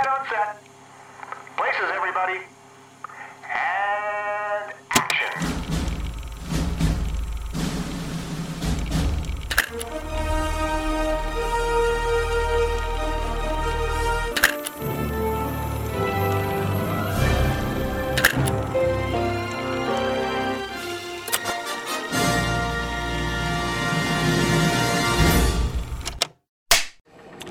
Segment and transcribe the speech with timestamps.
[0.00, 0.62] Quiet on set.
[1.56, 2.38] Places, everybody.
[3.44, 5.32] And action.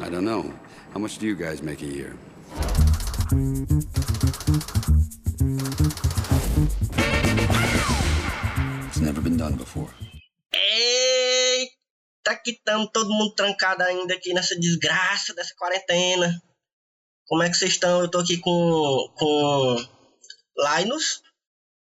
[0.01, 0.51] I don't know.
[0.93, 2.17] How much do you guys make a year?
[3.29, 3.37] It's
[8.97, 9.93] never been done before.
[10.51, 16.41] Eita, que estamos todo mundo trancado ainda aqui nessa desgraça dessa quarentena.
[17.27, 18.01] Como é que vocês estão?
[18.01, 19.75] Eu tô aqui com, com
[20.57, 21.21] Linus.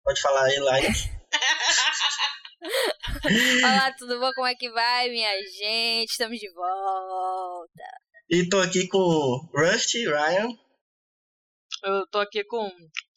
[0.05, 1.09] Pode falar aí, Linus.
[3.65, 4.31] Olá, tudo bom?
[4.35, 6.11] Como é que vai, minha gente?
[6.11, 7.83] Estamos de volta.
[8.29, 10.55] E tô aqui com Rusty, Ryan.
[11.85, 12.71] Eu tô aqui com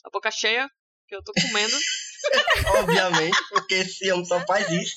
[0.05, 0.69] a boca cheia,
[1.07, 1.75] que eu tô comendo.
[2.79, 4.95] Obviamente, porque esse homem só faz isso.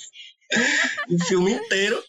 [1.09, 2.03] o filme inteiro.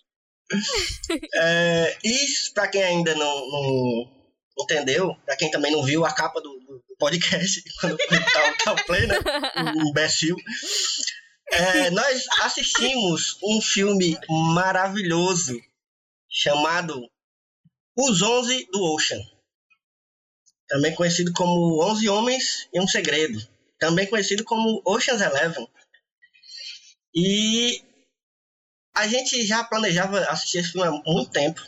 [1.36, 2.18] É, e
[2.54, 4.18] pra quem ainda não, não
[4.60, 8.86] entendeu, pra quem também não viu a capa do, do podcast, quando tá, tá o
[8.86, 9.16] play, né?
[9.76, 10.36] O imbecil.
[11.52, 14.18] É, nós assistimos um filme
[14.54, 15.60] maravilhoso
[16.30, 17.10] chamado
[17.96, 19.20] Os Onze do Ocean.
[20.68, 23.40] Também conhecido como Onze Homens e um Segredo.
[23.80, 25.68] Também conhecido como Ocean's Eleven.
[27.16, 27.82] E
[28.96, 31.62] a gente já planejava assistir esse filme há muito tempo.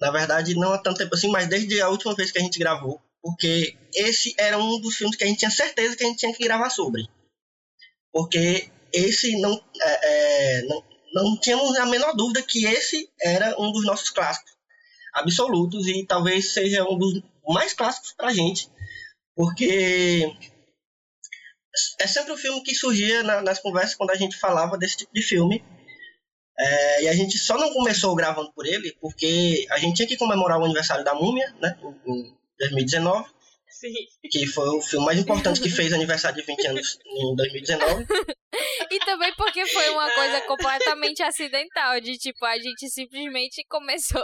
[0.00, 2.58] Na verdade, não há tanto tempo assim, mas desde a última vez que a gente
[2.58, 3.00] gravou.
[3.22, 6.34] Porque esse era um dos filmes que a gente tinha certeza que a gente tinha
[6.34, 7.08] que gravar sobre.
[8.12, 13.72] Porque esse não, é, é, não, não tínhamos a menor dúvida que esse era um
[13.72, 14.52] dos nossos clássicos
[15.14, 18.68] absolutos e talvez seja um dos mais clássicos pra gente.
[19.34, 20.32] Porque
[22.00, 24.98] é sempre o um filme que surgia na, nas conversas quando a gente falava desse
[24.98, 25.64] tipo de filme.
[26.56, 30.16] É, e a gente só não começou gravando por ele porque a gente tinha que
[30.16, 33.28] comemorar o aniversário da Múmia, né, em 2019.
[33.68, 33.92] Sim.
[34.30, 38.06] Que foi o filme mais importante que fez aniversário de 20 anos em 2019.
[38.90, 44.22] E também porque foi uma coisa completamente acidental, de tipo, a gente simplesmente começou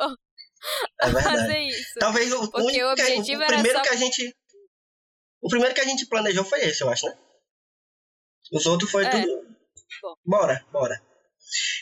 [1.03, 1.67] É a fazer.
[1.91, 1.99] Isso.
[1.99, 4.37] Talvez o, Porque único o que- objetivo o era primeiro só- que a gente.
[5.43, 7.17] O primeiro que a gente planejou foi esse, eu acho, né?
[8.53, 9.11] Os outros foi É.
[9.11, 9.49] tudo.
[10.03, 10.15] Bom.
[10.25, 11.01] Bora, bora.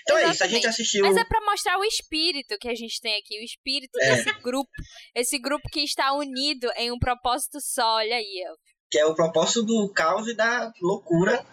[0.03, 0.67] Então é isso, a gente Exatamente.
[0.69, 1.03] assistiu.
[1.05, 4.17] Mas é pra mostrar o espírito que a gente tem aqui, o espírito É.
[4.17, 4.71] desse grupo.
[5.15, 8.45] Esse grupo que está unido em um propósito só, olha aí.
[8.91, 11.45] que é o propósito do caos e da loucura.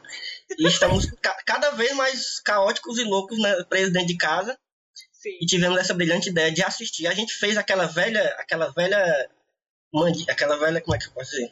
[0.58, 4.58] E estamos ca- cada vez mais caóticos e loucos né, presos dentro de casa.
[5.26, 5.40] Sim.
[5.42, 7.08] E tivemos essa brilhante ideia de assistir.
[7.08, 9.28] A gente fez aquela velha, aquela velha,
[9.92, 11.52] mandi, aquela velha, como é que eu posso dizer?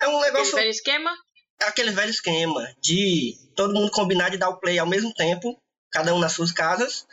[0.00, 1.14] É um Aquele negócio, velho esquema?
[1.60, 5.54] aquele velho esquema de todo mundo combinar de dar o play ao mesmo tempo,
[5.92, 7.06] cada um nas suas casas.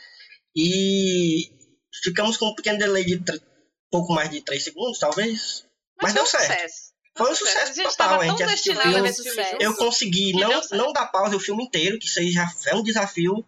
[0.56, 1.50] E
[2.02, 3.22] ficamos com um pequeno delay de
[3.90, 5.66] pouco mais de 3 segundos, talvez.
[6.00, 6.52] Mas, deu foi um certo.
[6.54, 6.94] sucesso.
[7.18, 8.20] Foi um A sucesso gente total.
[8.20, 9.10] A gente assistiu a filme,
[9.60, 12.74] eu consegui não, deu não dar pausa o filme inteiro, que isso aí já é
[12.74, 13.44] um desafio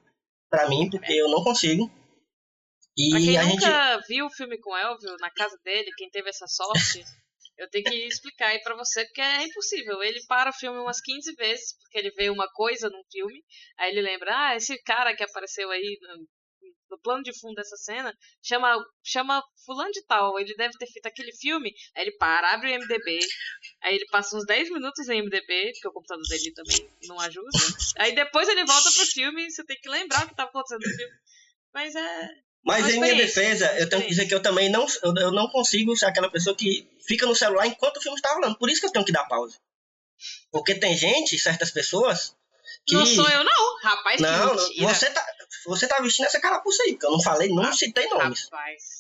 [0.51, 1.91] pra mim, porque eu não consigo.
[2.97, 4.09] E Pra quem a nunca gente.
[4.09, 7.03] viu o filme com o Elvio na casa dele, quem teve essa sorte,
[7.59, 10.03] eu tenho que explicar aí pra você, porque é impossível.
[10.03, 13.43] Ele para o filme umas 15 vezes, porque ele vê uma coisa num filme,
[13.79, 15.99] aí ele lembra, ah, esse cara que apareceu aí
[16.91, 20.87] no, no plano de fundo dessa cena, chama, chama fulano de tal, ele deve ter
[20.87, 23.19] feito aquele filme, aí ele para, abre o MDB,
[23.83, 27.49] aí ele passa uns 10 minutos em MDB, porque o computador dele também não ajuda,
[27.99, 30.81] aí depois ele volta pro filme e você tem que lembrar o que tava acontecendo
[30.81, 31.15] no filme.
[31.75, 32.29] Mas é,
[32.65, 35.95] Mas em minha defesa, eu tenho que dizer que eu também não, eu, não consigo
[35.97, 38.59] ser aquela pessoa que fica no celular enquanto o filme está rolando.
[38.59, 39.59] Por isso que eu tenho que dar pausa.
[40.51, 42.35] Porque tem gente, certas pessoas,
[42.87, 42.95] que.
[42.95, 43.79] Não sou eu, não.
[43.83, 45.25] Rapaz, Não, que não, você tá,
[45.65, 48.45] você tá vestindo essa carapuça aí, porque eu não falei, não citei nomes.
[48.45, 48.97] Rapaz.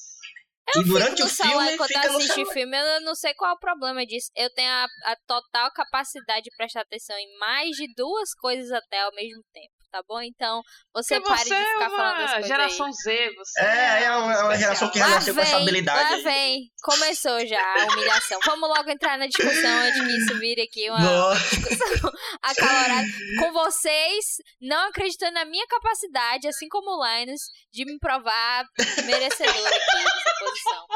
[0.72, 2.52] Que durante no o celular filme enquanto fica assisto celular.
[2.52, 4.30] filme, eu não sei qual é o problema disso.
[4.34, 9.00] Eu tenho a, a total capacidade de prestar atenção em mais de duas coisas até
[9.02, 10.20] ao mesmo tempo, tá bom?
[10.20, 10.62] Então,
[10.94, 12.92] você Porque pare você de ficar é falando uma coisas geração aí.
[12.92, 15.62] Z, você É, é uma, é uma geração que já Lá nasceu com essa vem,
[15.62, 15.98] habilidade.
[16.10, 16.22] lá aí.
[16.22, 16.70] vem.
[16.82, 18.38] Começou já a humilhação.
[18.44, 21.34] Vamos logo entrar na discussão antes que isso vire aqui uma Boa.
[21.34, 22.12] discussão
[22.42, 23.06] acalorada.
[23.40, 24.24] Com vocês,
[24.60, 27.40] não acreditando na minha capacidade, assim como o Linus,
[27.72, 28.64] de me provar
[29.04, 30.86] merecedor aqui dessa posição.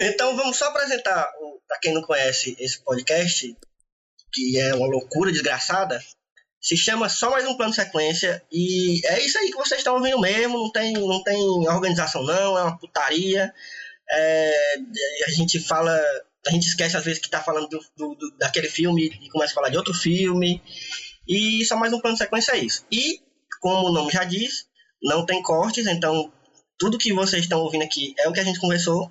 [0.00, 1.30] Então vamos só apresentar,
[1.68, 3.56] para quem não conhece esse podcast,
[4.32, 6.02] que é uma loucura desgraçada,
[6.66, 10.18] se chama Só Mais Um Plano Sequência, e é isso aí que vocês estão ouvindo
[10.20, 11.36] mesmo, não tem, não tem
[11.68, 13.52] organização não, é uma putaria.
[14.10, 14.74] É,
[15.26, 15.94] a gente fala.
[16.46, 19.52] A gente esquece às vezes que tá falando do, do- do- daquele filme e começa
[19.52, 20.62] a falar de outro filme.
[21.26, 22.84] E só mais um plano sequência é isso.
[22.92, 23.18] E,
[23.60, 24.66] como o nome já diz,
[25.02, 26.30] não tem cortes, então
[26.78, 29.10] tudo que vocês estão ouvindo aqui é o que a gente conversou.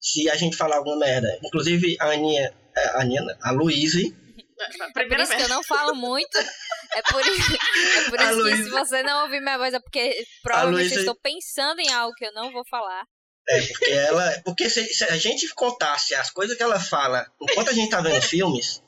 [0.00, 4.16] Se a gente falar alguma merda, inclusive a Aninha, a, Aninha, a Luíse,
[4.96, 6.36] É por isso que eu não falo muito.
[6.38, 9.80] É por isso, é por isso que Luísa- se você não ouvir minha voz é
[9.80, 13.04] porque provavelmente Luísa- eu estou pensando em algo que eu não vou falar.
[13.48, 14.42] É, porque ela.
[14.44, 18.00] Porque se, se a gente contasse as coisas que ela fala enquanto a gente tá
[18.00, 18.82] vendo filmes,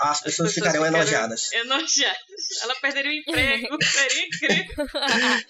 [0.00, 1.52] as pessoas ficariam ficariam enojadas.
[1.52, 2.18] Enojadas.
[2.62, 3.78] Ela perderia o emprego.
[3.84, 4.86] Seria incrível.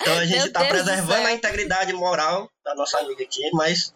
[0.01, 3.51] Então a gente Meu tá Deus do preservando a integridade moral da nossa amiga aqui,
[3.53, 3.95] mas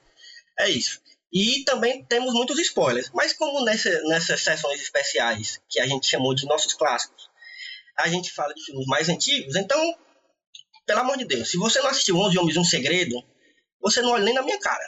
[0.60, 1.00] é isso.
[1.34, 3.10] E também temos muitos spoilers.
[3.12, 7.28] Mas como nessa, nessas sessões especiais, que a gente chamou de nossos clássicos,
[7.98, 9.98] a gente fala de filmes mais antigos, então,
[10.86, 13.16] pelo amor de Deus, se você não assistiu 11 Homens e um Segredo,
[13.80, 14.84] você não olha nem na minha cara.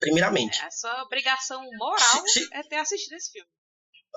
[0.00, 0.60] Primeiramente.
[0.62, 3.48] A sua obrigação moral Se- se- é ter assistido esse filme.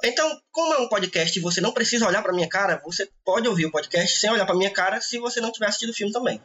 [0.03, 3.47] Então, como é um podcast e você não precisa olhar pra minha cara, você pode
[3.47, 6.11] ouvir o podcast sem olhar pra minha cara se você não tiver assistido o filme
[6.13, 6.41] também.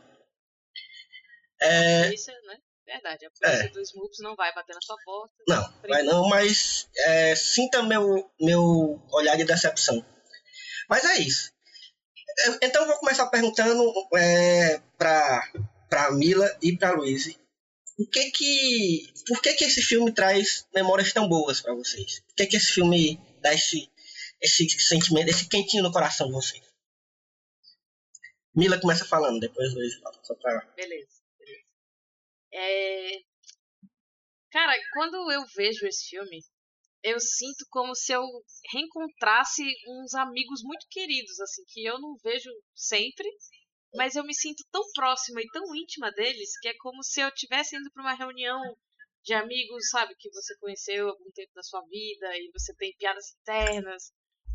[1.60, 2.58] É, Isso, né?
[2.86, 3.26] Verdade.
[3.26, 5.34] A polícia dos Smoops não vai bater na sua porta.
[5.48, 10.04] não, vai não, mas é, sinta meu, meu olhar de decepção.
[10.88, 11.52] Mas é isso.
[12.38, 15.52] É, Então eu vou começar perguntando é, pra,
[15.88, 17.36] pra Mila e pra Luiz.
[17.98, 19.12] O que que.
[19.26, 22.20] Por que que esse filme traz memórias tão boas pra vocês?
[22.20, 23.90] Por que que esse filme dá esse,
[24.40, 26.62] esse sentimento, esse quentinho no coração de vocês?
[28.54, 30.18] Mila começa falando, depois Luiz fala.
[30.22, 30.60] Só pra...
[30.76, 31.08] Beleza.
[32.58, 33.20] É...
[34.50, 36.40] Cara, quando eu vejo esse filme,
[37.02, 38.22] eu sinto como se eu
[38.72, 43.28] reencontrasse uns amigos muito queridos, assim, que eu não vejo sempre,
[43.94, 47.28] mas eu me sinto tão próxima e tão íntima deles que é como se eu
[47.28, 48.60] estivesse indo para uma reunião
[49.22, 53.26] de amigos, sabe, que você conheceu algum tempo da sua vida e você tem piadas
[53.40, 54.12] internas.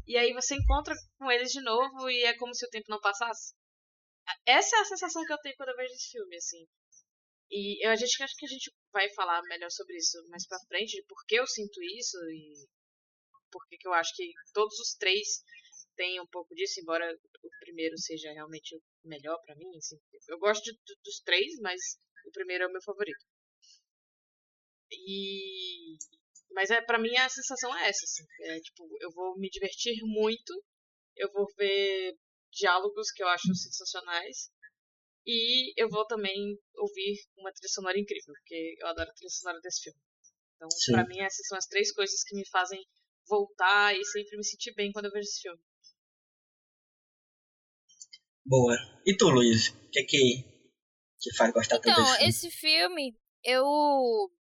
[0.07, 2.99] E aí você encontra com eles de novo e é como se o tempo não
[2.99, 3.53] passasse.
[4.45, 6.65] Essa é a sensação que eu tenho quando eu vejo esse filme, assim.
[7.51, 10.57] E eu, a gente acho que a gente vai falar melhor sobre isso mais pra
[10.67, 12.67] frente, de por que eu sinto isso e
[13.51, 15.43] por que eu acho que todos os três
[15.95, 17.13] têm um pouco disso, embora
[17.43, 19.75] o primeiro seja realmente o melhor pra mim.
[19.77, 19.97] Assim.
[20.29, 21.79] Eu gosto de- do- dos três, mas
[22.25, 23.25] o primeiro é o meu favorito.
[24.91, 25.97] E
[26.53, 28.25] mas é para mim a sensação é essa, assim.
[28.41, 30.53] É, tipo, eu vou me divertir muito,
[31.15, 32.15] eu vou ver
[32.51, 34.51] diálogos que eu acho sensacionais
[35.25, 39.59] e eu vou também ouvir uma trilha sonora incrível, porque eu adoro a trilha sonora
[39.61, 39.99] desse filme.
[40.55, 40.91] Então, Sim.
[40.93, 42.79] pra mim essas são as três coisas que me fazem
[43.27, 45.59] voltar e sempre me sentir bem quando eu vejo esse filme.
[48.45, 48.75] Boa.
[49.05, 49.69] E tu, Luiz?
[49.69, 50.43] O que que
[51.19, 52.29] te faz gostar tanto Então, desse filme?
[52.29, 54.31] esse filme eu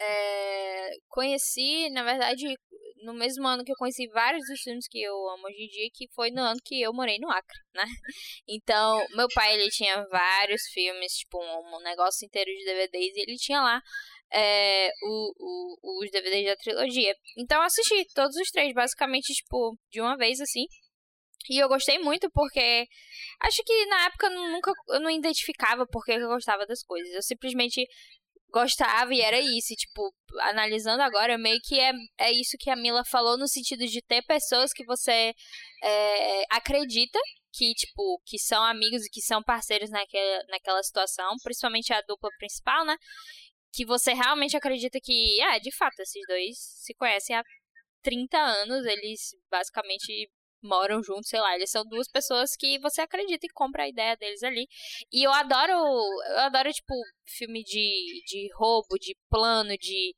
[0.00, 2.56] é, conheci, na verdade,
[3.02, 5.88] no mesmo ano que eu conheci vários dos filmes que eu amo hoje em dia,
[5.92, 7.84] que foi no ano que eu morei no Acre, né?
[8.48, 13.20] Então, meu pai, ele tinha vários filmes, tipo, um, um negócio inteiro de DVDs, e
[13.22, 13.80] ele tinha lá
[14.32, 15.32] é, o,
[15.82, 17.14] o- os DVDs da trilogia.
[17.38, 20.66] Então, eu assisti todos os três, basicamente, tipo, de uma vez, assim.
[21.48, 22.86] E eu gostei muito porque
[23.40, 27.12] acho que na época eu nunca eu não identificava por que eu gostava das coisas.
[27.14, 27.86] Eu simplesmente
[28.52, 29.72] gostava e era isso.
[29.72, 33.86] E, tipo, analisando agora, meio que é, é isso que a Mila falou no sentido
[33.86, 35.34] de ter pessoas que você
[35.82, 37.18] é, acredita
[37.52, 42.30] que, tipo, que são amigos e que são parceiros naquela, naquela situação, principalmente a dupla
[42.38, 42.96] principal, né?
[43.72, 47.42] Que você realmente acredita que, ah, de fato, esses dois se conhecem há
[48.02, 50.30] 30 anos, eles basicamente
[50.66, 54.16] moram juntos, sei lá, eles são duas pessoas que você acredita e compra a ideia
[54.16, 54.66] deles ali.
[55.12, 56.94] E eu adoro, eu adoro, tipo,
[57.26, 60.14] filme de, de roubo, de plano, de,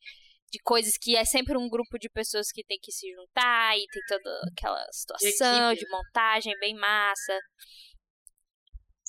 [0.51, 3.85] de coisas que é sempre um grupo de pessoas que tem que se juntar e
[3.87, 7.39] tem toda aquela situação de montagem bem massa.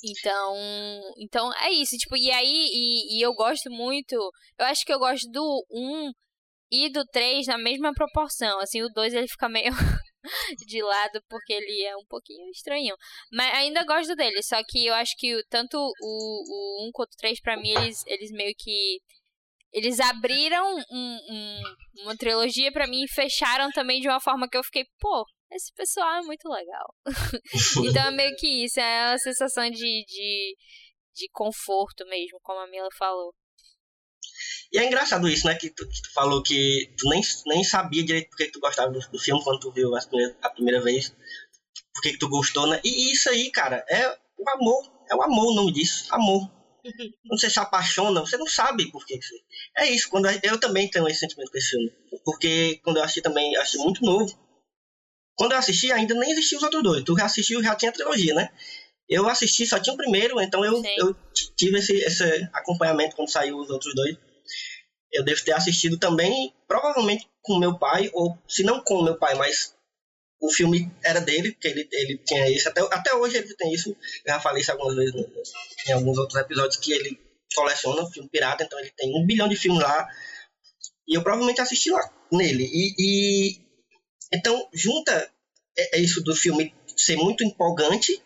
[0.04, 0.56] Então,
[1.18, 4.14] então é isso, tipo, e aí, e, e eu gosto muito,
[4.58, 6.10] eu acho que eu gosto do 1
[6.70, 9.72] e do 3 na mesma proporção, assim, o 2 ele fica meio
[10.66, 12.94] de lado porque ele é um pouquinho estranho,
[13.32, 17.16] mas ainda gosto dele, só que eu acho que tanto o, o 1 quanto o
[17.16, 19.00] 3 pra mim, eles, eles meio que
[19.72, 24.56] eles abriram um- um- uma trilogia pra mim e fecharam também de uma forma que
[24.56, 26.94] eu fiquei, pô, esse pessoal é muito legal.
[27.94, 30.56] então é meio que isso, é uma sensação de, de,
[31.14, 33.32] de conforto mesmo, como a Mila falou.
[34.72, 35.54] E é engraçado isso, né?
[35.54, 38.92] Que tu, que tu falou que tu nem, nem sabia direito porque que tu gostava
[38.92, 41.14] do, do filme quando tu viu a primeira, a primeira vez.
[41.92, 42.80] Por que tu gostou, né?
[42.84, 44.08] E isso aí, cara, é
[44.38, 44.92] o amor.
[45.10, 46.06] É o amor o nome disso.
[46.14, 46.48] Amor.
[47.26, 49.18] quando você se apaixona, você não sabe por que.
[49.76, 51.92] É isso, quando eu também tenho esse sentimento com esse filme.
[52.24, 54.38] Porque quando eu assisti também, eu assisti muito novo.
[55.34, 57.04] Quando eu assisti, ainda nem existiam os outros dois.
[57.04, 58.50] Tu já assistiu, já tinha a trilogia, né?
[59.10, 60.94] Eu assisti, só tinha o primeiro, então eu, Sim.
[60.98, 61.16] eu
[61.56, 64.16] tive esse, esse acompanhamento quando saiu os outros dois.
[65.12, 69.34] Eu devo ter assistido também, provavelmente com meu pai, ou se não com meu pai,
[69.34, 69.74] mas
[70.40, 72.68] o filme era dele, porque ele, ele tinha isso.
[72.68, 73.90] Até, até hoje ele tem isso.
[74.24, 75.28] Eu já falei isso algumas vezes no-
[75.88, 77.18] em alguns outros episódios que ele
[77.54, 80.08] coleciona filme pirata, então ele tem um bilhão de filmes lá.
[81.08, 82.64] E eu provavelmente assisti lá nele.
[82.72, 83.60] E, e-
[84.32, 85.28] então junta
[85.76, 88.22] é- é isso do filme ser muito empolgante,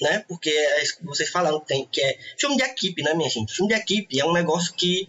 [0.00, 0.24] né?
[0.28, 3.54] Porque é que vocês falaram tem que é filme de equipe, né, minha gente?
[3.54, 5.08] Filme de equipe é um negócio que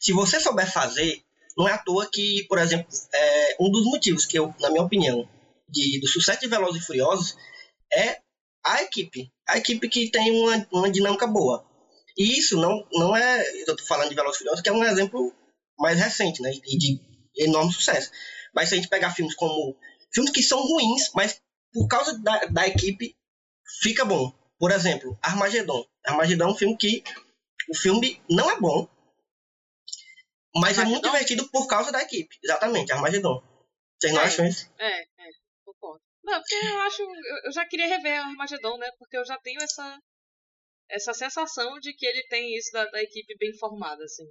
[0.00, 1.22] se você souber fazer,
[1.56, 4.82] não é à toa que, por exemplo, é um dos motivos que eu, na minha
[4.82, 5.28] opinião,
[5.68, 7.36] de, do sucesso de Velozes e Furiosos
[7.92, 8.20] é
[8.64, 9.32] a equipe.
[9.48, 11.66] A equipe que tem uma, uma dinâmica boa.
[12.16, 13.44] E isso não, não é.
[13.66, 15.32] Eu tô falando de Velozes e Furiosos, que é um exemplo
[15.78, 16.52] mais recente, né?
[16.52, 17.00] E de
[17.36, 18.10] enorme sucesso.
[18.54, 19.76] Mas se a gente pegar filmes como.
[20.12, 21.40] Filmes que são ruins, mas
[21.72, 23.14] por causa da, da equipe
[23.82, 24.32] fica bom.
[24.58, 25.86] Por exemplo, Armagedon.
[26.04, 27.02] Armagedon é um filme que.
[27.70, 28.88] O filme não é bom,
[30.54, 31.10] mas é muito Armagedon?
[31.12, 32.36] divertido por causa da equipe.
[32.42, 33.42] Exatamente, Armagedon.
[34.00, 34.24] Vocês não É.
[34.24, 34.70] acham isso?
[34.78, 35.30] É, é,
[35.64, 36.00] concordo.
[36.24, 37.02] Não, porque eu acho.
[37.02, 38.90] Eu, eu já queria rever Armagedon, né?
[38.98, 39.98] Porque eu já tenho essa.
[40.90, 44.24] Essa sensação de que ele tem isso da, da equipe bem formada, assim.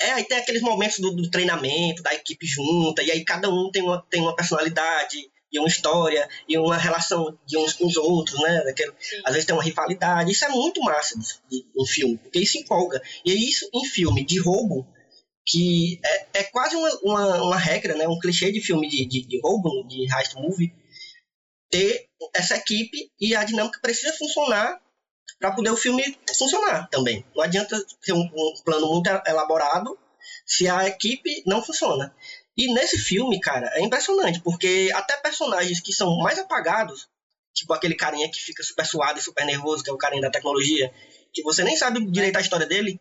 [0.00, 3.68] É, aí tem aqueles momentos do, do treinamento, da equipe junta, e aí cada um
[3.72, 7.96] tem uma, tem uma personalidade, e uma história, e uma relação de uns com os
[7.96, 8.62] outros, né?
[8.64, 8.92] Daquele,
[9.24, 10.30] às vezes tem uma rivalidade.
[10.30, 13.00] Isso é muito massa de, de, um filme, porque isso empolga.
[13.24, 14.86] E é isso em filme de roubo,
[15.46, 18.06] que é, é quase uma, uma, uma regra, né?
[18.06, 20.72] Um clichê de filme de, de, de roubo, de heist movie,
[21.70, 24.80] ter essa equipe e a dinâmica precisa funcionar
[25.38, 27.24] para poder o filme funcionar também.
[27.34, 29.98] Não adianta ter um, um plano muito elaborado
[30.44, 32.14] se a equipe não funciona.
[32.58, 37.08] E nesse filme, cara, é impressionante, porque até personagens que são mais apagados,
[37.54, 40.30] tipo aquele carinha que fica super suado e super nervoso, que é o carinha da
[40.30, 40.92] tecnologia,
[41.32, 43.00] que você nem sabe direito a história dele,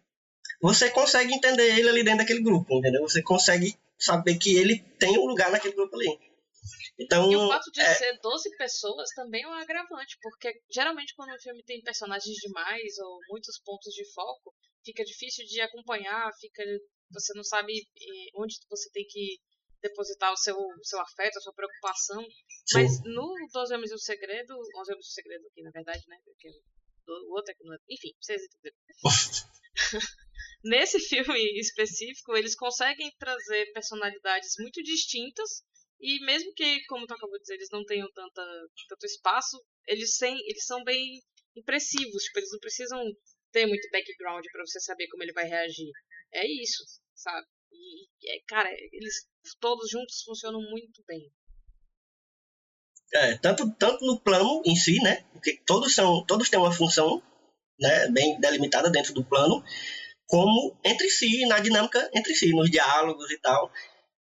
[0.61, 3.01] você consegue entender ele ali dentro daquele grupo, entendeu?
[3.01, 6.19] Você consegue saber que ele tem um lugar naquele grupo ali.
[6.99, 11.15] Então, E o fato de é, ser 12 pessoas também é um agravante, porque geralmente
[11.15, 14.53] quando um filme tem personagens demais ou muitos pontos de foco,
[14.85, 16.63] fica difícil de acompanhar, fica
[17.11, 19.39] você não sabe eh, onde você tem que
[19.81, 22.23] depositar o seu, seu afeto, a sua preocupação.
[22.23, 22.73] sim.
[22.73, 26.03] Mas no 12 Homens e o Segredo, 11 Homens e o Segredo aqui, na verdade,
[26.07, 26.17] né?
[26.25, 26.49] Porque
[27.07, 27.77] o outro é que não é...
[27.89, 28.77] Enfim, vocês entenderam.
[30.63, 35.63] Nesse filme específico, eles conseguem trazer personalidades muito distintas
[35.99, 38.43] e mesmo que, como tu acabou de dizer, eles não tenham tanta,
[38.87, 41.21] tanto espaço, eles, sem, eles são bem
[41.55, 42.23] impressivos.
[42.23, 43.03] Tipo, eles não precisam
[43.51, 45.91] ter muito background para você saber como ele vai reagir.
[46.33, 46.83] É isso,
[47.15, 47.47] sabe?
[47.77, 49.27] E, é, cara, eles
[49.59, 51.31] todos juntos funcionam muito bem.
[53.13, 55.23] É, tanto, tanto no plano em si, né?
[55.31, 57.23] Porque todos, são, todos têm uma função
[57.79, 59.63] né, bem delimitada dentro do plano,
[60.25, 63.71] como entre si, na dinâmica entre si, nos diálogos e tal.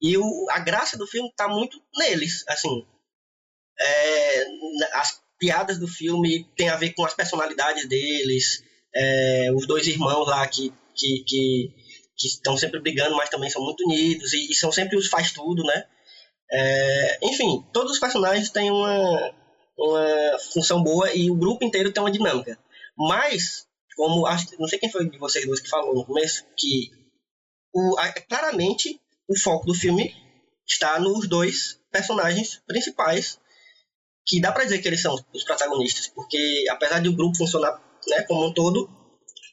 [0.00, 2.86] E o, a graça do filme tá muito neles, assim.
[3.78, 4.44] É,
[4.94, 8.62] as piadas do filme tem a ver com as personalidades deles,
[8.94, 11.74] é, os dois irmãos lá que, que, que,
[12.16, 15.32] que estão sempre brigando, mas também são muito unidos, e, e são sempre os faz
[15.32, 15.84] tudo, né?
[16.50, 19.34] É, enfim, todos os personagens têm uma,
[19.78, 22.58] uma função boa e o grupo inteiro tem uma dinâmica.
[22.96, 26.90] Mas, como acho, não sei quem foi de vocês dois que falou no começo, que
[27.74, 30.14] o, a- claramente o foco do filme
[30.66, 33.38] está nos dois personagens principais,
[34.26, 37.80] que dá pra dizer que eles são os protagonistas, porque apesar de o grupo funcionar
[38.08, 38.88] né, como um todo,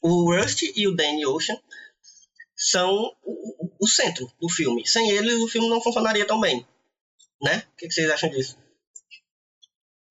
[0.02, 1.58] o Rust e o Danny Ocean
[2.70, 4.86] são o, o- centro do filme.
[4.88, 6.66] Sem eles, o filme não funcionaria tão bem.
[7.42, 7.60] Né?
[7.74, 8.58] O que vocês acham disso?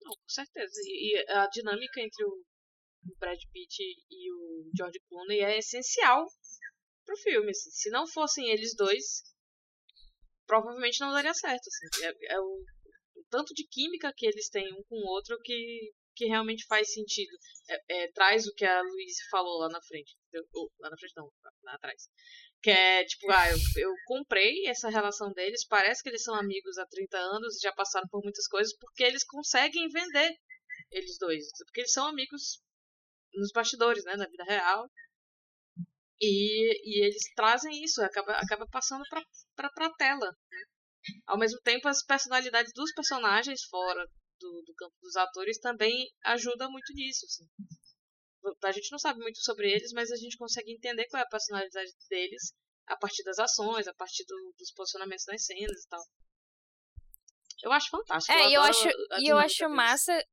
[0.01, 0.73] Não, com certeza.
[0.85, 2.43] E a dinâmica entre o
[3.19, 6.25] Brad Pitt e o George Clooney é essencial
[7.05, 7.49] pro filme.
[7.49, 7.69] assim.
[7.71, 9.23] Se não fossem eles dois,
[10.45, 11.63] provavelmente não daria certo.
[11.67, 12.05] assim.
[12.05, 12.63] É, é o,
[13.15, 16.93] o tanto de química que eles têm um com o outro que, que realmente faz
[16.93, 17.35] sentido.
[17.69, 20.15] É, é, traz o que a Luísa falou lá na frente.
[20.79, 22.09] lá na frente não, lá, lá atrás.
[22.61, 26.77] Que é tipo, ah, eu, eu comprei essa relação deles, parece que eles são amigos
[26.77, 30.31] há 30 anos e já passaram por muitas coisas, porque eles conseguem vender
[30.91, 31.45] eles dois.
[31.65, 32.61] Porque eles são amigos
[33.33, 34.89] nos bastidores, né, na vida real.
[36.21, 39.21] E, e eles trazem isso, acaba, acaba passando pra,
[39.55, 40.31] pra, pra tela.
[40.51, 40.63] Né?
[41.27, 44.07] Ao mesmo tempo, as personalidades dos personagens fora
[44.39, 47.25] do, do campo dos atores também ajudam muito nisso.
[47.25, 47.45] Assim.
[48.63, 51.29] a gente não sabe muito sobre eles, mas a gente consegue entender qual é a
[51.29, 52.53] personalidade deles
[52.87, 56.03] a partir das ações, a partir do, dos posicionamentos nas cenas e tal.
[57.63, 58.37] Eu acho fantástico.
[58.37, 58.89] É, eu adoro acho,
[59.21, 59.75] e eu acho deles.
[59.75, 60.23] massa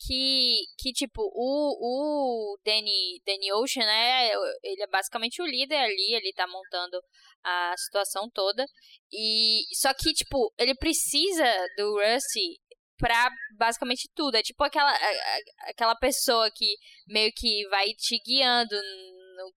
[0.00, 4.30] que, que tipo, o, o Danny, Danny Ocean, né,
[4.62, 7.00] ele é basicamente o líder ali, ele tá montando
[7.44, 8.64] a situação toda,
[9.12, 11.44] e só que, tipo, ele precisa
[11.76, 12.58] do Rusty
[12.96, 14.92] pra basicamente tudo, é tipo aquela,
[15.68, 16.76] aquela pessoa que
[17.08, 19.52] meio que vai te guiando no,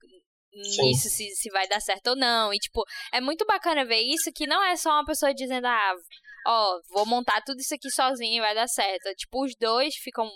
[0.54, 4.32] nisso, se, se vai dar certo ou não, e tipo, é muito bacana ver isso,
[4.34, 5.96] que não é só uma pessoa dizendo, ah,
[6.48, 9.14] ó, vou montar tudo isso aqui sozinho e vai dar certo.
[9.16, 10.30] Tipo, os dois ficam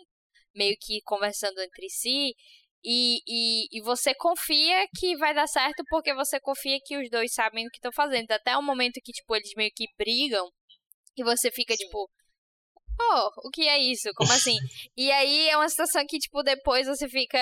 [0.53, 2.33] meio que conversando entre si
[2.83, 7.33] e, e, e você confia que vai dar certo porque você confia que os dois
[7.33, 8.31] sabem o que estão fazendo.
[8.31, 10.49] Até o momento que, tipo, eles meio que brigam
[11.15, 11.85] e você fica, Sim.
[11.85, 12.09] tipo...
[13.13, 14.09] Oh, o que é isso?
[14.15, 14.55] Como assim?
[14.95, 17.39] e aí é uma situação que, tipo, depois você fica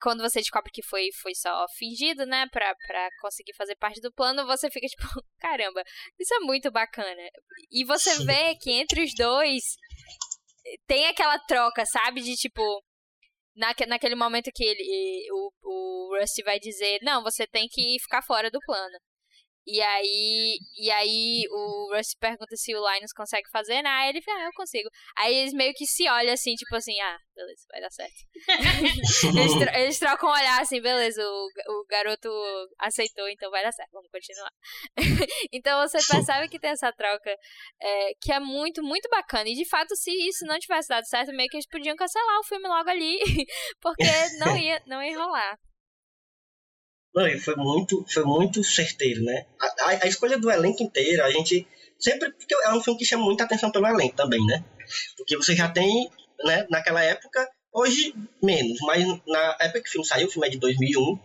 [0.00, 4.12] quando você descobre que foi, foi só fingido, né, pra, pra conseguir fazer parte do
[4.12, 5.02] plano, você fica tipo,
[5.38, 5.82] caramba,
[6.18, 7.14] isso é muito bacana.
[7.70, 8.26] E você Sim.
[8.26, 9.62] vê que entre os dois
[10.86, 12.20] tem aquela troca, sabe?
[12.20, 12.62] De tipo,
[13.54, 18.22] naque, naquele momento que ele, o, o Rusty vai dizer, não, você tem que ficar
[18.22, 18.98] fora do plano.
[19.66, 23.88] E aí, e aí o Rusty pergunta se o Linus consegue fazer, né?
[23.90, 24.88] Aí ele fala, ah, eu consigo.
[25.16, 28.12] Aí eles meio que se olham assim, tipo assim, ah, beleza, vai dar certo.
[29.38, 32.28] eles, tro- eles trocam um olhar assim, beleza, o, o garoto
[32.78, 34.50] aceitou, então vai dar certo, vamos continuar.
[35.52, 37.30] então você percebe que tem essa troca
[37.80, 39.48] é, que é muito, muito bacana.
[39.48, 42.44] E de fato, se isso não tivesse dado certo, meio que eles podiam cancelar o
[42.44, 43.18] filme logo ali,
[43.80, 44.04] porque
[44.38, 45.56] não ia, não ia rolar.
[47.14, 49.46] Não, e foi muito, foi muito certeiro, né?
[49.60, 51.66] A, a, a escolha do elenco inteiro, a gente
[51.98, 52.32] sempre.
[52.32, 54.64] Porque é um filme que chama muita atenção pelo elenco também, né?
[55.16, 56.10] Porque você já tem,
[56.44, 60.50] né, naquela época, hoje menos, mas na época que o filme saiu, o filme é
[60.50, 61.18] de 2001,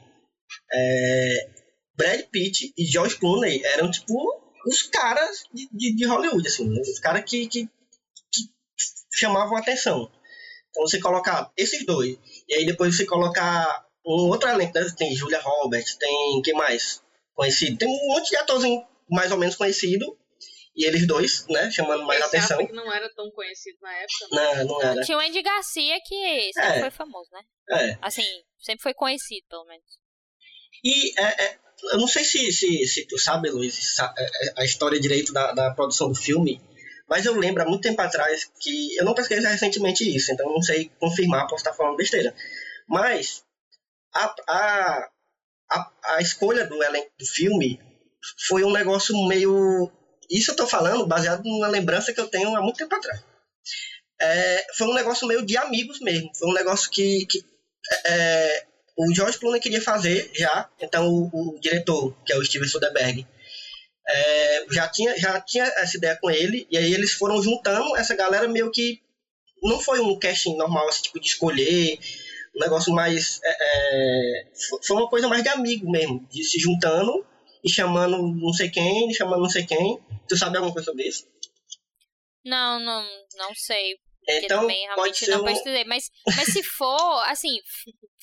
[0.71, 1.49] é,
[1.95, 4.15] Brad Pitt e George Clooney eram tipo
[4.65, 6.81] os caras de, de, de Hollywood, assim, né?
[6.81, 8.49] os caras que, que, que
[9.13, 10.11] chamavam atenção.
[10.69, 14.87] Então você colocar esses dois, e aí depois você colocar um outro elenco, né?
[14.97, 17.01] tem Julia Roberts, tem quem mais
[17.33, 17.77] conhecido?
[17.77, 20.17] Tem um monte de atorzinho mais ou menos conhecido,
[20.75, 22.65] e eles dois, né, chamando mais Esse atenção.
[22.65, 24.27] que não era tão conhecido na época.
[24.31, 24.63] Não, né?
[24.63, 25.01] não era.
[25.01, 26.79] Tinha o Andy Garcia, que sempre É.
[26.81, 27.41] foi famoso, né?
[27.71, 27.97] É.
[28.01, 28.23] Assim,
[28.59, 29.83] sempre foi conhecido, pelo menos.
[30.83, 31.57] E é, é,
[31.93, 35.51] eu não sei se, se, se tu sabe, Luiz, é, é, a história direito da,
[35.51, 36.61] da produção do filme,
[37.09, 40.61] mas eu lembro há muito tempo atrás que eu não pesquisei recentemente isso, então não
[40.61, 42.35] sei confirmar, posso estar falando besteira.
[42.87, 43.43] Mas
[44.17, 45.09] a, a,
[45.71, 47.79] a, a escolha do elenco do filme
[48.47, 49.91] foi um negócio meio.
[50.29, 53.23] Isso eu tô falando baseado numa lembrança que eu tenho há muito tempo atrás.
[54.19, 56.29] É, foi um negócio meio de amigos mesmo.
[56.35, 57.45] Foi um negócio que, que
[58.05, 58.65] é,
[58.97, 63.25] o George Clooney queria fazer já, então o, o diretor, que é o Steven Soderbergh,
[64.09, 68.15] é, já, tinha, já tinha essa ideia com ele, e aí eles foram juntando essa
[68.15, 69.01] galera meio que.
[69.61, 71.99] Não foi um casting normal, esse tipo de escolher,
[72.57, 73.39] um negócio mais.
[73.43, 77.25] é, é, fo- foi uma coisa mais de amigo mesmo, de se juntando
[77.63, 79.99] e chamando não sei quem, chamando não sei quem.
[80.27, 81.25] Tu sabe alguma coisa sobre isso?
[82.45, 83.05] Não, não,
[83.37, 83.95] não sei.
[84.29, 85.85] Então, também pode realmente ser não um- pesquisei.
[85.85, 87.59] Mas, mas se for, assim,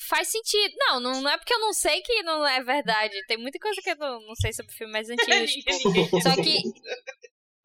[0.07, 0.73] faz sentido.
[0.77, 3.15] Não, não, não é porque eu não sei que não é verdade.
[3.27, 5.51] Tem muita coisa que eu não, sei sobre filmes mais antigos.
[5.51, 6.61] tipo, só que.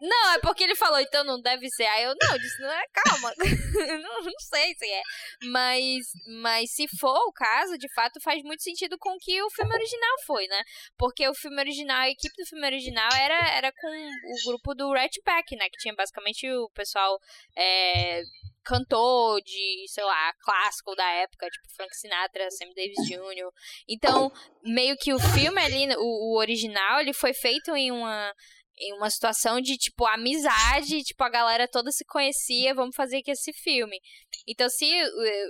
[0.01, 1.85] Não, é porque ele falou, então não deve ser.
[1.85, 3.35] Aí eu, não, eu disse, não é, calma.
[4.03, 5.03] não, não sei se é.
[5.45, 6.07] Mas,
[6.43, 10.17] mas se for o caso, de fato, faz muito sentido com que o filme original
[10.27, 10.63] foi, né?
[10.97, 14.91] Porque o filme original, a equipe do filme original era, era com o grupo do
[14.93, 15.69] Rat Pack, né?
[15.69, 17.19] Que tinha basicamente o pessoal
[17.57, 18.23] é,
[18.65, 23.51] cantor de, sei lá, clássico da época, tipo Frank Sinatra, Sammy Davis Jr.
[23.89, 24.33] Então,
[24.63, 28.33] meio que o filme ali, o, o original, ele foi feito em uma
[28.81, 33.31] em uma situação de, tipo, amizade, tipo, a galera toda se conhecia, vamos fazer aqui
[33.31, 33.99] esse filme.
[34.47, 34.87] Então, se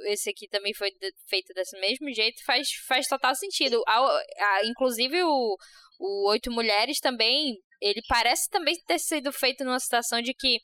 [0.07, 0.91] esse aqui também foi
[1.29, 3.83] feito desse mesmo jeito, faz, faz total sentido.
[3.87, 5.57] A- a- inclusive, o,
[5.99, 10.59] o Oito Mulheres também, ele parece também ter sido feito numa situação de que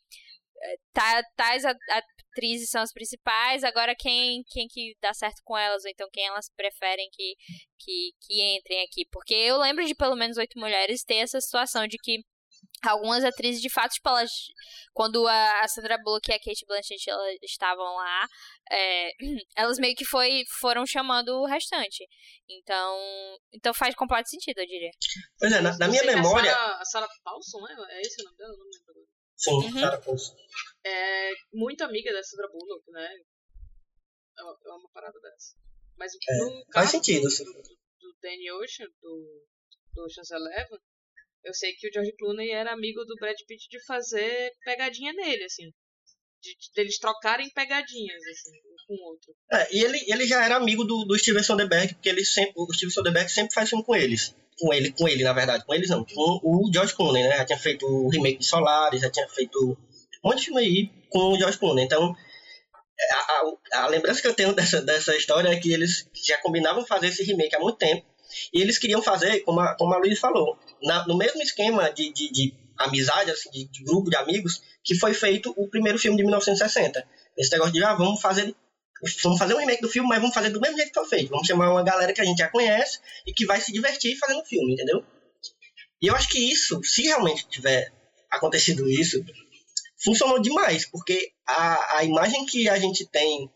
[0.93, 5.91] tá, tais atrizes são as principais, agora quem, quem que dá certo com elas, ou
[5.91, 7.35] então quem elas preferem que,
[7.79, 9.07] que, que entrem aqui.
[9.11, 12.21] Porque eu lembro de pelo menos Oito Mulheres ter essa situação de que
[12.83, 14.31] algumas atrizes, de fato, tipo, elas.
[14.93, 18.27] Quando a, a Sandra Bullock e a Kate Blanchett elas estavam lá,
[18.71, 19.11] é,
[19.57, 22.07] elas meio que foi, foram chamando o restante.
[22.49, 22.99] Então.
[23.53, 24.91] Então faz completo sentido, eu diria.
[25.39, 26.55] Pois é, na, na minha que memória.
[26.55, 27.77] A Sarah, Paulson, né?
[27.91, 28.53] É esse o nome dela?
[28.53, 29.07] Eu não lembro agora.
[29.37, 29.81] Sim, Uhum.
[29.81, 30.35] Sarah Paulson.
[30.85, 33.09] É muito amiga da Sandra Bullock, né?
[34.39, 35.57] É é uma parada dessa.
[35.97, 37.45] Mas É, no faz caso sentido, do, assim.
[37.45, 39.47] do, do Danny Ocean, do,
[39.95, 40.79] do Ocean's Eleven,
[41.47, 45.45] eu sei que o George Clooney era amigo do Brad Pitt de fazer pegadinha nele,
[45.45, 45.65] assim.
[46.43, 49.35] De, de- deles trocarem pegadinhas, assim, um com o outro.
[49.53, 52.73] É, e ele, ele já era amigo do, do Steven Soderbergh, porque ele sempre, o
[52.73, 54.35] Steven Soderbergh sempre faz filme com eles.
[54.59, 55.65] Com ele, com ele, na verdade.
[55.65, 56.05] Com eles não.
[56.05, 57.37] Com o George Clooney, né?
[57.39, 59.59] Já tinha feito o remake de Solaris, já tinha feito
[60.25, 61.85] um monte de filme aí com o George Clooney.
[61.85, 62.15] Então,
[63.11, 66.87] a, a, a lembrança que eu tenho dessa, dessa história é que eles já combinavam
[66.87, 68.07] fazer esse remake há muito tempo.
[68.53, 72.13] E eles queriam fazer, como a, como a Luiz falou, na- no mesmo esquema de,
[72.13, 76.17] de, de amizade, assim, de, de grupo de amigos, que foi feito o primeiro filme
[76.17, 77.07] de 1960.
[77.37, 78.55] Esse negócio de, ah, vamos fazer
[79.23, 81.29] vamos fazer um remake do filme, mas vamos fazer do mesmo jeito que foi feito.
[81.29, 84.41] Vamos chamar uma galera que a gente já conhece e que vai se divertir fazendo
[84.41, 85.05] o filme, entendeu?
[86.01, 87.93] E eu acho que isso, se realmente tiver
[88.31, 89.23] acontecido isso,
[90.03, 93.51] funcionou demais, porque a, a imagem que a gente tem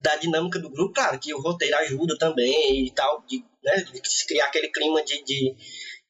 [0.00, 4.26] da dinâmica do grupo, claro, que o roteiro ajuda também e tal, de, né, de
[4.26, 5.54] criar aquele clima de, de,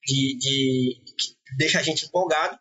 [0.04, 2.58] de, de que deixa a gente empolgado,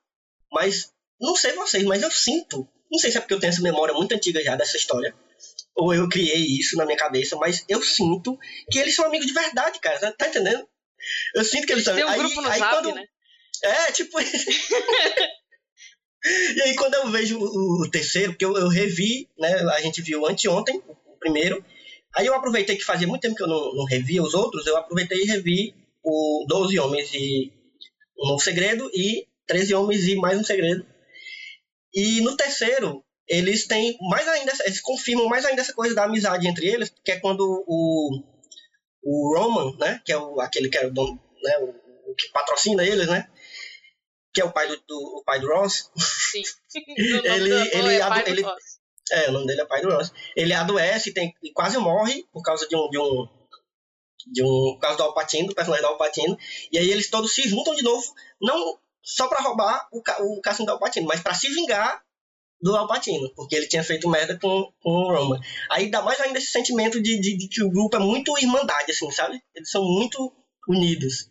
[0.51, 3.61] mas não sei vocês, mas eu sinto, não sei se é porque eu tenho essa
[3.61, 5.13] memória muito antiga já dessa história,
[5.75, 8.39] ou eu criei isso na minha cabeça, mas eu sinto
[8.71, 10.65] que eles são amigos de verdade, cara, tá, tá entendendo?
[11.35, 11.95] Eu sinto que eles, Eles são.
[11.95, 13.05] têm um aí, grupo no aí Zap, quando, né?
[13.63, 14.17] é, tipo
[16.55, 19.53] e aí, quando eu vejo o, o terceiro, porque eu, eu revi, né?
[19.73, 21.63] A gente viu anteontem, o primeiro.
[22.15, 24.77] Aí eu aproveitei que fazia muito tempo que eu não, não revia os outros, eu
[24.77, 27.51] aproveitei e revi o 12 Homens e
[28.17, 30.85] Um Novo Segredo e 13 Homens e Mais um Segredo.
[31.93, 36.47] E no terceiro, eles têm mais ainda, eles confirmam mais ainda essa coisa da amizade
[36.47, 38.23] entre eles, que é quando o,
[39.03, 40.01] o Roman, né?
[40.05, 41.57] Que é o, aquele que é o dono, né?
[41.59, 43.27] O, o que patrocina eles, né?
[44.33, 45.89] Que é o pai do, do- o pai do Ross.
[45.97, 46.41] Sim.
[47.23, 48.74] Ele- ele é ele- Ross.
[49.11, 50.11] É, o nome dele é pai do Ross.
[50.35, 52.89] Ele adoece tem, e quase morre por causa de um.
[52.89, 53.27] De um
[54.27, 56.35] de um, por causa do Alpatino, do personagem do Alpatino,
[56.71, 58.03] e aí eles todos se juntam de novo,
[58.41, 62.03] não só pra roubar o, o cassino do Alpatino, mas pra se vingar
[62.59, 65.39] do Alpatino, porque ele tinha feito merda com, com o Roman.
[65.69, 68.91] Aí dá mais ainda esse sentimento de, de, de que o grupo é muito irmandade,
[68.91, 69.39] assim, sabe?
[69.53, 70.33] Eles são muito
[70.67, 71.29] unidos.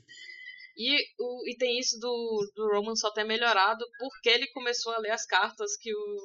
[0.77, 4.99] E, o, e tem isso do, do Roman só ter melhorado porque ele começou a
[4.99, 6.17] ler as cartas que o,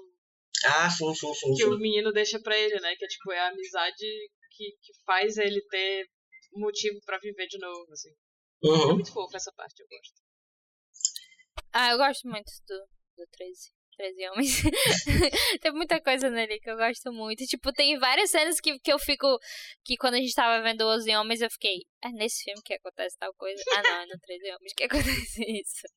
[0.65, 1.53] Ah, sim, sim, sim.
[1.55, 1.69] que sim.
[1.69, 2.95] o menino deixa pra ele, né?
[2.95, 4.05] Que é tipo, é a amizade
[4.51, 6.05] que, que faz ele ter
[6.53, 8.09] motivo pra viver de novo, assim.
[8.63, 8.93] É Uhum.
[8.95, 10.13] muito fofo essa parte, eu gosto.
[11.71, 12.77] Ah, eu gosto muito do,
[13.17, 13.71] do 13.
[13.95, 14.61] 13 homens.
[15.61, 17.45] tem muita coisa nele que eu gosto muito.
[17.45, 19.27] Tipo, tem várias cenas que, que eu fico.
[19.83, 21.85] Que quando a gente tava vendo Os Homens, eu fiquei.
[22.03, 23.61] É nesse filme que acontece tal coisa.
[23.75, 24.83] Ah, não, é no 13 Homens que
[25.35, 25.87] acontece isso.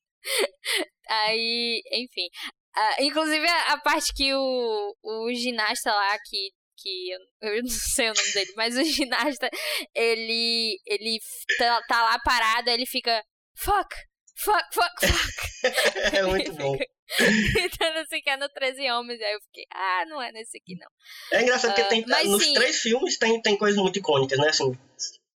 [1.07, 2.27] Aí, enfim.
[2.75, 7.19] Ah, inclusive a, a parte que o, o ginasta lá, que, que eu,
[7.55, 9.49] eu não sei o nome dele, mas o ginasta,
[9.93, 11.19] ele, ele
[11.57, 13.23] tá, tá lá parado, ele fica.
[13.55, 13.95] Fuck!
[14.35, 15.53] Fuck, fuck, fuck!
[16.17, 16.75] É muito bom.
[17.15, 19.21] Tentando assim que é no 13 Homens.
[19.21, 20.87] Aí eu fiquei, ah, não é nesse aqui não.
[21.31, 22.53] É engraçado porque Ah, tem, nos sim.
[22.53, 24.49] três filmes tem, tem coisas muito icônicas, né?
[24.49, 24.71] Assim,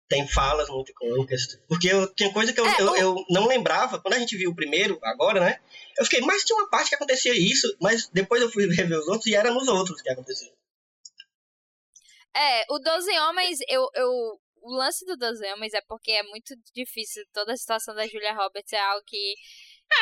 [0.08, 1.60] tem falas muito icônicas.
[1.68, 4.00] Porque eu, tinha coisa que eu, É, eu, eu não lembrava.
[4.00, 5.60] Quando a gente viu o primeiro, agora, né?
[5.98, 7.76] Eu fiquei, mas tinha uma parte que acontecia isso.
[7.80, 10.50] Mas depois eu fui rever os outros e era nos outros que acontecia.
[12.34, 14.40] É, o 12 Homens, eu, eu.
[14.60, 17.24] O lance do 12 Homens é porque é muito difícil.
[17.32, 19.34] Toda a situação da Julia Roberts é algo que.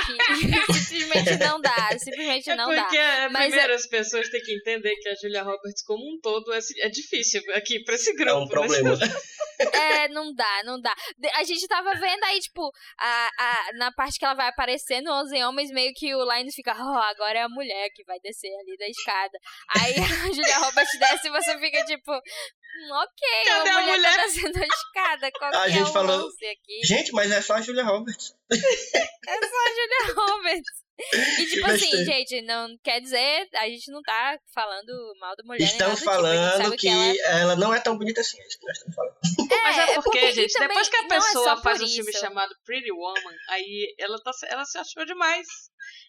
[0.07, 1.99] Que simplesmente não dá.
[1.99, 3.03] Simplesmente É não porque dá.
[3.05, 6.53] é, Mas primeiro as pessoas têm que entender que a Julia Roberts como um todo
[6.53, 8.31] é, é difícil aqui pra esse grupo.
[8.31, 8.96] É um problema.
[8.96, 9.07] Né?
[9.72, 10.94] É, não dá, não dá.
[11.33, 12.70] A gente tava vendo aí, tipo,
[13.01, 16.55] a, a, na parte que ela vai aparecer no 11 Homens, meio que o Linus
[16.55, 19.38] fica, oh, agora é a mulher que vai descer ali da escada.
[19.79, 19.94] Aí
[20.29, 24.22] a Julia Roberts desce e você fica tipo, hum, ok, Cadê a a mulher, tá
[24.27, 25.31] descendo a escada.
[25.38, 26.81] Qual A que é gente o falou- lance aqui?
[26.85, 28.35] Gente, mas é só a Julia Roberts.
[28.53, 30.86] É só a Julia Roberts.
[30.98, 35.44] E tipo Que assim, gente, não quer dizer, a gente não tá falando mal da
[35.44, 35.62] mulher.
[35.62, 37.56] Estamos nada do tipo, falando sabe que, ela ela...
[37.56, 38.40] não é tão bonita assim.
[38.40, 39.16] É isso que nós estamos falando.
[39.62, 41.86] Mas é porque, porque- e gente, também depois que a é pessoa só faz um
[41.88, 45.46] filme chamado Pretty Woman, aí ela, tá, ela se achou demais.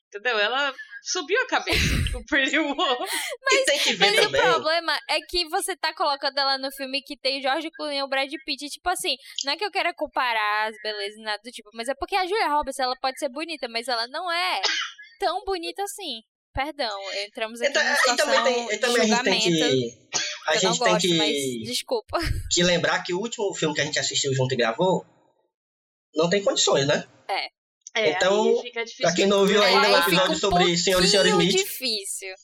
[0.08, 0.40] Entendeu?
[0.40, 1.80] Ela subiu a cabeça
[2.14, 2.98] com Pretty Woman.
[3.52, 7.02] e tem que ver Mas o problema é que você tá colocando ela no filme
[7.02, 8.66] que tem George Clooney e o Brad Pitt.
[8.66, 11.70] E, tipo assim, não é que eu queira comparar as belezas e nada do tipo,
[11.74, 14.62] mas é porque a Julia Roberts, ela pode ser bonita, mas ela não é
[15.20, 16.22] tão bonita assim.
[16.54, 19.70] Perdão, entramos aqui Então, numa e situação também, tem, de também a gente tem julgamento.
[20.10, 20.20] que.
[20.48, 21.34] A eu não gente tem gosto, que, mas
[21.70, 22.18] desculpa.
[22.52, 25.06] que lembrar que o último filme que a gente assistiu junto e gravou
[26.16, 27.08] não tem condições, né?
[27.30, 27.48] É,
[28.06, 29.06] Então, aí fica difícil.
[29.06, 30.04] Pra quem não ouviu ainda o falar.
[30.04, 32.36] fica episódio um sobre Senhor e Senhora pouquinho Smith, difícil.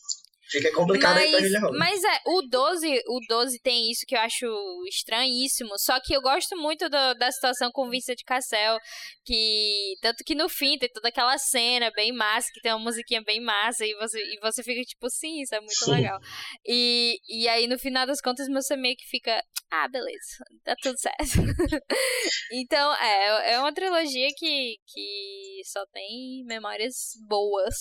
[0.54, 1.80] Fica complicado aí pra Mas, Julia Roberts.
[1.80, 4.46] mas é, o 12, o 12 tem isso que eu acho
[4.88, 5.72] estranhíssimo.
[5.78, 8.78] Só que eu gosto muito do- da situação com Vincent Cassel.
[9.26, 9.96] Que.
[10.02, 13.42] Tanto que no fim tem toda aquela cena bem massa, que tem uma musiquinha bem
[13.42, 15.92] massa, e você, e você fica tipo, sim, isso é muito Sim.
[15.92, 16.20] legal.
[16.66, 19.42] E, e aí, no final das contas, você meio que fica.
[19.72, 21.18] Ah, beleza, tá tudo certo.
[22.52, 27.74] então, é, é uma trilogia que, que só tem memórias boas.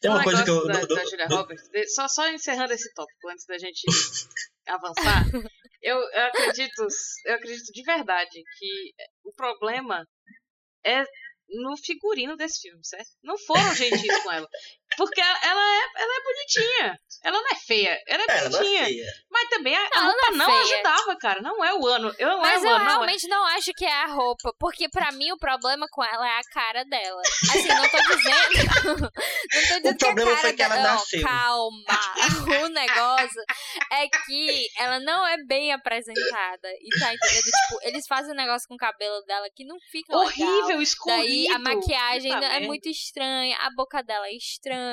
[0.00, 0.66] Tem uma Um coisa que eu.
[0.66, 3.82] Da, do- da Julia Roberts, só, só encerrando esse tópico antes da gente
[4.66, 5.24] avançar,
[5.82, 6.86] eu, eu acredito,
[7.26, 8.92] eu acredito de verdade que
[9.24, 10.04] o problema
[10.84, 11.04] é
[11.50, 13.08] no figurino desse filme, certo?
[13.22, 14.46] Não foram gentis com ela.
[14.98, 17.00] Porque ela, ela é, ela é bonitinha.
[17.24, 18.84] Ela não é feia, ela é Ela não é bonitinha.
[18.84, 19.06] feia.
[19.30, 20.74] Mas também a, a Ela roupa não não, é feia.
[20.74, 21.40] ajudava, cara.
[21.42, 22.14] Não é o ano.
[22.18, 22.94] Eu não Mas é o eu ano, não é.
[22.94, 26.38] realmente não acho que é a roupa, porque pra mim o problema com ela é
[26.38, 27.20] a cara dela.
[27.50, 29.10] Assim, não tô dizendo.
[29.12, 30.88] não tô dizendo problema que a cara foi que ela dela.
[30.88, 31.22] Não, nasceu.
[31.22, 31.84] calma.
[32.64, 33.42] O negócio
[33.92, 36.68] é que ela não é bem apresentada.
[36.80, 37.44] E tá entendendo?
[37.44, 40.26] Tipo, eles fazem um negócio com o cabelo dela que não fica legal.
[40.26, 41.18] Horrível, escorrido.
[41.22, 44.87] Daí a maquiagem Puta é muito estranha, a boca dela é estranha,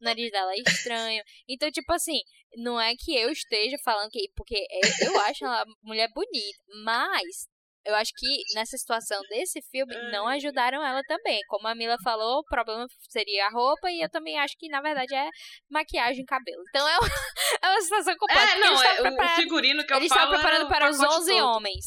[0.00, 1.22] o nariz dela é estranho.
[1.48, 2.20] Então, tipo assim,
[2.56, 4.30] não é que eu esteja falando que.
[4.34, 7.48] Porque é- eu acho ela mulher bonita, mas.
[7.88, 11.40] Eu acho que nessa situação desse filme não ajudaram ela também.
[11.48, 14.80] Como a Mila falou, o problema seria a roupa e eu também acho que na
[14.82, 15.28] verdade é
[15.70, 16.62] maquiagem e cabelo.
[16.68, 17.08] Então é uma,
[17.62, 18.42] é uma situação completa.
[18.42, 20.98] É, porque eles não, é, o- figurino que eu eles falo estavam preparando para os
[20.98, 21.46] pacote 11 todo.
[21.46, 21.84] homens.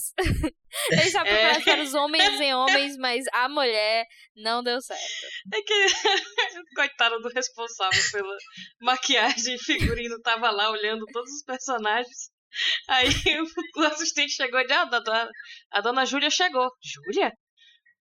[0.91, 1.35] Eles estavam É.
[1.35, 5.03] preparados para os homens em homens, mas a mulher não deu certo.
[5.53, 5.85] É que
[6.75, 8.35] coitado do responsável pela
[8.81, 12.31] maquiagem e figurino tava lá olhando todos os personagens.
[12.87, 13.07] Aí
[13.77, 15.29] o, assistente chegou e disse, ah, a dona,
[15.71, 16.69] a dona Júlia chegou.
[16.83, 17.31] Júlia?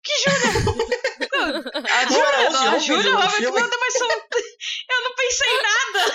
[0.04, 0.50] Que Júlia?
[1.90, 4.08] a Júlia, onze a Júlia Roberts manda, mas são...
[4.90, 6.14] eu não pensei em nada.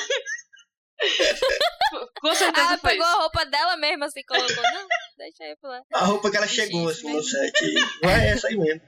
[2.20, 3.16] Com certeza Ela foi pegou isso.
[3.16, 4.62] a roupa dela mesmo, assim, colocou.
[4.62, 4.86] Não,
[5.18, 5.82] deixa aí lá.
[5.92, 7.52] A roupa que ela chegou assim no set.
[8.02, 8.80] Vai essa aí mesmo.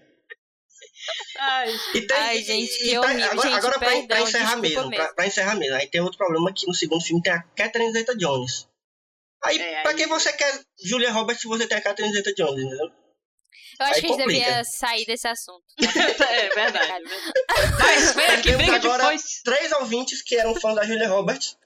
[1.39, 3.11] Ai, E tem, Ai, gente, que tá-.
[3.11, 5.05] Agora, Gente, agora pra, perdão, pra encerrar mesmo, mesmo.
[5.05, 5.75] Pra, pra encerrar mesmo.
[5.77, 8.67] Aí tem outro problema que no segundo filme tem a Catherine Zeta-Jones.
[9.47, 12.65] Aí, É, pra aí- que você quer Julia Roberts se você tem a Catherine Zeta-Jones,
[12.65, 12.87] entendeu?
[13.79, 14.45] Eu acho Aí que a gente complica.
[14.47, 15.65] devia sair desse assunto.
[16.31, 17.05] é verdade.
[17.05, 17.69] é.
[17.79, 19.43] Mas vem aqui, Temos briga agora depois.
[19.45, 21.57] três ouvintes que eram fãs da Julia Roberts.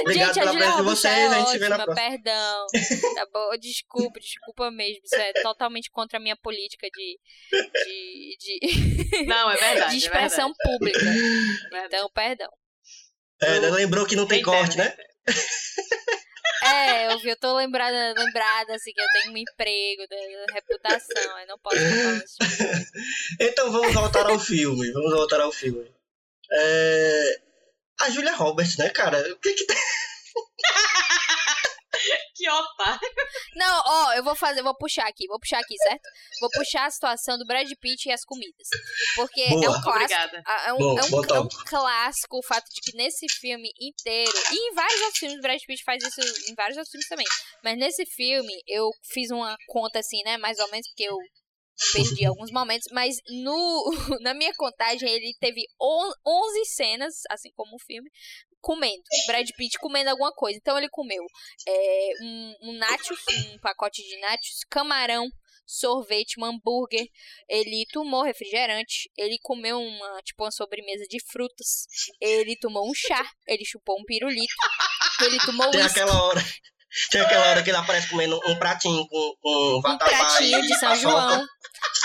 [0.00, 1.94] Obrigado gente, a pela presença de vocês, é a gente se vê na próxima.
[2.10, 2.66] perdão.
[3.14, 3.56] Tá bom?
[3.60, 5.00] Desculpa, desculpa mesmo.
[5.04, 7.18] Isso é totalmente contra a minha política de,
[7.84, 9.90] de, de, Não, é verdade.
[9.90, 10.98] de é expressão pública.
[10.98, 11.86] verdade.
[11.86, 12.50] Então, perdão.
[13.40, 14.96] É, lembrou que não tem Reitero, corte, né?
[16.64, 20.02] É, eu, vi, eu tô lembrada, lembrada, assim, que eu tenho um emprego,
[20.52, 22.82] reputação, aí não posso esse tipo.
[23.40, 24.90] Então vamos voltar ao filme.
[24.92, 25.90] Vamos voltar ao filme.
[26.52, 27.40] É,
[28.00, 29.18] A Julia Roberts, né, cara?
[29.32, 29.76] O que que tem?
[32.34, 33.00] Que otário.
[33.54, 36.08] Não, ó, eu vou fazer, vou puxar aqui, vou puxar aqui, certo?
[36.40, 38.68] Vou puxar a situação do Brad Pitt e as comidas.
[39.14, 39.78] Porque é Boa.
[39.78, 40.36] um clássico.
[40.66, 44.32] É um, Bom, é, um, é um clássico o fato de que nesse filme inteiro,
[44.50, 47.26] e em vários outros filmes, o Brad Pitt faz isso em vários outros filmes também.
[47.62, 50.36] Mas nesse filme, eu fiz uma conta assim, né?
[50.38, 51.16] Mais ou menos, porque eu
[51.92, 52.88] perdi alguns momentos.
[52.92, 53.90] Mas no,
[54.22, 58.10] na minha contagem, ele teve on- 11 cenas, assim como o filme,
[58.62, 59.02] comendo.
[59.26, 60.58] Brad Pitt comendo alguma coisa.
[60.58, 61.22] Então ele comeu
[61.68, 63.18] é, um, um nachos,
[63.52, 65.28] um pacote de nachos, camarão,
[65.66, 67.06] sorvete, um hambúrguer.
[67.48, 69.10] Ele tomou refrigerante.
[69.16, 71.86] Ele comeu uma, tipo, uma sobremesa de frutas.
[72.20, 73.28] Ele tomou um chá.
[73.46, 74.54] Ele chupou um pirulito.
[75.20, 76.40] Ele tomou Tem aquela hora.
[77.10, 80.78] Tem aquela hora que ele aparece comendo um pratinho com, com um vatapá pratinho de
[80.78, 80.94] São.
[80.96, 81.46] João.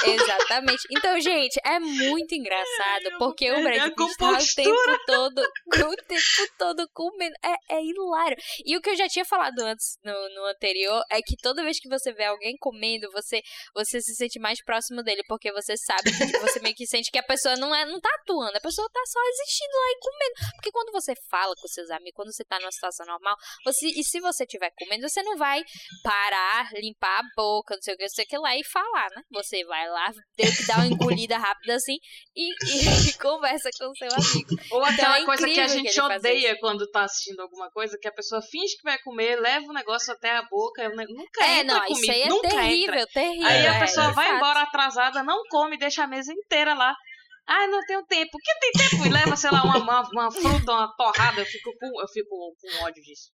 [0.05, 0.87] Exatamente.
[0.91, 6.53] Então, gente, é muito engraçado porque o Brad Pitt tá o tempo todo, o tempo
[6.57, 7.35] todo comendo.
[7.43, 8.37] É, é hilário.
[8.65, 11.79] E o que eu já tinha falado antes no, no anterior é que toda vez
[11.79, 13.41] que você vê alguém comendo, você,
[13.73, 17.11] você se sente mais próximo dele, porque você sabe que tipo, você meio que sente
[17.11, 19.99] que a pessoa não, é, não tá atuando, a pessoa tá só existindo lá e
[19.99, 20.55] comendo.
[20.55, 24.03] Porque quando você fala com seus amigos, quando você tá numa situação normal, você, e
[24.03, 24.45] se você
[24.77, 25.61] comendo, você não vai
[26.03, 29.07] parar, limpar a boca, não sei o que, não sei o que lá e falar,
[29.15, 29.21] né?
[29.31, 31.97] Você vai lá, deu que dar uma engolida rápida assim
[32.35, 34.55] e, e conversa com o seu amigo.
[34.71, 37.97] Ou aquela é coisa que a que gente faz odeia quando tá assistindo alguma coisa,
[37.99, 41.07] que a pessoa finge que vai comer, leva o negócio até a boca, eu ne-
[41.07, 43.07] nunca É, entra não, comigo, isso aí é nunca terrível, entra.
[43.13, 43.47] terrível.
[43.47, 44.37] Aí a é, pessoa de vai fato.
[44.37, 46.93] embora atrasada, não come, deixa a mesa inteira lá.
[47.49, 48.37] Ah, não tenho tempo.
[48.43, 49.05] Que tem tempo?
[49.05, 51.39] E leva, sei lá, uma, uma, uma fruta, uma torrada.
[51.39, 53.29] Eu fico com, eu fico com ódio disso.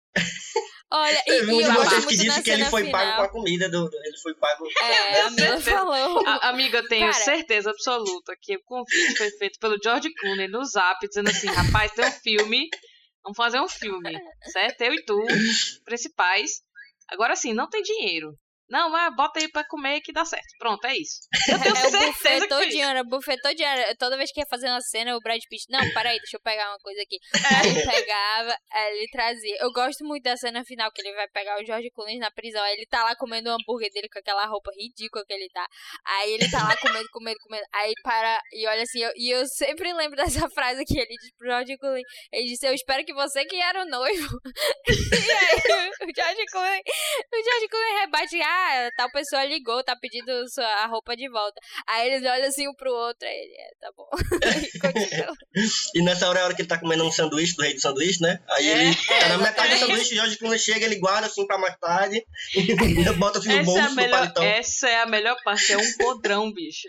[0.92, 3.18] Olha, e, e eu de gosto que disse que ele foi pago final.
[3.18, 3.88] com a comida do.
[3.90, 4.66] do- Ele foi pago.
[4.82, 5.72] É, a Mila certeza.
[5.72, 6.28] falou.
[6.28, 7.24] A, amiga, eu tenho Cara.
[7.24, 11.92] certeza absoluta que o convite foi feito pelo George Clooney no zap, dizendo assim, rapaz,
[11.92, 12.68] tem um filme
[13.22, 14.18] Vamos fazer um filme,
[14.52, 14.82] certo?
[14.82, 15.18] Eu e tu,
[15.86, 16.62] principais.
[17.10, 18.34] Agora sim, não tem dinheiro.
[18.70, 20.48] Não, mas bota aí pra comer que dá certo.
[20.58, 21.20] Pronto, é isso.
[21.48, 23.68] Eu tenho É o certeza buffet era o buffet todinho.
[23.68, 25.66] era- Toda vez que ia fazer uma cena, o Brad Pitt.
[25.70, 27.18] Não, peraí, deixa eu pegar uma coisa aqui.
[27.36, 27.56] É.
[27.56, 29.58] Aí ele pegava, aí ele trazia.
[29.60, 32.62] Eu gosto muito da cena final, que ele vai pegar o George Clooney na prisão.
[32.64, 35.66] Aí ele tá lá comendo o hambúrguer dele com aquela roupa ridícula que ele tá.
[36.06, 37.66] Aí ele tá lá comendo, comendo, comendo.
[37.74, 41.32] Aí para e olha assim, eu- e eu sempre lembro dessa frase que ele diz
[41.38, 42.04] pro George Clooney.
[42.32, 44.40] Ele disse, eu espero que você que era o noivo.
[44.88, 46.82] e aí o George Clooney,
[47.34, 48.59] o George Clooney rebate, ah,
[48.98, 51.60] tal pessoa ligou, tá pedindo sua, a roupa de volta.
[51.88, 54.10] Aí eles olham assim um pro outro, aí ele, é, tá bom.
[55.96, 57.82] E nessa hora é a hora que ele tá comendo um sanduíche, do rei do
[57.82, 58.40] sanduíche, né?
[58.50, 61.46] Aí É, ele tá na metade do sanduíche, o Jorge Clooney chega, ele guarda assim
[61.46, 62.24] pra mais tarde,
[62.56, 62.74] e
[63.20, 64.44] bota assim no Essa é, bolso do melhor, paletão.
[64.44, 66.88] essa é a melhor parte, é um podrão, bicho.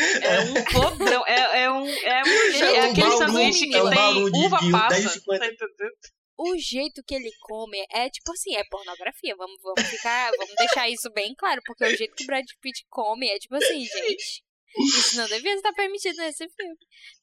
[0.00, 1.86] É um podrão, é, é um.
[1.88, 4.70] É, um, é, É um aquele bauru, sanduíche que é um tem de- uva de
[4.70, 4.94] passa.
[4.94, 5.38] 10,50.
[5.38, 5.92] Tá entendendo?
[6.38, 9.34] O jeito que ele come é tipo assim, é pornografia.
[9.36, 12.86] Vamos, vamos ficar, vamos deixar isso bem claro, porque o jeito que o Brad Pitt
[12.88, 14.44] come é tipo assim, gente.
[14.78, 16.76] Isso não devia estar permitido nesse filme.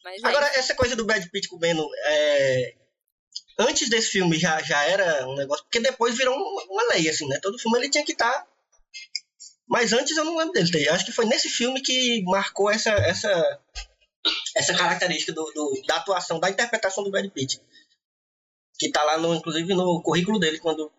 [0.03, 2.75] Mas é Agora, essa coisa do Brad Pitt comendo, é...
[3.59, 7.39] antes desse filme já, já era um negócio, porque depois virou uma, lei, assim, né?
[7.41, 8.45] Todo filme ele tinha que estar.
[9.67, 10.89] Mas antes eu não lembro dele ter.
[10.89, 13.61] Acho que foi nesse filme que marcou essa, essa,
[14.55, 17.61] essa característica do, do- da atuação, da interpretação do Brad Pitt.
[18.79, 20.91] Que tá lá, no, inclusive, no currículo dele, quando,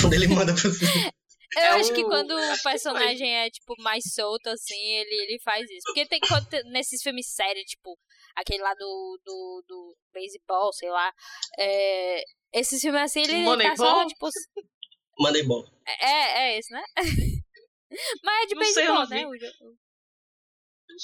[0.00, 1.12] quando ele manda pro filme.
[1.56, 5.14] Eu É acho que o- quando o que personagem é, tipo, mais solto, assim, ele,
[5.22, 5.82] ele faz isso.
[5.86, 7.96] Porque tem quando nesses filmes sérios, tipo,
[8.34, 11.12] aquele lá do, do, do baseball, sei lá.
[11.58, 14.06] É, esses filmes assim, ele tá só, Moneyball?
[14.08, 14.28] tipo.
[15.20, 15.64] Mandei bom.
[15.86, 16.82] É, é esse, né?
[18.24, 18.60] Mas é de Não
[19.04, 19.18] não né?
[19.20, 19.26] vi.
[19.26, 19.76] o jo- Não sei.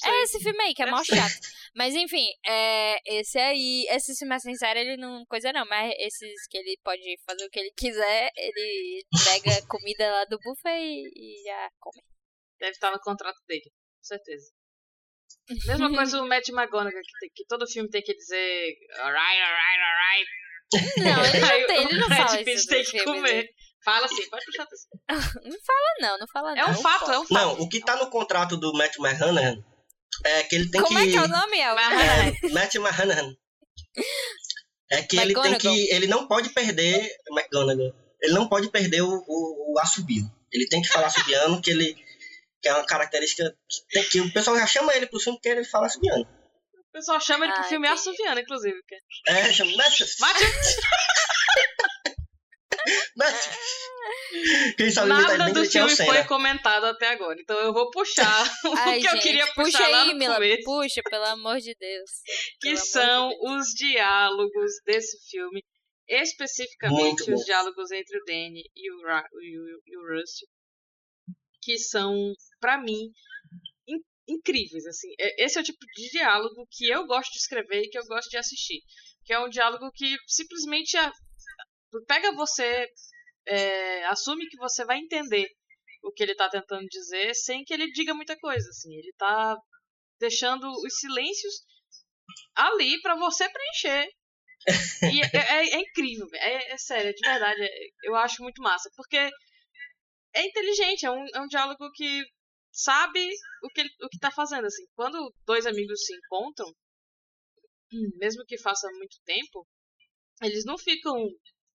[0.05, 1.35] É esse filme aí, que é mó chato.
[1.74, 6.46] Mas enfim, é, esse aí, esse filme assim, sério, ele não coisa não, mas esses
[6.48, 11.07] que ele pode fazer o que ele quiser, ele pega comida lá do buffet e,
[11.14, 12.03] e já come.
[12.59, 14.50] Deve estar no contrato dele, com certeza.
[15.66, 19.81] Mesma coisa o Matt McGonagall, que, tem- que todo filme tem que dizer alright, alright,
[19.81, 20.31] alright.
[20.98, 23.22] Não, ele não tem, ele não Brad fala Pitt isso tem que comer.
[23.22, 23.48] dele.
[23.83, 24.90] Fala assim, pode puxar atenção.
[25.42, 26.70] Não fala não, não fala É não.
[26.70, 27.33] um fato, é um fato.
[27.33, 29.57] Não, o que tá no contrato do Matt McHanahan
[30.25, 31.05] é que ele tem Como que.
[31.09, 33.35] é que é o nome, É, Matt McHanahan.
[34.90, 35.94] É que ele tem que.
[35.94, 37.09] Ele não pode perder.
[37.31, 37.94] McGonagall.
[38.23, 40.25] Ele não pode perder o, o, o assobio.
[40.53, 41.94] Ele tem que falar assobiano, que ele.
[42.62, 45.49] Que é uma característica que, tem, que o pessoal já chama ele pro filme porque
[45.49, 46.23] ele fala assobiano.
[46.25, 48.01] O pessoal chama ele pro Ah, filme entendi.
[48.01, 48.77] assoviano, inclusive.
[48.87, 49.73] que- É, chama.
[49.77, 50.37] Mate, Matt.
[54.76, 56.26] Quem sabe ele nada do o filme foi Senna.
[56.26, 57.38] comentado até agora.
[57.40, 58.24] Então eu vou puxar
[58.64, 60.62] o Ai, que eu gente, queria puxar puxa lá aí, no Mila, começo.
[60.64, 62.10] puxa, pelo amor de Deus.
[62.60, 63.40] que Pelo amor de são Deus.
[63.60, 65.62] os diálogos desse filme,
[66.08, 70.48] especificamente os diálogos entre o Danny e o, Ra e o, e o Russell,
[71.62, 73.10] que são, pra mim,
[73.88, 74.86] in- incríveis.
[74.86, 77.98] Assim, É- esse é o tipo de diálogo que eu gosto de escrever e que
[77.98, 78.80] eu gosto de assistir,
[79.24, 80.96] que é um diálogo que simplesmente
[82.07, 82.88] pega você,
[83.46, 85.48] é, assume que você vai entender
[86.03, 88.68] o que ele tá tentando dizer sem que ele diga muita coisa.
[88.70, 89.57] Assim, ele tá
[90.18, 91.55] deixando os silêncios
[92.55, 94.09] ali pra você preencher.
[95.12, 97.62] E é, é- é incrível, é, é sério, de verdade.
[97.62, 98.90] é- eu acho muito massa.
[98.96, 99.16] Porque
[100.35, 102.22] é inteligente, é um, é um diálogo que
[102.72, 103.29] sabe
[103.64, 104.66] o que, ele, o que tá fazendo.
[104.66, 104.85] Assim.
[104.94, 106.72] Quando dois amigos se encontram,
[108.18, 109.66] mesmo que faça muito tempo,
[110.42, 111.14] eles não ficam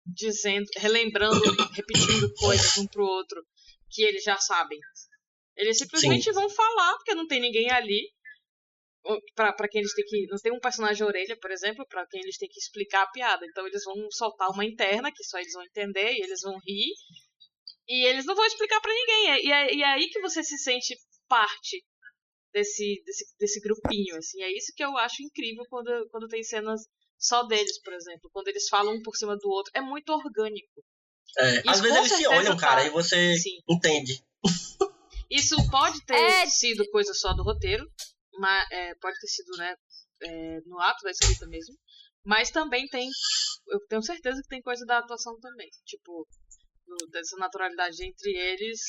[0.05, 1.41] dizendo, relembrando,
[1.73, 3.43] repetindo coisas um pro outro
[3.89, 4.77] que eles já sabem.
[5.57, 8.11] Eles simplesmente vão falar, porque não tem ninguém ali
[9.35, 10.25] pra quem eles têm que.
[10.27, 13.45] Não tem um personagem orelha, por exemplo, pra quem eles têm que explicar a piada.
[13.45, 16.91] Então eles vão soltar uma interna, que só eles vão entender, e eles vão rir.
[17.87, 19.31] E eles não vão explicar pra ninguém.
[19.31, 20.95] É- E é, e é aí que você se sente
[21.27, 21.83] parte
[22.51, 24.41] desse, desse, desse grupinho, assim.
[24.41, 26.81] É isso que eu acho incrível quando, quando tem cenas
[27.17, 28.29] só deles, por exemplo.
[28.31, 29.71] Quando eles falam um por cima do outro.
[29.75, 30.83] É muito orgânico.
[31.37, 33.57] É, Isso às vezes eles se olham, cara, tá- e você Sim.
[33.69, 34.23] entende.
[35.29, 36.45] Isso pode ter É.
[36.47, 37.85] sido coisa só do roteiro,
[38.39, 39.75] mas é, pode ter sido, né,
[40.23, 41.75] é, no ato da escrita mesmo.
[42.23, 43.09] Mas também tem,
[43.69, 45.67] eu tenho certeza que tem coisa da atuação também.
[45.85, 46.25] Tipo,
[46.85, 48.79] do- dessa naturalidade entre eles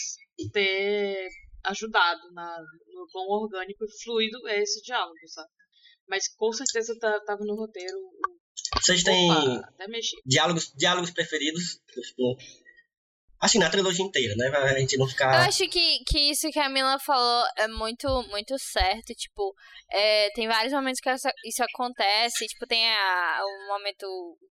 [0.53, 1.28] ter
[1.64, 2.59] ajudado na,
[2.94, 5.48] no quão orgânico e fluido é esse diálogo, sabe?
[6.09, 7.96] Mas com certeza tá, tava no roteiro.
[7.98, 9.68] o- Vocês têm Opa,
[10.24, 11.80] diálogos, diálogos preferidos?
[12.09, 12.36] Tipo,
[13.38, 14.48] Assim, na trilogia inteira, né?
[14.48, 15.46] Pra gente não Eu ficar.
[15.46, 19.12] acho que, que isso que a Mila falou é muito, muito certo.
[19.14, 19.54] Tipo,
[19.92, 22.46] é, tem vários momentos que essa- isso acontece.
[22.46, 24.07] Tipo, tem a, o momento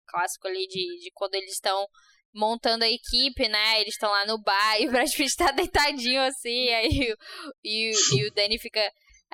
[0.07, 1.87] clássico ali de, de quando eles estão
[2.35, 3.81] montando a equipe, né?
[3.81, 6.69] Eles estão lá no bar e o Brad Pitt tá deitadinho assim.
[6.69, 7.17] Aí o,
[7.65, 8.83] e, o- e o Danny fica.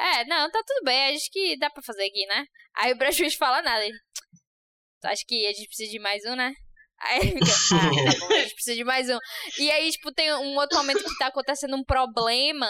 [0.01, 2.45] É, não, tá tudo bem, acho que dá pra fazer aqui, né?
[2.77, 3.85] Aí o Pitt fala nada.
[3.85, 3.99] Ele,
[5.01, 6.53] "Tu acha que a gente precisa de mais um, né?
[7.03, 9.19] Aí ele fica, ah, tá bom, a gente precisa de mais um.
[9.59, 12.67] E aí, tipo, tem um outro momento que tá acontecendo um problema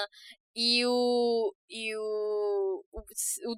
[0.54, 1.54] e o.
[1.68, 2.84] E o.
[2.92, 3.00] O,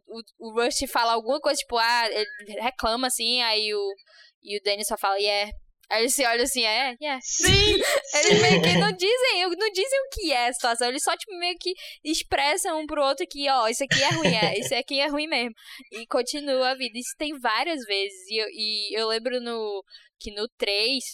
[0.09, 3.95] o, o Rush fala alguma coisa, tipo, ah, ele reclama assim, aí o.
[4.43, 5.51] E o Danny só fala, yeah.
[5.93, 7.21] Aí ele se olha assim, é, yeah.
[7.23, 7.45] Sim!
[8.17, 11.37] Eles meio que não dizem, não dizem o que é a situação, eles só, tipo,
[11.39, 15.01] meio que expressam um pro outro que, ó, isso aqui é ruim, é, isso aqui
[15.01, 15.53] é ruim mesmo.
[15.93, 16.99] E continua a vida.
[16.99, 18.27] Isso tem várias vezes.
[18.31, 19.85] E eu, e eu lembro no,
[20.19, 21.05] que no 3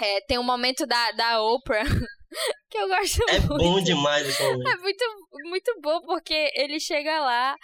[0.00, 1.82] é, tem um momento da, da Oprah
[2.70, 3.56] que eu gosto É muito.
[3.56, 4.68] bom demais esse momento.
[4.68, 5.04] É muito,
[5.44, 7.56] muito bom porque ele chega lá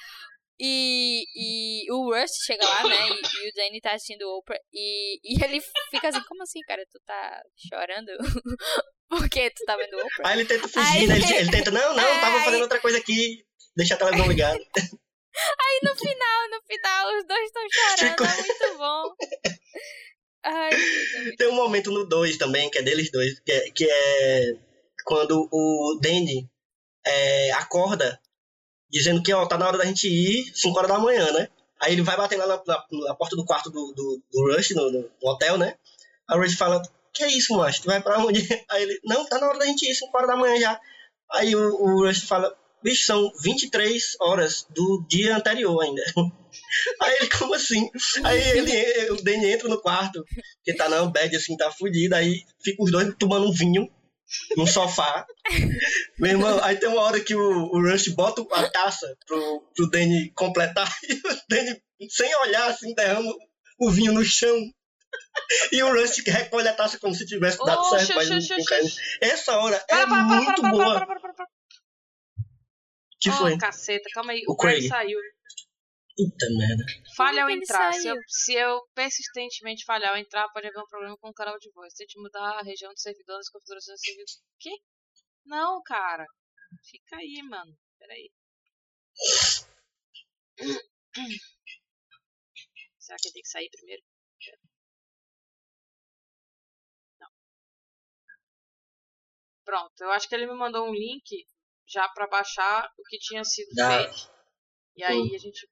[0.60, 1.24] e,
[1.86, 3.08] e o Rush chega lá, né?
[3.08, 6.60] E, e o Danny tá assistindo o Oprah e, e ele fica assim, como assim,
[6.66, 6.84] cara?
[6.92, 8.10] Tu tá chorando?
[9.08, 10.28] porque tu tá vendo o Oprah?
[10.28, 11.16] Aí ele tenta fugir, né?
[11.16, 13.42] Ele, ele tenta, não, não, É, tava aí- fazendo outra coisa aqui,
[13.76, 14.58] deixa a televisão ligada.
[15.60, 19.14] Aí no final, no final, os dois estão chorando, Ficou- é muito bom.
[20.44, 23.70] Ai, é muito Tem um momento no 2 também, que é deles dois, que é,
[23.70, 24.54] que é
[25.04, 26.50] quando o Danny
[27.06, 28.20] é, acorda
[28.90, 31.48] dizendo que ó, tá na hora da gente ir 5 horas da manhã, né?
[31.82, 34.70] Aí ele vai bater lá na, na- na porta do quarto do, do, do Rush,
[34.70, 35.74] no, no hotel, né?
[36.28, 36.82] Aí o Rush fala,
[37.12, 37.82] que é isso, macho?
[37.82, 38.40] Tu vai pra onde?
[38.70, 40.80] Aí ele, não, tá na hora da gente ir 5 horas da manhã já.
[41.32, 46.02] Aí o, o Rush fala, bicho, são 23 horas do dia anterior ainda.
[47.02, 47.88] Aí ele, como assim?
[48.24, 50.24] Aí ele, o Danny entra no quarto,
[50.64, 53.88] que tá na bed, assim, tá fudido, aí fica os dois tomando um vinho
[54.56, 55.26] no sofá.
[56.18, 57.40] Meu irmão, aí tem uma hora que o,
[57.72, 62.94] o Rush bota a taça pro, pro Danny completar e o Danny, sem olhar, assim,
[62.94, 63.32] derrama
[63.78, 64.56] o vinho no chão.
[65.72, 68.96] E o Rush recolhe a taça como se tivesse dado Ô, certo, xux, xux.
[69.20, 71.06] Essa hora é Para, para, para, muito para, para, boa.
[73.20, 73.58] Que Oh, foi?
[73.58, 74.42] caceta, calma aí.
[74.48, 74.88] O O Craig Craig.
[74.88, 75.18] saiu.
[76.20, 76.84] Puta merda.
[77.16, 77.94] Falha ao entrar.
[77.94, 81.58] Se eu, se eu persistentemente falhar ao entrar, pode haver um problema com o canal
[81.58, 81.94] de voz.
[81.94, 84.26] Tente mudar a região do servidor nas configurações do servidor.
[84.58, 84.78] Que?
[85.46, 86.26] Não, cara.
[86.90, 87.74] Fica aí, mano.
[87.98, 88.30] Peraí.
[92.98, 94.02] Será que ele tem que sair primeiro?
[97.18, 97.30] Não.
[99.64, 101.46] Pronto, eu acho que ele me mandou um link
[101.88, 104.04] já pra baixar o que tinha sido Já.
[104.04, 104.30] feito.
[104.96, 105.66] E aí a gente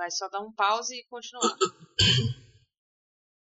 [0.00, 1.54] vai só dar um pause e continuar.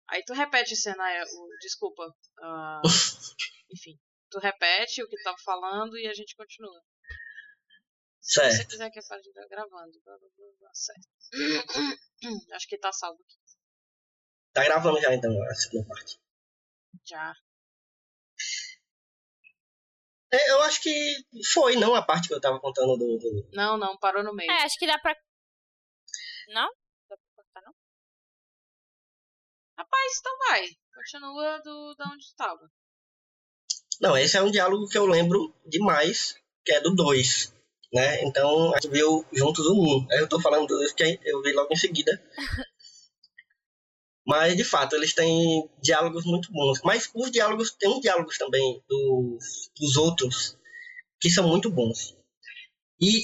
[0.09, 2.03] Aí tu repete a cena, o, desculpa.
[2.41, 2.81] ah,
[3.73, 3.99] enfim,
[4.31, 6.81] tu repete o que tava falando e a gente continua.
[8.21, 8.69] Se você Certo.
[8.69, 9.91] quiser que a página tá gravando,
[10.73, 11.07] certo.
[12.55, 13.35] Acho que tá salvo aqui.
[14.53, 16.17] Tá gravando já então a segunda parte.
[17.05, 17.33] Já.
[20.33, 20.93] É, eu acho que
[21.53, 23.17] foi, não a parte que eu tava contando do.
[23.17, 24.49] do- Não, não, parou no meio.
[24.51, 25.15] É, acho que dá pra.
[26.47, 26.69] Não?
[27.09, 27.73] Dá pra cortar, não?
[29.77, 30.77] Rapaz, então vai.
[30.93, 32.71] Continua do, da onde tu tava.
[33.99, 37.53] Não, esse é um diálogo que eu lembro demais, que é do 2.
[37.93, 38.23] Né?
[38.23, 39.75] Então a gente viu juntos o 1.
[39.75, 40.07] Um.
[40.11, 42.21] Aí eu tô falando do 2 que eu vi logo em seguida.
[44.25, 46.81] Mas de fato, eles têm diálogos muito bons.
[46.83, 50.57] Mas os diálogos, tem uns diálogos também dos, dos outros
[51.19, 52.15] que são muito bons.
[52.99, 53.23] E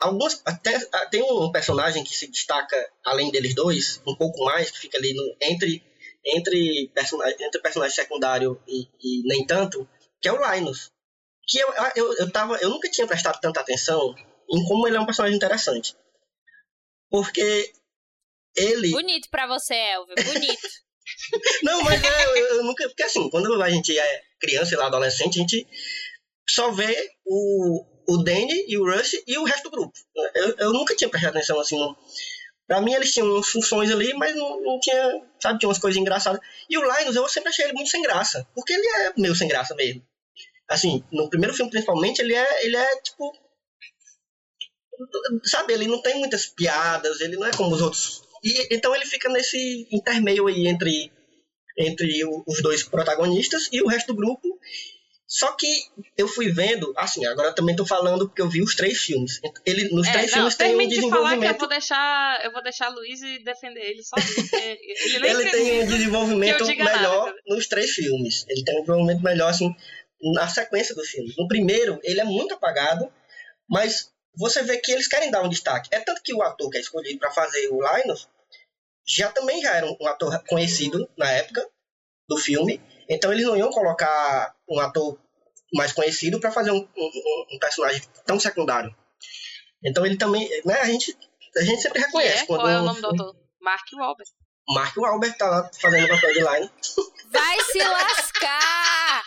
[0.00, 0.40] algumas.
[0.44, 0.78] Até,
[1.10, 5.14] tem um personagem que se destaca, além deles dois, um pouco mais, que fica ali
[5.14, 5.82] no, entre,
[6.24, 9.88] entre, personagem, entre personagem secundário e, e nem tanto,
[10.20, 10.90] que é o Linus.
[11.46, 14.14] Que eu, eu, eu, tava, eu nunca tinha prestado tanta atenção
[14.50, 15.96] em como ele é um personagem interessante.
[17.10, 17.72] Porque
[18.54, 18.90] ele.
[18.90, 20.14] Bonito pra você, Elvio.
[20.14, 20.68] Bonito.
[21.62, 22.86] Não, mas é, eu, eu nunca.
[22.88, 25.66] Porque assim, quando a gente é criança e lá adolescente, a gente
[26.48, 29.92] só vê o, o Danny e o Rush e o resto do grupo.
[30.34, 31.78] Eu, eu nunca tinha prestado atenção assim.
[31.78, 31.96] No,
[32.66, 35.22] pra mim, eles tinham funções ali, mas não, não tinha.
[35.40, 36.40] Sabe, tinha umas coisas engraçadas.
[36.68, 38.46] E o Linus, eu sempre achei ele muito sem graça.
[38.54, 40.02] Porque ele é meio sem graça mesmo.
[40.68, 43.32] Assim, no primeiro filme, principalmente, ele é, ele é tipo.
[45.44, 48.22] Sabe, ele não tem muitas piadas, ele não é como os outros.
[48.42, 51.12] E, então ele fica nesse intermeio aí entre,
[51.76, 54.58] entre os dois protagonistas e o resto do grupo.
[55.30, 55.68] Só que
[56.16, 59.40] eu fui vendo, assim, agora eu também tô falando porque eu vi os três filmes.
[59.66, 61.58] Ele, nos É, três não, filmes tem um termine de falar que eu desenvolvimento.
[61.58, 62.44] vou deixar.
[62.44, 64.48] Eu vou deixar a Luiz e defender ele sozinho.
[64.48, 67.56] porque Ele Ele tem um desenvolvimento nada, melhor entendeu?
[67.56, 68.46] nos três filmes.
[68.48, 69.74] Ele tem um desenvolvimento melhor, assim.
[70.32, 71.34] na sequência do filme.
[71.36, 73.12] No primeiro, ele é muito apagado,
[73.68, 75.90] mas você vê que eles querem dar um destaque.
[75.92, 78.26] É tanto que o ator que é escolhido para fazer o Linus
[79.06, 81.66] já também já era um ator conhecido na época
[82.28, 85.18] do filme, então eles não iam colocar um ator
[85.74, 88.94] mais conhecido para fazer um, um, um, personagem tão secundário.
[89.84, 91.16] Então ele também, né, a gente,
[91.56, 92.44] a gente sempre reconhece.
[92.44, 92.46] É?
[92.46, 93.36] Qual é o nome do ator?
[93.60, 94.30] Mark Wahlberg.
[94.68, 96.70] Mark Wahlberg tá lá fazendo o papel de Line.
[97.30, 99.24] Vai se lascar!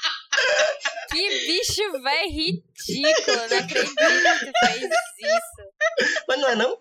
[1.11, 6.25] que bicho velho ridículo, não acredito que fez isso.
[6.27, 6.77] Mas não é não?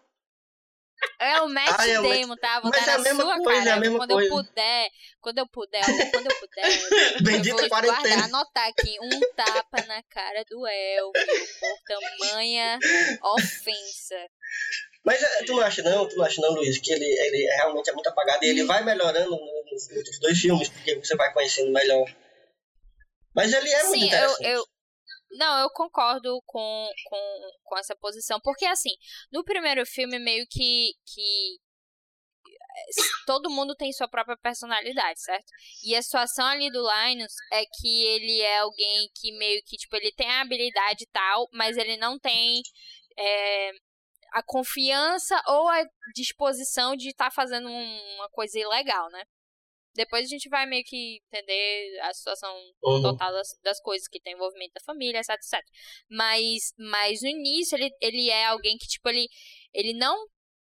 [1.18, 2.60] É o Matt ah, é Damon, tá?
[2.60, 3.70] Vou Mas dar é a na mesma sua coisa, cara.
[3.70, 4.28] é a mesma quando coisa.
[4.28, 4.90] eu puder,
[5.20, 10.02] quando eu puder, quando eu puder, Bendita eu vou guardar, anotar aqui um tapa na
[10.04, 11.12] cara do Elvio
[11.60, 12.78] por tamanha
[13.34, 14.16] ofensa.
[15.04, 17.88] Mas é, tu não acha não, tu não acha não, Luiz, que ele, ele realmente
[17.90, 21.32] é muito apagado e ele vai melhorando no- nos outros dois filmes, porque você vai
[21.32, 22.04] conhecendo melhor.
[23.34, 24.46] Mas ele é muito Sim, eu, interessante.
[24.48, 24.66] eu.
[25.32, 28.40] Não, eu concordo com, com, com essa posição.
[28.40, 28.90] Porque, assim,
[29.32, 30.92] no primeiro filme, meio que.
[31.06, 31.58] que
[32.76, 35.46] eh, todo mundo tem sua própria personalidade, certo?
[35.84, 39.96] E a situação ali do Linus é que ele é alguém que meio que, tipo,
[39.96, 42.62] ele tem a habilidade e tal, mas ele não tem
[43.18, 43.70] é,
[44.34, 49.24] a confiança ou a disposição de estar fazendo um- uma coisa ilegal, né?
[49.94, 53.02] Depois a gente vai meio que entender a situação Uhum.
[53.02, 55.60] total das, das coisas que tem envolvimento da família, etc, etc.
[56.08, 59.26] Mas, mas no início ele, ele é alguém que, tipo, ele,
[59.72, 60.16] ele não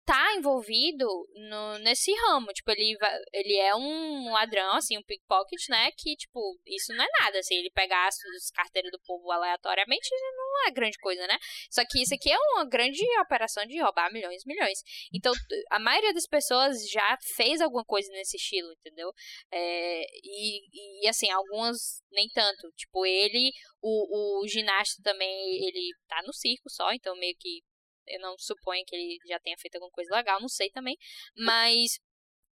[0.09, 2.47] tá envolvido no, nesse ramo.
[2.55, 2.97] Tipo, ele,
[3.31, 5.91] ele é um ladrão, assim, um pickpocket, né?
[5.99, 7.43] Que, tipo, isso não é nada.
[7.43, 11.37] Se ele pegar as, as carteiras do povo aleatoriamente, não é grande coisa, né?
[11.71, 14.79] Só que isso aqui é uma grande operação de roubar milhões e milhões.
[15.13, 15.35] Então,
[15.71, 19.13] a maioria das pessoas já fez alguma coisa nesse estilo, entendeu?
[19.53, 22.73] É, e, e, assim, algumas nem tanto.
[22.75, 23.51] Tipo, ele,
[23.83, 27.61] o, o ginasta também, ele tá no circo só, então meio que
[28.09, 30.97] eu não suponho que ele já tenha feito alguma coisa legal, não sei também.
[31.37, 31.99] Mas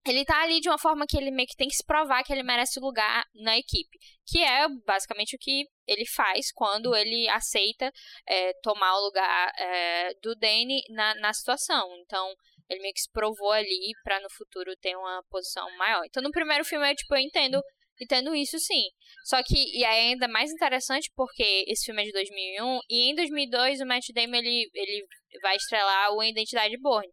[0.07, 2.33] ele tá ali de uma forma que ele meio que tem que se provar que
[2.33, 3.99] ele merece lugar na equipe.
[4.27, 7.91] Que é basicamente o que ele faz quando ele aceita
[8.27, 11.97] é, tomar o lugar é, do Danny na, na situação.
[12.01, 12.35] Então,
[12.69, 16.05] ele meio que se provou ali pra no futuro ter uma posição maior.
[16.05, 17.63] Então, no primeiro filme, eu, tipo, eu entendo,
[18.01, 18.83] entendo isso sim.
[19.25, 23.15] Só que, e é ainda mais interessante porque esse filme é de 2001 e em
[23.15, 25.07] 2002 o Matt Damon ele, ele
[25.41, 27.13] vai estrelar o Identidade Borne.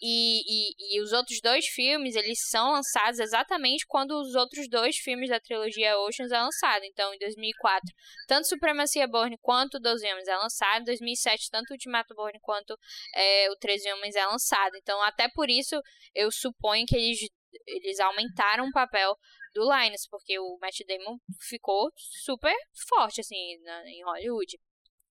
[0.00, 4.96] E, e, e os outros dois filmes, eles são lançados exatamente quando os outros dois
[4.96, 6.84] filmes da trilogia Oceans é lançado.
[6.84, 7.92] Então, em 2004,
[8.28, 10.82] tanto Supremacia Borne quanto 12 Homens é lançado.
[10.82, 12.78] Em 2007, tanto Ultimato Borne quanto
[13.14, 14.76] é, o 13 Homens é lançado.
[14.76, 15.80] Então, até por isso,
[16.14, 17.18] eu suponho que eles,
[17.66, 19.16] eles aumentaram o papel
[19.58, 22.54] do Linus, porque o Matt Damon ficou super
[22.88, 24.58] forte, assim, na, em Hollywood.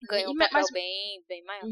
[0.10, 1.66] Ganhou E um papel mas- bem, bem maior.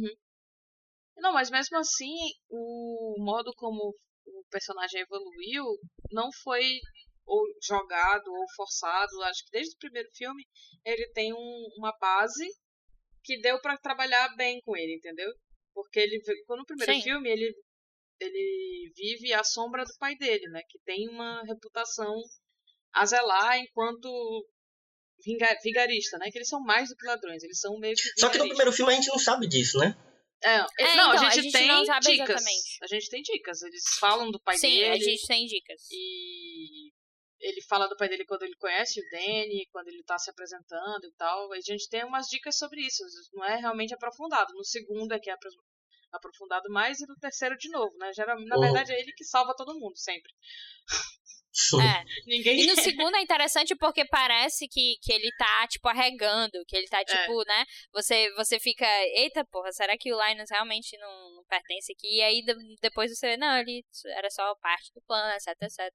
[1.17, 2.13] Não, mas mesmo assim,
[2.49, 3.93] o modo como
[4.26, 5.65] o personagem evoluiu
[6.11, 6.63] não foi
[7.26, 9.22] ou jogado ou forçado.
[9.24, 10.43] Acho que desde o primeiro filme
[10.86, 12.47] ele tem um- uma base
[13.24, 15.32] que deu pra trabalhar bem com ele, entendeu?
[15.74, 17.01] Porque ele, quando no primeiro Sim.
[17.01, 17.53] filme ele
[18.22, 20.61] ele vive à sombra do pai dele, né?
[20.70, 22.13] Que tem uma reputação
[22.94, 24.10] a zelar enquanto
[25.26, 26.30] vinga- vigarista, né?
[26.32, 28.72] Que eles são mais do que ladrões, eles são meio que Só que no primeiro
[28.72, 29.96] filme a gente não sabe disso, né?
[30.42, 32.30] É, É, não, então, a, a gente gente tem não sabe dicas.
[32.30, 32.78] exatamente.
[32.82, 33.62] A gente tem dicas.
[33.62, 34.86] Eles falam do pai Sim, dele.
[34.86, 35.82] a gente tem dicas.
[35.92, 36.92] E
[37.42, 41.04] ele fala do pai dele quando ele conhece o Danny, quando ele tá se apresentando
[41.06, 41.52] e tal.
[41.52, 43.04] A gente tem umas dicas sobre isso.
[43.34, 44.54] Não é realmente aprofundado.
[44.54, 45.52] No segundo é que é apro-
[46.14, 48.14] aprofundado mais e no terceiro de novo, né?
[48.14, 48.62] Geral, na Uhum.
[48.62, 50.32] verdade é ele que salva todo mundo, sempre.
[51.82, 52.04] É.
[52.28, 52.62] Ninguém.
[52.62, 56.86] E no segundo é interessante porque parece que, que ele tá, tipo, arregando, que ele
[56.86, 56.89] É.
[56.89, 57.66] tá, tipo, né?
[57.93, 58.86] Você, você fica,
[59.16, 62.18] eita porra, será que o Linus realmente não, não pertence aqui?
[62.18, 63.84] E aí de- depois você vê, não, ele
[64.16, 65.93] era só parte do plano, etc, etc.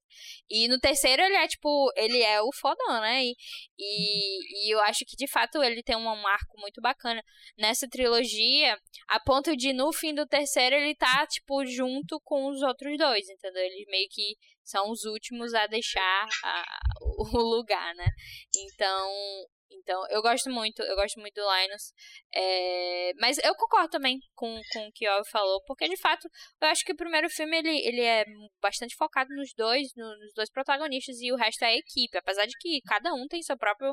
[0.50, 3.24] E no terceiro ele é, tipo, ele é o fodão, né?
[3.24, 3.34] E,
[3.78, 7.22] e, e eu acho que de fato ele tem um, um arco muito bacana
[7.57, 8.76] nessa trilogia,
[9.09, 13.28] a ponto de no fim do terceiro ele tá, tipo, junto com os outros dois,
[13.28, 13.62] entendeu?
[13.62, 18.06] Eles meio que são os últimos a deixar a- o lugar, né?
[18.56, 19.10] Então,
[19.76, 21.92] então eu gosto muito, eu gosto muito do Linus.
[22.34, 26.28] É, mas eu concordo também com, com o que o falou, porque de fato
[26.60, 28.24] eu acho que o primeiro filme ele, ele é
[28.60, 32.46] bastante focado nos dois, no- nos dois protagonistas e o resto é a equipe, apesar
[32.46, 33.92] de que cada um tem seu próprio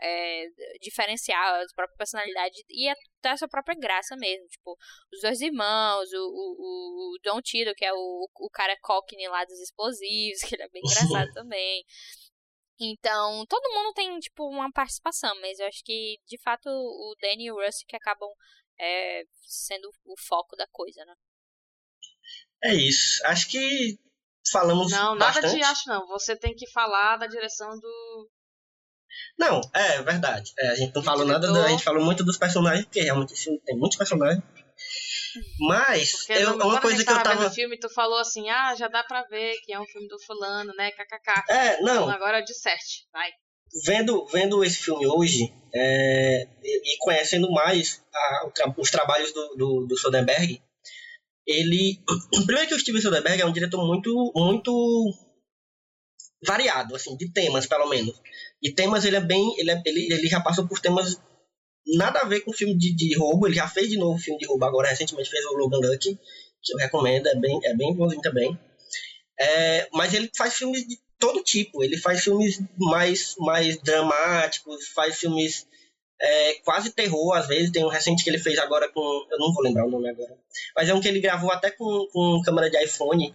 [0.00, 0.44] é,
[0.80, 4.46] diferencial, sua própria personalidade e até a sua própria graça mesmo.
[4.48, 4.76] Tipo,
[5.12, 9.44] os dois irmãos, o, o, o Don Tito, que é o, o cara cockney lá
[9.44, 11.84] dos explosivos, que ele é bem engraçado também.
[12.78, 17.46] Então, todo mundo tem, tipo, uma participação, mas eu acho que, de fato, o Danny
[17.46, 18.28] e o Russ que acabam
[18.78, 21.14] é, sendo o foco da coisa, né?
[22.62, 23.24] É isso.
[23.26, 23.98] Acho que
[24.50, 25.56] falamos Não, nada bastante.
[25.56, 26.06] de acho não.
[26.08, 28.30] Você tem que falar da direção do.
[29.38, 30.52] Não, é verdade.
[30.58, 33.34] É, a gente não falou nada, da- a gente falou muito dos personagens, porque realmente
[33.64, 34.42] tem muitos personagens.
[35.60, 38.88] Mas, Porque eu, no- uma coisa que eu tava filme, tu falou assim, ah, já
[38.88, 40.90] dá pra ver que é um filme do fulano, né?
[40.92, 41.44] KKK.
[41.50, 43.30] É, não, Então agora disserte, vai.
[43.84, 49.96] vendo, vendo esse filme hoje é, e, conhecendo mais a- os trabalhos do, do, do
[49.96, 50.60] Soderbergh,
[51.46, 52.00] ele.
[52.46, 55.12] Primeiro que o Steven Soderbergh é um diretor muito, muito
[56.46, 58.14] variado, assim, de temas, pelo menos.
[58.62, 59.54] E temas ele é bem.
[59.58, 61.20] Ele, é- ele, ele já passou por temas
[61.94, 63.46] nada a ver com filme de, de roubo.
[63.46, 66.18] Ele já fez de novo filme de roubo agora, recentemente fez o Logan Lucky,
[66.62, 68.58] que eu recomendo, é bem, é bem bonzinho também.
[69.38, 71.82] É, mas ele faz filmes de todo tipo.
[71.82, 75.66] Ele faz filmes mais, mais dramáticos, faz filmes
[76.20, 77.70] é, quase terror, às vezes.
[77.70, 79.00] Tem um recente que ele fez agora com.
[79.30, 80.36] Eu não vou lembrar o nome agora.
[80.74, 83.34] Mas é um que ele gravou até com, com câmera de iPhone,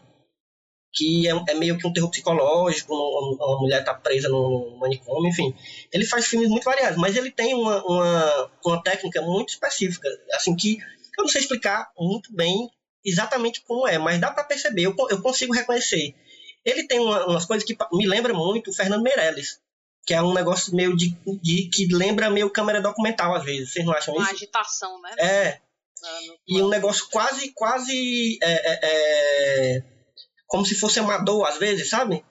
[0.93, 2.93] que é, é meio que um terror psicológico.
[2.93, 5.53] Uma, uma mulher tá presa no manicômio, enfim.
[5.91, 10.55] Ele faz filmes muito variados, mas ele tem uma, uma, uma técnica muito específica, assim,
[10.55, 10.77] que
[11.17, 12.69] eu não sei explicar muito bem
[13.03, 16.13] exatamente como é, mas dá para perceber, eu, eu consigo reconhecer.
[16.63, 19.59] Ele tem uma- umas coisas que me lembra muito o Fernando Meirelles,
[20.05, 23.85] que é um negócio meio de, de que lembra meio câmera documental às vezes, vocês
[23.85, 24.33] não acham Uma isso?
[24.35, 25.11] agitação, né?
[25.17, 25.59] É,
[26.27, 28.79] no e um negócio quase, quase é, é,
[29.77, 29.83] é,
[30.51, 32.25] como se fosse amador às vezes, sabe?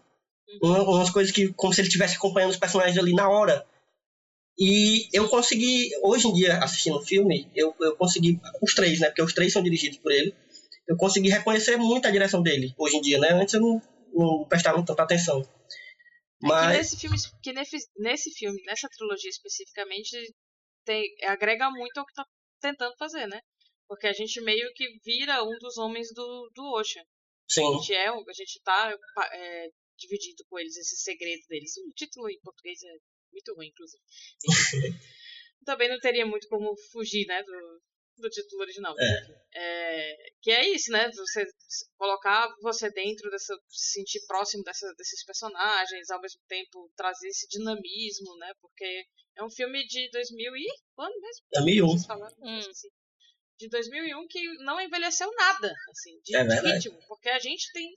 [0.63, 3.67] Uma- umas coisas que como se ele estivesse acompanhando os personagens ali na hora.
[4.59, 9.07] E eu consegui, hoje em dia, assistindo o filme, eu, eu consegui, os três, né?
[9.07, 10.35] Porque os três são dirigidos por ele,
[10.87, 13.31] eu consegui reconhecer muito a direção dele, hoje em dia, né?
[13.33, 15.41] Antes eu não, não prestava tanta atenção.
[15.43, 20.15] Que Mas, nesse filme, que nesse filme, nessa trilogia especificamente,
[20.85, 22.27] tem, agrega muito ao que tá
[22.61, 23.41] tentando fazer, né?
[23.89, 27.03] Porque a gente meio que vira um dos homens do, do Ocean.
[27.51, 28.97] A sim, gente, é, a gente tá
[29.33, 31.77] é, dividido com eles, esse segredo deles.
[31.79, 32.97] O título em português é
[33.33, 34.03] muito ruim, inclusive.
[35.65, 37.83] Também não teria muito como fugir, né, do,
[38.19, 38.95] do título original.
[39.53, 41.11] É, que é isso, né?
[41.11, 41.45] Você
[41.99, 43.55] colocar você dentro dessa.
[43.69, 48.53] se sentir próximo dessa, desses personagens, ao mesmo tempo trazer esse dinamismo, né?
[48.61, 49.05] Porque
[49.37, 50.67] é um filme de 2000 e.
[50.95, 51.45] quando mesmo?
[51.53, 51.87] 2001.
[51.87, 52.37] Vocês falaram?
[52.39, 52.61] Hum.
[53.61, 56.99] De 2001 que não envelheceu nada, assim, de, É de ritmo.
[57.07, 57.93] Porque a gente tem.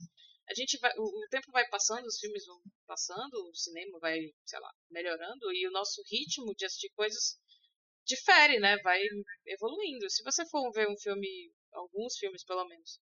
[0.46, 4.18] A gente vai, o, o tempo vai passando, os filmes vão passando, o cinema vai,
[4.44, 7.38] sei lá, melhorando e o nosso ritmo de assistir coisas
[8.06, 8.76] difere, né?
[8.82, 9.00] Vai
[9.46, 10.10] evoluindo.
[10.10, 13.00] Se você for ver um filme, alguns filmes pelo menos,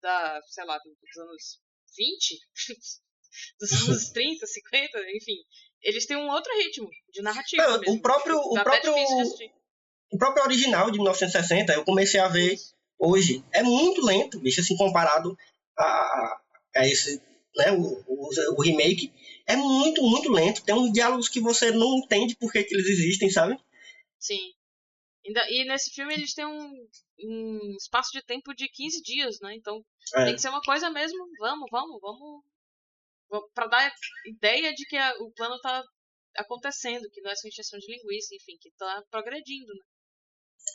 [0.00, 1.60] da, sei lá, do- dos anos
[1.96, 2.40] 20,
[3.60, 5.36] dos anos 30, 50, enfim,
[5.82, 7.62] eles têm um outro ritmo de narrativa.
[7.62, 8.02] Não, o mesmo.
[8.02, 9.52] próprio- o Tá próprio- de assistir.
[10.12, 12.56] O próprio original de 1960, eu comecei a ver
[12.98, 13.44] hoje.
[13.52, 15.36] É muito lento, bicho, assim, comparado
[15.78, 16.40] a,
[16.76, 17.20] a esse,
[17.56, 19.12] né, o, o, o remake.
[19.46, 20.62] É muito, muito lento.
[20.64, 23.58] Tem uns diálogos que você não entende por que, que eles existem, sabe?
[24.18, 24.38] Sim.
[25.24, 26.86] E nesse filme eles têm um,
[27.24, 29.54] um espaço de tempo de 15 dias, né?
[29.54, 29.80] Então
[30.16, 30.24] É.
[30.26, 32.42] tem que ser uma coisa mesmo, vamos, vamos, vamos.
[33.30, 33.92] vamos pra dar
[34.26, 35.82] ideia de que a- o plano tá
[36.36, 39.80] acontecendo, que não é só injeção de linguiça, enfim, que tá progredindo, né?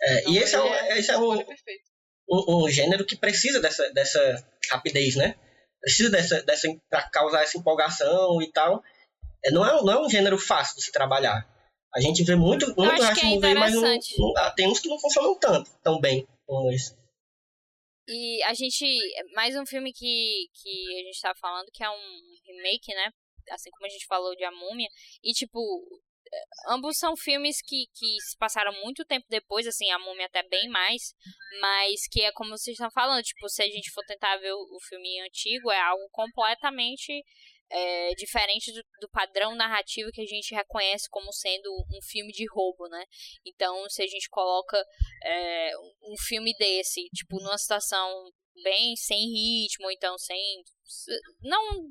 [0.02, 1.84] É, Então, e esse é, ele um, esse é perfeita.
[2.30, 5.36] um, um gênero que precisa dessa, dessa rapidez, né?
[5.82, 8.84] Precisa dessa, dessa para causar essa empolgação e tal.
[9.45, 11.48] É, não, é, não é um gênero fácil de se trabalhar.
[11.95, 15.00] A gente vê muito, muito que é movie, mas não, não- tem uns que não
[15.00, 16.95] funcionam tanto, tão bem como esse.
[18.08, 18.86] E a gente.
[19.34, 23.10] Mais um filme que, que a gente tava falando, que é um remake, né?
[23.52, 24.88] Assim como a gente falou de A Múmia.
[25.24, 25.60] E, tipo,
[26.69, 30.69] ambos são filmes que, que se passaram muito tempo depois, assim, A Múmia até bem
[30.69, 31.13] mais.
[31.61, 34.59] Mas que é como vocês estão falando, tipo, se a gente for tentar ver o,
[34.59, 37.23] o filme antigo, é algo completamente.
[37.69, 42.45] eh, diferente do, do padrão narrativo que a gente reconhece como sendo um filme de
[42.49, 43.03] roubo, né?
[43.45, 44.82] Então, se a gente coloca
[45.23, 45.71] é,
[46.03, 48.32] um filme desse, tipo, numa situação
[48.63, 50.63] bem sem ritmo, então sem.
[51.41, 51.89] Não.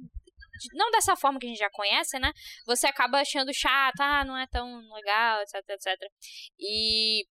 [0.73, 2.33] Não dessa forma que a gente já conhece, né?
[2.67, 6.11] Você acaba achando chato, ah, não é tão legal, etc, etc.
[6.59, 7.25] E.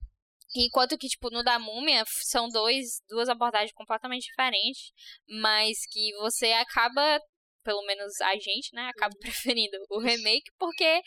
[0.56, 4.92] Enquanto que, tipo, no da Múmia são dois, duas abordagens completamente diferentes,
[5.28, 7.20] mas que você acaba,
[7.64, 11.02] pelo menos a gente, né, acaba preferindo o remake porque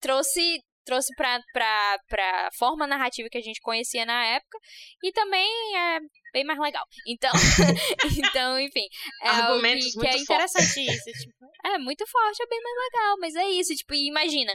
[0.00, 4.58] trouxe trouxe pra, pra, pra forma narrativa que a gente conhecia na época.
[5.02, 6.00] E também é
[6.32, 6.84] bem mais legal.
[7.06, 7.30] Então,
[8.18, 8.86] então enfim.
[9.22, 11.04] É Argumentos que, que é interessante isso.
[11.04, 13.16] Tipo, é muito forte, é bem mais legal.
[13.20, 14.52] Mas é isso, tipo, imagina,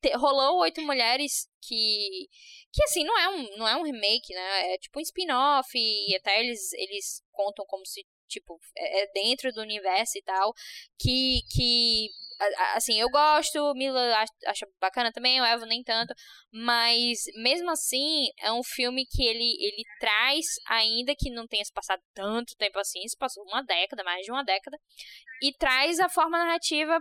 [0.00, 2.28] te- rolou oito mulheres que.
[2.74, 4.74] Que assim, não é um, não é um remake, né?
[4.74, 5.68] É tipo um spin-off.
[5.74, 10.52] E até eles, eles contam como se, tipo, é é dentro do universo e tal.
[10.98, 11.40] Que.
[11.54, 12.08] que
[12.74, 16.14] assim, eu gosto, Mila ach- acha bacana também, o Evo nem tanto.
[16.52, 21.72] Mas, mesmo assim, é um filme que ele, ele traz, ainda que não tenha se
[21.72, 24.76] passado tanto tempo assim, se passou uma década, mais de uma década,
[25.42, 27.00] e traz a forma narrativa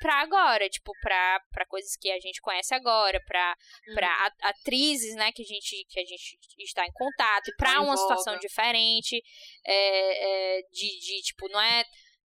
[0.00, 3.54] pra agora, tipo, pra, pra coisas que a gente conhece agora, pra,
[3.94, 7.80] pra a- atrizes, né, que a gente, que a gente está em contato, pra Tá
[7.82, 9.22] uma situação diferente,
[9.66, 11.84] é, é, de, de, tipo, não é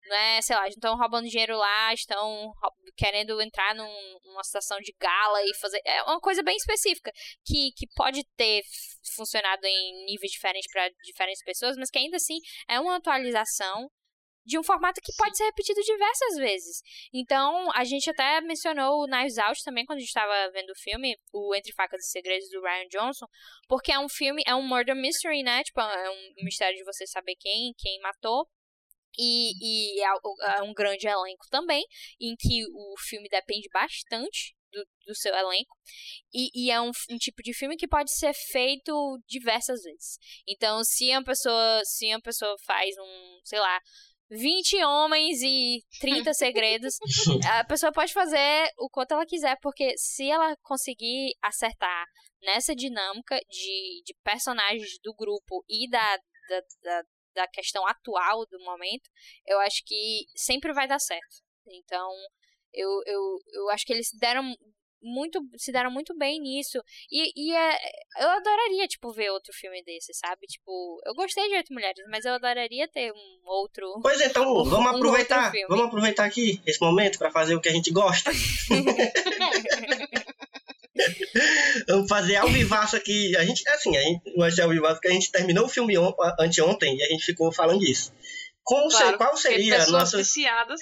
[0.07, 2.53] não é, sei lá, estão roubando dinheiro lá, estão
[2.97, 5.81] querendo entrar num- numa situação de gala e fazer.
[5.85, 7.11] É uma coisa bem específica,
[7.45, 8.63] que, que pode ter
[9.17, 12.39] funcionado em níveis diferentes para diferentes pessoas, mas que ainda assim
[12.69, 13.91] é uma atualização
[14.45, 16.83] de um formato que pode ser repetido diversas vezes.
[17.13, 20.79] Então, a gente até mencionou o Knives Out também quando a gente estava vendo o
[20.79, 23.27] filme, o Entre Facas e Segredos do Ryan Johnson,
[23.67, 25.63] porque é um filme, é um murder mystery, né?
[25.65, 28.47] Tipo, é um mistério de você saber quem, quem matou.
[29.19, 31.85] E, e é é um grande elenco também,
[32.21, 35.77] em que o filme depende bastante do, do seu elenco.
[36.33, 40.19] E, e é um, um tipo de filme que pode ser feito diversas vezes.
[40.49, 43.81] Então, se uma pessoa, se uma pessoa faz um, sei lá,
[44.31, 46.95] 20 homens e 30 segredos,
[47.49, 52.07] a pessoa pode fazer o quanto ela quiser, porque se ela conseguir acertar
[52.43, 56.17] nessa dinâmica de, de personagens do grupo e da,
[56.49, 57.03] da, da,
[57.35, 59.11] da questão atual do momento,
[59.47, 61.37] eu acho que sempre vai dar certo.
[61.67, 62.11] Então,
[62.73, 64.55] eu, eu, eu acho que eles deram
[65.07, 66.83] muito se deram muito bem nisso
[67.13, 67.79] e, e é,
[68.23, 72.25] eu adoraria tipo ver outro filme desse sabe tipo eu gostei de oito mulheres mas
[72.25, 75.51] eu adoraria ter um outro Pois então, Um- vamos um aproveitar.
[75.51, 75.67] filme.
[75.69, 78.31] Vamos aproveitar aqui esse momento para fazer o que a gente gosta.
[81.89, 83.37] Vamos fazer ao vivaço aqui.
[83.37, 85.97] A gente, assim, a gente vai ser ao vivaço porque a gente terminou o filme
[85.99, 88.13] on, anteontem e a gente ficou falando disso.
[88.63, 90.17] Como Claro, qual porque seria a nossa.
[90.17, 90.81] viciadas.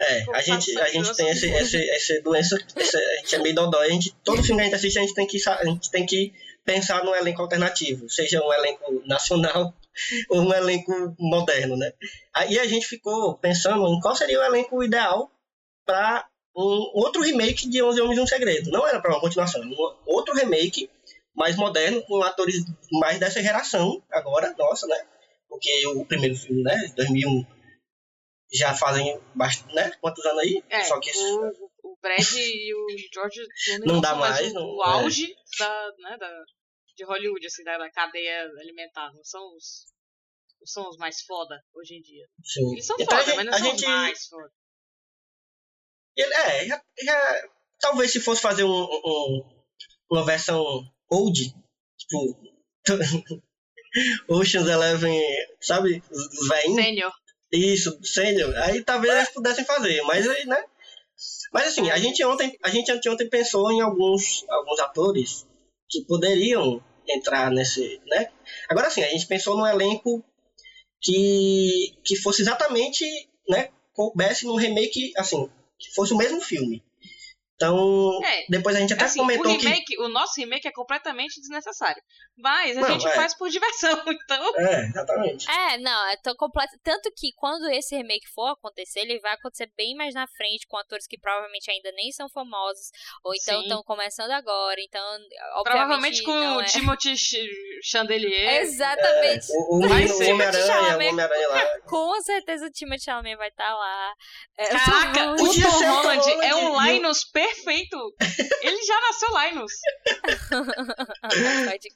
[0.00, 1.76] É, a gente, a gente tem esse, doença?
[1.76, 3.88] esse, essa doença, essa- a gente é meio dodói.
[3.88, 6.06] A gente, todo filme que a gente assiste, a gente tem que, a gente tem
[6.06, 6.32] que
[6.64, 9.74] pensar num elenco alternativo, seja um elenco nacional
[10.30, 11.92] ou um elenco moderno, né?
[12.32, 15.32] Aí a gente ficou pensando em qual seria o elenco ideal
[15.84, 16.26] para
[16.60, 18.70] um outro remake de 11 Homens e um Segredo.
[18.70, 20.90] Não era para uma continuação, era um outro remake
[21.34, 22.64] mais moderno, com atores
[23.00, 25.06] mais dessa geração, agora, nossa, né?
[25.48, 27.46] Porque o primeiro filme, né, 2001,
[28.52, 29.90] já fazem bastante, né?
[30.00, 30.62] Quantos anos aí?
[30.68, 31.48] É, Só que o,
[31.84, 34.88] o Brad e o George Clooney Não dá mais o, não- o é.
[34.88, 36.30] auge da, né, da,
[36.96, 39.12] de Hollywood, assim, da, da cadeia alimentar.
[39.14, 39.84] Não são os,
[40.60, 42.26] não são os mais foda hoje em dia.
[42.42, 42.72] sim.
[42.72, 44.50] Eles são Então, foda, gente- mas não são gente- os mais foda.
[46.18, 47.48] Ele, é, já, já-
[47.80, 49.44] talvez se fosse fazer um, um-
[50.10, 50.62] uma versão
[51.10, 51.54] old,
[51.96, 52.36] tipo
[54.28, 55.18] Ocean's Eleven,
[55.60, 57.12] sabe, os velhinhos, Sênior.
[57.52, 60.62] isso, sênior, aí talvez eles pudessem fazer, mas aí, né,
[61.52, 65.46] mas assim, a gente ontem, a gente anteontem pensou em alguns, alguns atores
[65.88, 68.30] que poderiam entrar nesse, né,
[68.68, 70.22] agora sim, a gente pensou num elenco
[71.00, 73.04] que, que fosse exatamente,
[73.48, 75.48] né, coubesse num remake, assim,
[75.78, 76.82] que fosse o mesmo filme.
[77.60, 79.66] Então, É, depois a gente até Assim, o comentou que.
[79.66, 82.00] remake, o nosso remake é completamente desnecessário.
[82.36, 83.10] Mas a Não, gente é.
[83.10, 84.58] faz por diversão, então.
[84.60, 85.50] É, exatamente.
[85.50, 86.72] É, não, é tão completo.
[86.84, 90.76] Tanto que quando esse remake for acontecer, ele vai acontecer bem mais na frente, com
[90.78, 92.90] atores que provavelmente ainda nem são famosos,
[93.24, 94.80] ou então estão começando agora.
[94.80, 95.02] Então,
[95.56, 95.64] obviamente.
[95.64, 96.64] Provavelmente com não o é.
[96.64, 97.34] Timothy Ch-
[97.82, 98.60] Chandelier.
[98.62, 99.46] Exatamente.
[99.50, 100.14] O, o, Vai o.
[100.32, 101.60] Homem-Aranha, o Homem-Aranha lá.
[101.88, 104.12] Com certeza o Timothy Chalamet vai estar lá.
[104.56, 107.24] É, Caraca, o Tom o Holland é um o- Linus
[107.54, 108.14] perfeito.
[108.62, 109.72] Ele já nasceu Linus.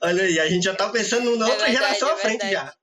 [0.03, 2.51] Olha aí, a gente já tá pensando na É outra verdade, geração é à frente
[2.51, 2.75] já.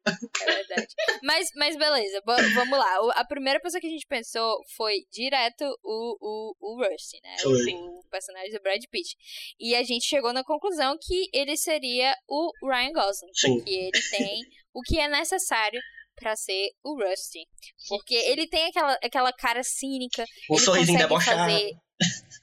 [0.41, 0.87] É verdade.
[1.23, 3.01] Mas, mas beleza, bo- vamos lá.
[3.03, 7.35] O- A primeira pessoa que a gente pensou foi direto o, o, o Rusty, né?
[7.45, 9.15] O, o personagem do Brad Pitt.
[9.59, 13.31] E a gente chegou na conclusão que ele seria o Ryan Gosling.
[13.33, 13.63] Sim.
[13.63, 14.41] Que ele tem
[14.73, 15.79] o que é necessário
[16.19, 17.47] pra ser o Rusty.
[17.87, 20.23] Porque ele tem aquela, aquela cara cínica.
[20.49, 21.39] Ele sorrisinho debochado.
[21.39, 21.71] fazer.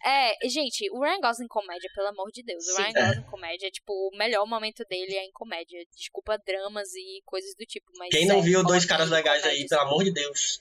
[0.04, 2.64] É, gente, o Ryan Gosling comédia, pelo amor de Deus.
[2.66, 2.82] O Sim.
[2.82, 3.06] Ryan É.
[3.08, 5.78] Gosling comédia, tipo, o melhor momento dele é em comédia.
[5.96, 8.10] Desculpa dramas e coisas do tipo, mas.
[8.10, 10.60] Quem não sério, viu dois caras legais aí, pelo amor de Deus.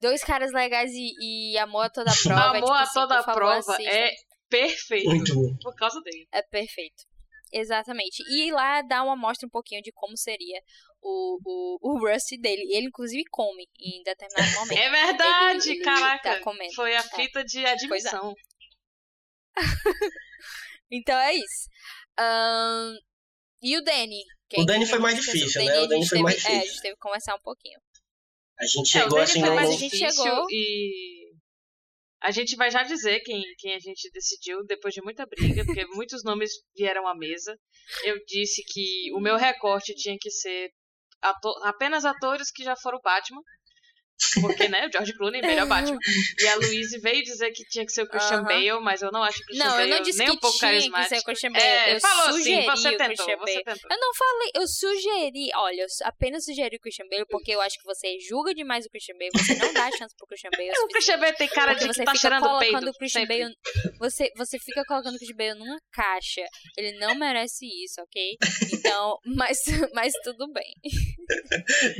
[0.00, 2.40] Dois caras legais e, e amor a toda prova.
[2.40, 4.10] é, Amor tipo a assim, toda favor, prova é
[4.48, 5.56] perfeito Muito bom.
[5.60, 6.28] por causa dele.
[6.32, 7.04] É perfeito.
[7.52, 8.22] Exatamente.
[8.30, 10.62] E lá dá uma mostra um pouquinho de como seria
[11.02, 12.62] o, o, o Rusty dele.
[12.74, 14.78] Ele, inclusive, come em determinado momento.
[14.78, 16.34] É verdade, Ele- ele caraca.
[16.36, 16.74] tá comendo.
[16.74, 17.02] Foi a É.
[17.02, 18.34] fita de admissão.
[20.90, 21.68] Então é isso.
[22.18, 22.94] Ahn,
[23.62, 24.22] e o Danny?
[24.56, 25.80] O Danny foi mais difícil, Danny né?
[25.82, 26.70] O Danny foi teve- mais É, a difícil.
[26.72, 27.78] gente teve que conversar um pouquinho.
[28.58, 31.30] A gente É, o chegou Danny assim foi mais a gente difícil chegou- e
[32.22, 35.84] a gente vai já dizer quem, quem a gente decidiu depois de muita briga, porque
[35.88, 37.54] muitos nomes vieram à mesa.
[38.04, 40.70] Eu disse que o meu recorte tinha que ser
[41.22, 43.42] ato- apenas atores que já foram Batman.
[44.40, 45.98] Porque, né, o George Clooney, melhor Batman.
[46.38, 48.42] E a Louise veio dizer que tinha que ser o Christian.
[48.42, 50.38] Bale, mas eu não acho o Christian Não, eu Bale não disse nem que um
[50.38, 51.08] pouco tinha que carismático.
[51.14, 51.64] ser o Christian Bale.
[51.64, 53.64] É, eu falou sugeri assim, você o tentou, Christian você Bale.
[53.64, 53.90] tentou.
[53.90, 55.48] Eu não falei, eu sugeri.
[55.54, 58.90] Olha, eu apenas sugeri o Christian Bale porque eu acho que você julga demais o
[58.90, 59.30] Christian Bale.
[59.34, 60.70] Você não dá chance pro Christian Bale.
[60.84, 62.76] O Christian Bale tem cara de você que tá cheirando peito.
[62.88, 63.40] o Christian sempre.
[63.42, 63.54] Bale.
[64.00, 66.44] Você, você fica colocando o Christian Bale numa caixa.
[66.76, 68.36] Ele não merece isso, ok?
[68.72, 69.58] Então, mas,
[69.94, 70.72] mas tudo bem.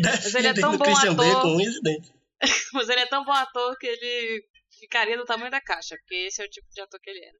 [0.02, 1.42] Mas ele é tão bom Christian Bale ator.
[1.42, 2.07] com um incidente.
[2.72, 4.44] Mas ele é tão bom ator que ele
[4.78, 7.36] ficaria do tamanho da caixa, porque esse é o tipo de ator que ele era.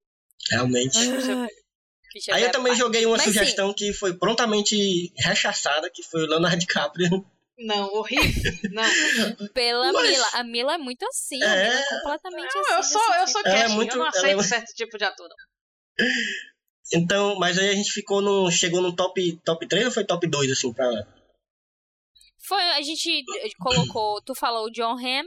[0.51, 0.99] Realmente.
[2.11, 2.78] Christian Aí eu também é pai.
[2.84, 7.24] joguei uma Mas, sugestão que foi prontamente rechaçada, que foi o Leonardo DiCaprio.
[7.59, 8.53] Não, horrível.
[8.70, 8.82] Não.
[9.53, 10.26] Pela Mas- Mila.
[10.34, 11.42] A Mila é muito assim.
[11.42, 11.64] A É.
[11.68, 12.72] Mila é completamente Não, assim.
[12.72, 13.32] eu sou, desse eu tipo.
[13.32, 16.07] sou Ela é muito- eu não ela aceito é- certo tipo de ator, não.
[16.94, 18.51] Então, mas aí a gente ficou no.
[18.51, 20.88] Chegou no top, top 3 ou foi top 2, assim, pra.
[22.49, 23.24] Foi, a gente
[23.61, 25.26] colocou, tu falou o John Hamm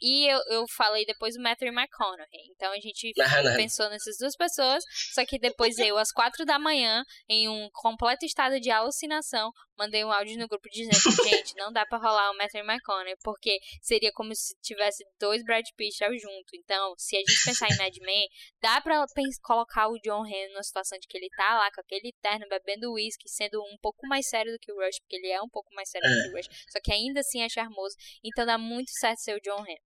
[0.00, 2.50] e eu, eu falei depois o Matthew McConaughey.
[2.50, 3.12] Então a gente
[3.44, 3.56] não.
[3.56, 8.24] pensou nessas duas pessoas, só que depois eu, às quatro da manhã, em um completo
[8.24, 10.94] estado de alucinação, mandei um áudio no grupo dizendo,
[11.24, 15.64] gente, não dá pra rolar o Matthew McConaughey, porque seria como se tivesse dois Brad
[15.76, 16.54] Pitt junto.
[16.54, 18.28] Então, se a gente pensar em Mad Men,
[18.60, 19.04] dá pra
[19.42, 22.92] colocar o John Hamm numa situação de que ele tá lá com aquele terno, bebendo
[22.92, 25.72] uísque, sendo um pouco mais sério do que o Rush, porque ele é um pouco
[25.74, 27.96] mais sério do que o Rush, só que ainda assim é charmoso.
[28.24, 29.78] Então dá muito certo ser o John E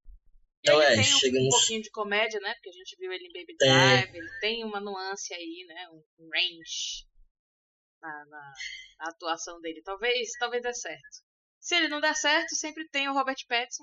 [0.61, 2.55] Então, ele é, tem um, chegamos- um pouquinho de comédia, né?
[2.55, 3.57] Porque a gente viu ele em Baby É.
[4.03, 5.89] Drive, ele tem uma nuance aí, né?
[5.91, 6.03] Um
[6.33, 7.07] range
[8.01, 8.53] na, na-
[9.01, 9.81] na atuação dele.
[9.85, 11.25] Talvez, talvez dê certo.
[11.61, 13.83] Se ele não der certo, sempre tem o Robert Pattinson,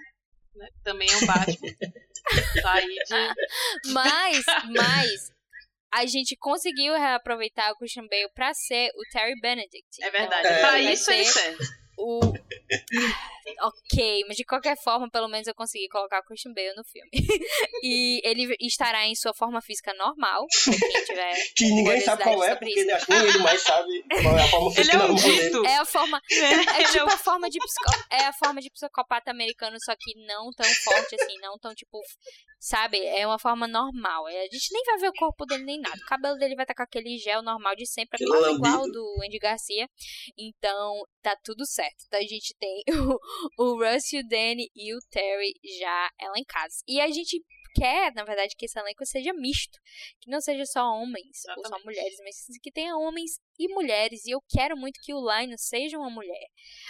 [0.55, 0.67] né?
[0.71, 1.75] que Também é um Batman.
[2.63, 3.91] tá aí de...
[3.91, 5.31] Mas, mas,
[5.91, 10.01] a gente conseguiu reaproveitar o Christian Bale pra ser o Terry Benedict.
[10.01, 10.47] É verdade.
[10.47, 11.63] Então, pra ele vai isso ele ser serve.
[11.97, 12.19] o...
[13.61, 17.09] ok, mas de qualquer forma, pelo menos eu consegui colocar o Christian Bale no filme.
[17.83, 22.43] e ele estará em sua forma física normal, pra quem tiver Que ninguém sabe qual
[22.43, 22.95] é, porque isso.
[22.95, 25.67] acho que nem ele mais sabe qual é a forma física é um normal dele.
[25.67, 26.21] É a forma.
[26.31, 28.05] É é tipo a forma de psico...
[28.09, 31.99] é a forma de psicopata americano, só que não tão forte assim, não tão tipo,
[32.63, 32.97] sabe?
[32.97, 34.27] É uma forma normal.
[34.29, 35.97] É, A gente nem vai ver o corpo dele nem nada.
[35.97, 39.15] O cabelo dele vai estar com aquele gel normal de sempre, é quase igual do
[39.21, 39.85] Andy Garcia.
[40.37, 42.05] Então, tá tudo certo.
[42.07, 42.83] Então a gente tem
[43.59, 46.77] o, o Russ e o Danny e o Terry já elencados.
[46.87, 47.43] E a gente
[47.73, 49.77] quer, na verdade, que esse elenco seja misto.
[50.21, 51.85] Que não seja só homens ou só Exatamente.
[51.85, 54.25] mulheres, mas que tenha homens e mulheres.
[54.25, 56.47] E eu quero muito que o Linus seja uma mulher.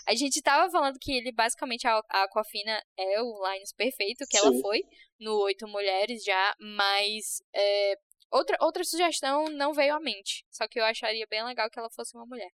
[0.08, 4.38] A gente tava falando que ele, basicamente, a a Aquafina é o Linus perfeito, que
[4.38, 4.62] ela Sim.
[4.62, 4.82] foi
[5.20, 7.96] no Oito Mulheres já, mas é,
[8.32, 10.46] outra, outra sugestão não veio à mente.
[10.52, 12.50] Só que eu acharia bem legal que ela fosse uma mulher.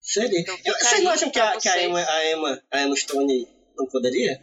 [0.00, 0.40] Seria.
[0.40, 1.82] Então Eu- Vocês não acham que a, que a.
[1.82, 4.40] Emma, a, Emma, a Emma Stone não poderia?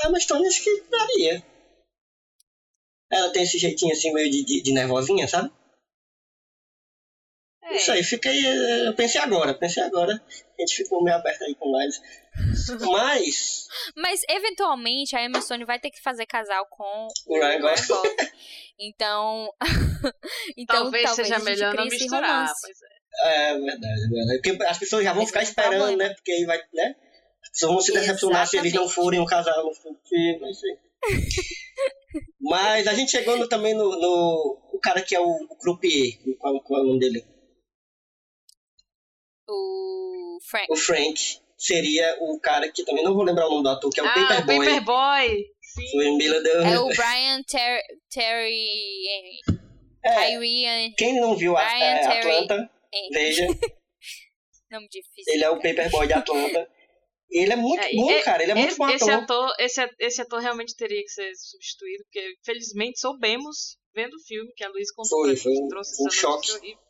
[0.00, 1.42] A Emma Stone acho que daria.
[3.10, 5.52] Ela tem esse jeitinho assim meio de, de, de nervosinha, sabe?
[7.62, 8.44] É, Isso aí, fica aí.
[8.44, 10.12] eh, Eu pensei agora, pensei agora.
[10.12, 12.00] A gente ficou meio aberto aí com lives.
[12.92, 13.66] Mas.
[13.96, 18.16] Mas, eventualmente, a Emma Stone vai ter que fazer casal com O Ryan Gosling.
[18.78, 19.50] Então,
[20.56, 22.52] então talvez, seja a gente melhor não misturar.
[22.60, 22.94] Pois é.
[23.26, 24.40] É verdade, é verdade.
[24.42, 26.02] Porque as pessoas já vão Esse ficar é esperando, problema.
[26.08, 26.14] né?
[26.14, 26.96] Porque aí vai, né?
[27.52, 29.70] Pessoas vão se decepcionar se eles não forem um casal
[30.40, 30.78] vai ser.
[32.40, 34.70] Mas a gente chegou no- também no, no.
[34.72, 36.18] O cara que é o, o croupier.
[36.38, 37.24] Qual, qual é o nome dele?
[39.48, 40.66] O Frank.
[40.70, 41.38] O Frank.
[41.56, 44.06] Seria o cara que também não vou lembrar o nome do ator, que é o
[44.06, 44.66] ah, o Paperboy.
[44.66, 45.46] Paperboy.
[45.62, 46.18] Sim.
[46.18, 46.62] Deu.
[46.62, 49.60] É o Brian Ter Terry Henry.
[50.04, 50.94] É, Henry.
[50.96, 53.08] quem não viu a, Brian é, Terry Atlanta, Henry.
[53.12, 53.46] veja.
[54.70, 55.32] Nome difícil.
[55.32, 55.56] Ele é o.
[55.56, 56.68] Paperboy de Atlanta.
[57.34, 58.42] Ele é muito É, bom, e- cara.
[58.42, 59.22] Ele é muito esse, bom esse ator.
[59.48, 64.20] ator, esse, a- esse ator realmente teria que ser substituído, porque felizmente soubemos, vendo o
[64.24, 66.36] filme, que a Luiz contou Foi, pra foi gente, um- trouxe um essa choque.
[66.36, 66.84] notícia horrível,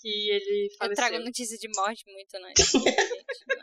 [0.00, 0.96] que ele Eu faleceu.
[1.06, 2.52] trago notícia de morte muito, né?
[3.48, 3.62] Não,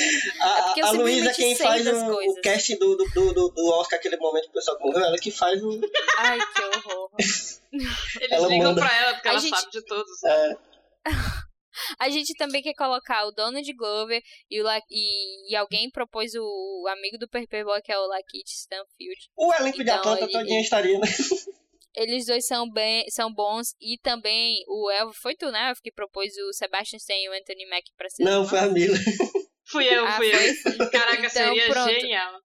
[0.00, 2.36] É A, eu a Luísa é quem faz o, coisas.
[2.36, 5.30] o cast do, do, do, do Oscar, aquele momento que o pessoal morreu, ela que
[5.30, 5.80] faz o.
[6.18, 7.10] Ai, que horror.
[7.72, 8.80] Eles Ela ligam manda.
[8.80, 10.22] pra ela porque A ela gente- sabe de todos.
[10.24, 10.56] É,
[12.06, 16.32] A gente também quer colocar o Donald Glover e, o La- e, e alguém propôs
[16.34, 16.42] o,
[16.84, 19.20] o amigo do Paperboy, que é o Lakeith Stanfield.
[19.36, 21.06] o elenco de Então, Atlanta ele- todinho estaria, né?
[21.94, 23.68] Eles dois são, bem, são bons.
[23.80, 25.68] E também o Elvo, foi tu, né?
[25.70, 28.22] Elvo, que propôs o Sebastian Stan e o Anthony Mack pra ser.
[28.22, 28.96] Não, foi a Mila.
[29.64, 30.90] Fui eu, Ah, fui eu.
[30.90, 31.90] Caraca, Então, seria pronto.
[31.90, 32.40] genial.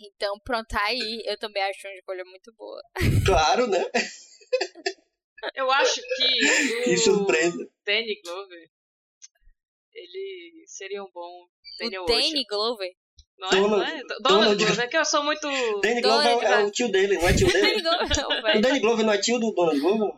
[0.00, 1.22] Então, pronto, tá aí.
[1.26, 2.80] Eu também acho uma escolha muito boa.
[3.26, 3.84] Claro, né?
[5.54, 6.38] Eu acho que
[6.84, 7.70] Que o surpresa.
[7.86, 8.70] Danny Glover,
[9.94, 11.46] ele seria um bom
[11.78, 12.16] Daniel o Ocean.
[12.20, 12.90] Danny Glover.
[13.38, 13.54] Não é?
[13.56, 13.86] Não Donald- é?
[14.02, 15.48] Donald, Donald- Glover, é que eu sou muito...
[15.80, 17.82] Danny Glover é, o- é o tio dele, não é tio dele?
[17.82, 18.60] Não, O.
[18.60, 20.10] Danny Glover não é tio do Donald Glover?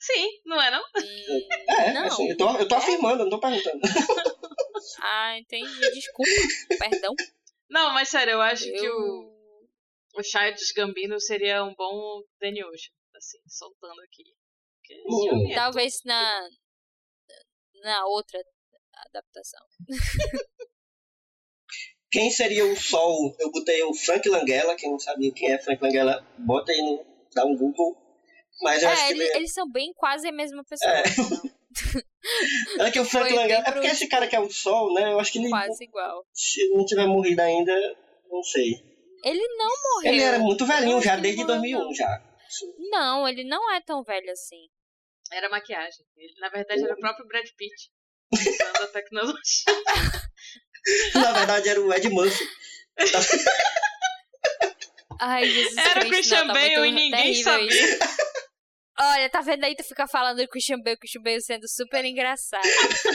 [0.00, 0.80] Sim, não é não?
[0.80, 2.04] Hum, É, Não.
[2.06, 3.80] assim, eu, tô, eu tô afirmando, eu não tô perguntando.
[5.02, 5.90] Ah, entendi.
[5.92, 6.30] Desculpa.
[6.78, 7.14] Perdão.
[7.68, 9.32] Não, mas sério, eu acho que o, Eu...
[10.16, 14.24] o Childish Gambino seria um bom Danny Ocean, assim, soltando aqui.
[14.90, 16.48] É Talvez na...
[17.82, 18.38] Na outra
[19.06, 19.60] adaptação.
[22.10, 23.34] Quem seria o Sol?
[23.38, 27.04] Eu botei o Frank Langella, quem não sabia quem é Frank Langella, bota aí no.
[27.34, 27.96] dá um Google.
[28.62, 29.36] Mas eu acho É, que ele- ele.
[29.38, 30.92] eles são bem quase a mesma pessoa.
[30.92, 31.02] É.
[32.80, 33.64] É que o Frank foi Langella.
[33.66, 35.10] É porque esse cara que é o Sol, né?
[35.12, 35.48] Eu acho que ele.
[35.48, 36.26] Quase igual.
[36.34, 37.72] Se não tiver morrido ainda,
[38.30, 38.74] não sei.
[39.24, 40.12] Ele não morreu.
[40.12, 41.94] Ele era muito velhinho acho já, desde morreu, 2001 não.
[41.94, 42.22] já.
[42.90, 44.68] Não, ele não é tão velho assim.
[45.32, 46.04] Era maquiagem.
[46.16, 47.90] Ele, na verdade, era o próprio Brad Pitt.
[48.32, 49.64] Usando a tecnologia.
[51.14, 52.48] Na verdade era o Ed Murphy.
[55.20, 57.68] Ai, Jesus Era o Christian Bale e ninguém sabia.
[57.68, 57.98] isso.
[59.02, 59.74] Olha, tá vendo aí?
[59.74, 62.62] Tu fica falando do Christian Bale, Christian Bale sendo super engraçado.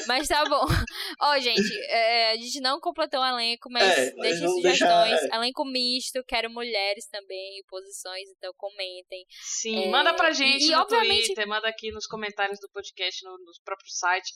[0.08, 0.66] Mas tá bom.
[1.22, 5.10] Ó, gente, é, a gente não completou o elenco, mas É, deixem sugestões.
[5.22, 9.26] deixar, Elenco misto, quero mulheres também, posições, então comentem.
[9.42, 12.70] Sim, É, manda pra gente e- e no obviamente- Twitter, manda aqui nos comentários do
[12.70, 14.32] podcast, no, no próprio site.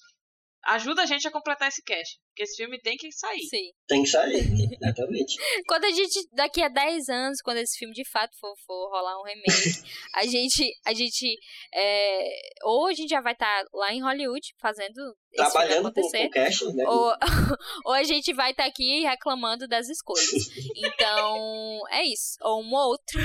[0.65, 3.41] Ajuda a gente a completar esse cast, porque esse filme tem que sair.
[3.43, 3.71] Sim.
[3.87, 4.43] Tem que sair,
[4.73, 5.35] exatamente.
[5.67, 9.19] Quando a gente, daqui a 10 anos, quando esse filme de fato for, for rolar
[9.19, 9.43] um remake,
[10.15, 11.37] a gente, a gente,
[11.73, 12.29] é,
[12.63, 16.61] ou a gente já vai estar lá em Hollywood fazendo Trabalhando com, acontecer, com cash,
[16.73, 16.83] né?
[16.87, 17.13] ou,
[17.85, 20.49] ou a gente vai estar aqui reclamando das escolhas.
[20.75, 22.35] Então, é isso.
[22.41, 23.19] Ou um ou outro.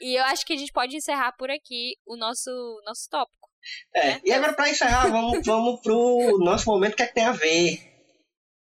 [0.00, 2.50] E eu acho que a gente pode encerrar por aqui o nosso,
[2.84, 3.43] nosso tópico.
[3.94, 7.32] É, e agora pra encerrar, vamos, vamos pro nosso momento, que é que tem a
[7.32, 7.80] ver?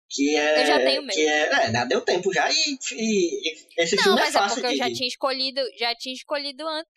[0.09, 0.63] Que é.
[0.63, 1.15] Eu já tenho meu.
[1.15, 4.39] Que é, é, deu tempo já e, e- e esse Não, filme é mas é
[4.39, 4.77] fácil porque eu de.
[4.79, 6.91] já tinha escolhido, já tinha escolhido antes.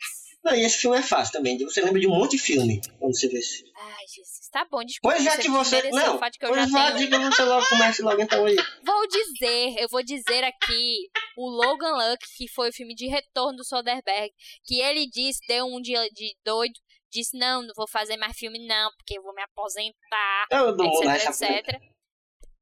[0.44, 1.58] Não, e esse filme é fácil também.
[1.60, 3.72] Você lembra de um monte de filme quando você vê esse filme.
[3.78, 5.16] Ai, Jesus, tá bom, desculpa.
[5.16, 5.90] Pois já que você.
[5.92, 8.56] Não, fato que eu pois já vá, diga você logo, comece logo então aí.
[8.84, 13.58] Vou dizer, eu vou dizer aqui o Logan Luck, que foi o filme de retorno
[13.58, 14.32] do Soderbergh,
[14.66, 16.74] que ele disse, deu um dia de doido,
[17.14, 21.10] disse, não, não vou fazer mais filme não, porque eu vou me aposentar, Todo mundo
[21.10, 21.94] etc, etc.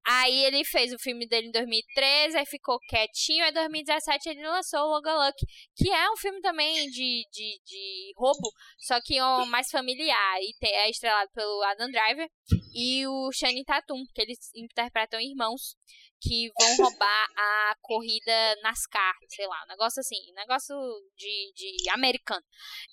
[0.04, 4.48] Aí ele fez o filme dele em 2013, aí ficou quietinho, aí em 2017 ele
[4.48, 5.38] lançou o Logan Luck,
[5.76, 8.50] que é um filme também de, de, de roubo,
[8.80, 12.28] só que é um mais familiar, e é estrelado pelo Adam Driver
[12.74, 15.76] e o Channing Tatum, que eles interpretam irmãos
[16.22, 20.76] que vão roubar a corrida NASCAR, sei lá, um negócio assim, um negócio
[21.16, 22.44] de, de americano.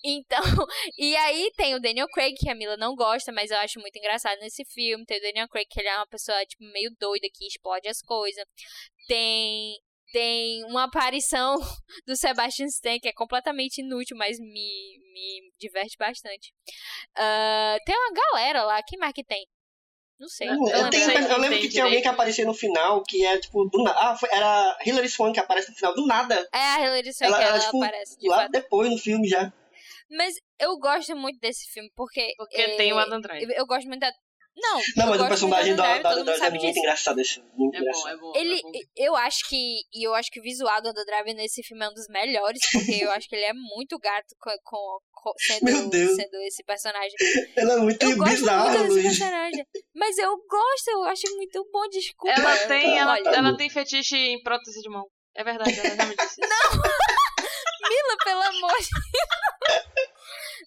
[0.03, 0.41] Então,
[0.99, 3.97] e aí tem o Daniel Craig, que a Mila não gosta, mas eu acho muito
[3.97, 5.05] engraçado nesse filme.
[5.05, 8.01] Tem o Daniel Craig, que ele é uma pessoa, tipo, meio doida, que explode as
[8.01, 8.45] coisas.
[9.07, 9.77] Tem
[10.11, 11.57] tem uma aparição
[12.07, 16.53] do Sebastian Stan, que é completamente inútil, mas me, me diverte bastante.
[17.15, 19.47] Ah, tem uma galera lá, quem mais que tem?
[20.19, 20.49] Não sei.
[20.49, 23.65] Eu Eu, tenho- eu lembro que tinha alguém que aparecia no final que é tipo
[23.67, 23.97] do nada.
[24.01, 26.49] Ah, foi, era Hilary Swank que aparece no final do nada.
[26.53, 28.51] É a Hilary Swank, Ela- ela, ela, tipo, aparece de Lá fato.
[28.51, 29.53] depois no filme já.
[30.11, 32.33] Mas eu gosto muito desse filme, porque...
[32.37, 33.51] Porque é, tem o Adam Driver.
[33.51, 34.11] Eu, eu gosto muito da...
[34.61, 36.67] Não, Não, eu mas o personagem muito do da, Adam da, da, mundo é muito
[36.67, 36.79] disso.
[36.81, 38.09] engraçado esse filme, Muito É bom, engraçado.
[38.13, 38.33] é bom.
[38.35, 38.73] Ele, é bom.
[38.97, 41.95] eu acho que, e eu acho que o visual do Driver nesse filme é um
[41.95, 45.33] dos melhores, porque eu acho que ele é muito gato com, com- com-
[45.63, 46.17] Meu sendo, Deus.
[46.17, 47.15] sendo esse personagem.
[47.57, 49.19] Ela é muito Eu gosto bizarro, muito Luiz.
[49.95, 52.35] mas eu gosto, eu acho muito bom, desculpa.
[52.41, 55.05] Ela tem, ela, Olha, ela tem fetiche em prótese de mão.
[55.37, 56.41] É verdade, ela me disse.
[56.41, 56.41] isso.
[57.89, 59.89] Mila, pelo amor de Deus.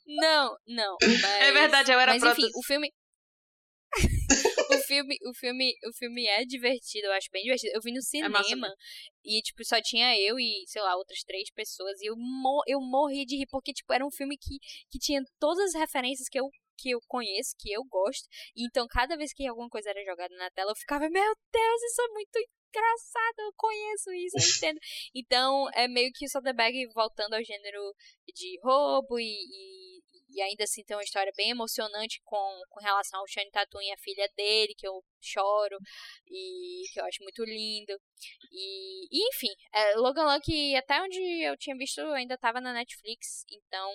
[0.07, 0.97] Não, não.
[1.01, 2.47] Mas, É verdade, eu era mas prótese.
[2.47, 2.91] enfim, o filme.
[4.75, 7.73] O filme, o filme, o filme é divertido, eu acho bem divertido.
[7.75, 8.65] Eu vi no É cinema mesmo.
[9.23, 12.79] e tipo só tinha eu e, sei lá, outras três pessoas e eu mo eu
[12.81, 14.57] morri de rir porque tipo era um filme que
[14.89, 18.27] que tinha todas as referências que eu que eu conheço, que eu gosto.
[18.57, 22.01] Então, cada vez que alguma coisa era jogada na tela, eu ficava, meu Deus, isso
[22.01, 24.79] é muito engraçado, eu conheço isso, eu entendo.
[25.13, 27.81] Então, é meio que o Soderbergh voltando ao gênero
[28.33, 29.90] de roubo e, e,
[30.33, 33.91] e, ainda assim tem uma história bem emocionante com, com relação ao Shane Tatum e
[33.91, 35.77] a filha dele, que eu choro
[36.27, 37.93] e que eu acho muito lindo.
[38.51, 43.43] E, e enfim, é, Logan Lucky, até onde eu tinha visto, ainda estava na Netflix,
[43.51, 43.91] então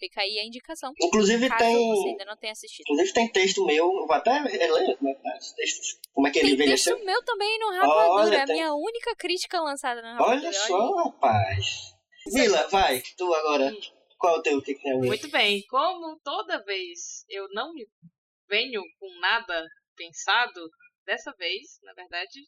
[0.00, 0.92] Fica aí a indicação.
[1.02, 1.88] Inclusive caso tem.
[1.88, 2.84] você ainda não tenha assistido.
[2.86, 6.00] Inclusive tem texto meu, eu vou até ler como é que tá esse texto.
[6.12, 6.94] Como é que ele Tem envelheceu.
[6.94, 8.12] texto meu também no Rapadura.
[8.12, 10.38] Olha, É a tem- minha única crítica lançada no Rapadura.
[10.38, 11.94] Olha só, rapaz.
[12.32, 13.72] Vila, vai, tu agora.
[14.18, 14.94] Qual é o teu que ver?
[14.94, 15.64] Muito bem.
[15.68, 17.72] Como toda vez eu não
[18.48, 19.64] venho com nada
[19.96, 20.68] pensado,
[21.06, 22.40] dessa vez, na verdade,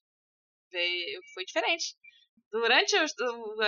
[0.70, 1.94] veio- foi diferente.
[2.50, 3.04] Durante a,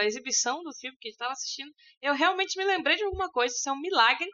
[0.00, 3.30] a exibição do filme que a gente estava assistindo, eu realmente me lembrei de alguma
[3.30, 3.54] coisa.
[3.54, 4.28] Isso é um milagre.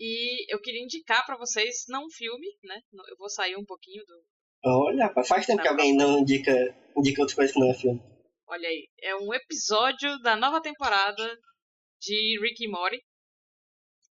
[0.00, 2.80] E eu queria indicar para vocês, não um filme, né?
[3.08, 4.22] Eu vou sair um pouquinho do.
[4.64, 6.52] Olha, faz tempo que alguém não indica,
[6.96, 8.00] indica outras coisas que não é filme.
[8.46, 8.88] Olha aí.
[9.00, 11.38] É um episódio da nova temporada
[12.00, 13.00] de Rick e Morty.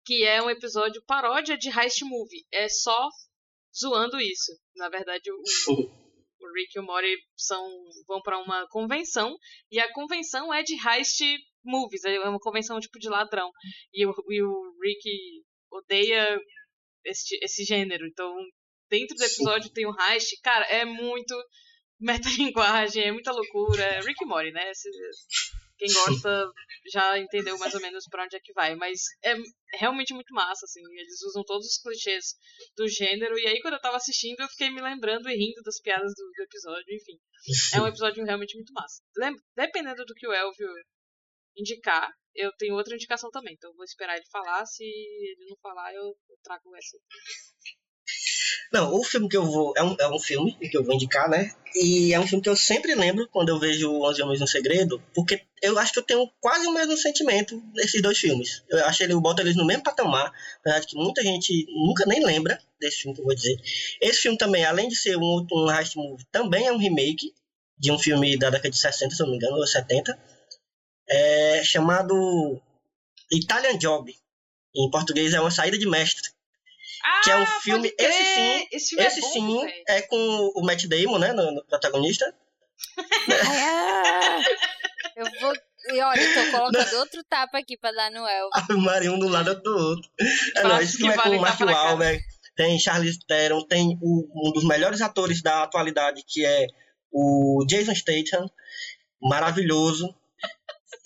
[0.05, 2.47] Que é um episódio paródia de Heist Movie.
[2.53, 3.09] É só
[3.79, 4.53] zoando isso.
[4.77, 7.63] Na verdade, o, o Rick e o Morty são,
[8.07, 9.37] vão para uma convenção.
[9.71, 11.21] E a convenção é de Heist
[11.65, 12.05] Movies.
[12.05, 13.51] É uma convenção tipo de ladrão.
[13.93, 15.09] E o, e o Rick
[15.71, 16.41] odeia
[17.05, 18.07] esse, esse gênero.
[18.07, 18.35] Então,
[18.89, 20.41] dentro do episódio tem um Heist.
[20.43, 21.35] Cara, é muito
[22.01, 23.83] metalinguagem, é muita loucura.
[23.83, 24.71] É Rick e Morty, né?
[24.71, 24.89] Esse-
[25.79, 26.53] quem gosta
[26.93, 28.75] já entendeu mais ou menos pra onde é que vai.
[28.75, 29.35] Mas é
[29.75, 30.81] realmente muito massa, assim.
[30.99, 32.35] Eles usam todos os clichês
[32.77, 33.39] do gênero.
[33.39, 36.31] E aí, quando eu tava assistindo, eu fiquei me lembrando e rindo das piadas do,
[36.37, 36.95] do episódio.
[36.95, 37.19] Enfim,
[37.75, 39.01] é um episódio realmente muito massa.
[39.17, 40.69] Lem- Dependendo do que o Elvio
[41.57, 43.55] indicar, eu tenho outra indicação também.
[43.55, 44.65] Então, eu vou esperar ele falar.
[44.67, 46.97] Se ele não falar, eu, eu trago essa.
[48.73, 49.73] Não, o filme que eu vou.
[49.77, 51.53] É um, é um filme que eu vou indicar, né?
[51.75, 55.03] E é um filme que eu sempre lembro quando eu vejo Onze Homens no Segredo,
[55.15, 58.63] porque eu acho que eu tenho quase o mesmo sentimento desses dois filmes.
[58.69, 62.05] Eu acho ele, eu boto eles no mesmo patamar, apesar de que muita gente nunca
[62.07, 63.57] nem lembra desse filme que eu vou dizer.
[64.01, 67.33] Esse filme também, além de ser um, um heist movie, também é um remake
[67.79, 70.19] de um filme da década de 60, se eu não me engano, ou 70,
[71.09, 72.61] é, chamado
[73.31, 74.15] Italian Job.
[74.75, 76.31] Em português é uma saída de mestre.
[77.05, 78.11] Ah, Que é um pode filme- crer!
[78.11, 79.85] esse sim- Esse filme Esse é bom, sim velho.
[79.89, 82.25] é com o Matt Damon, né, no, no protagonista.
[83.29, 84.43] Ai, ah,
[85.17, 85.53] eu vou.
[85.91, 88.51] E olha, eu tô colocando outro tapa aqui pra dar no El.
[88.53, 90.11] A Maria um do lado do outro.
[90.57, 91.65] É, não, esse filme é com o cara.
[91.73, 92.21] Wahlberg,
[92.57, 96.67] tem Charlize Theron, tem o- um dos melhores atores da atualidade, que é
[97.11, 98.51] o Jason Statham,
[99.23, 100.15] maravilhoso.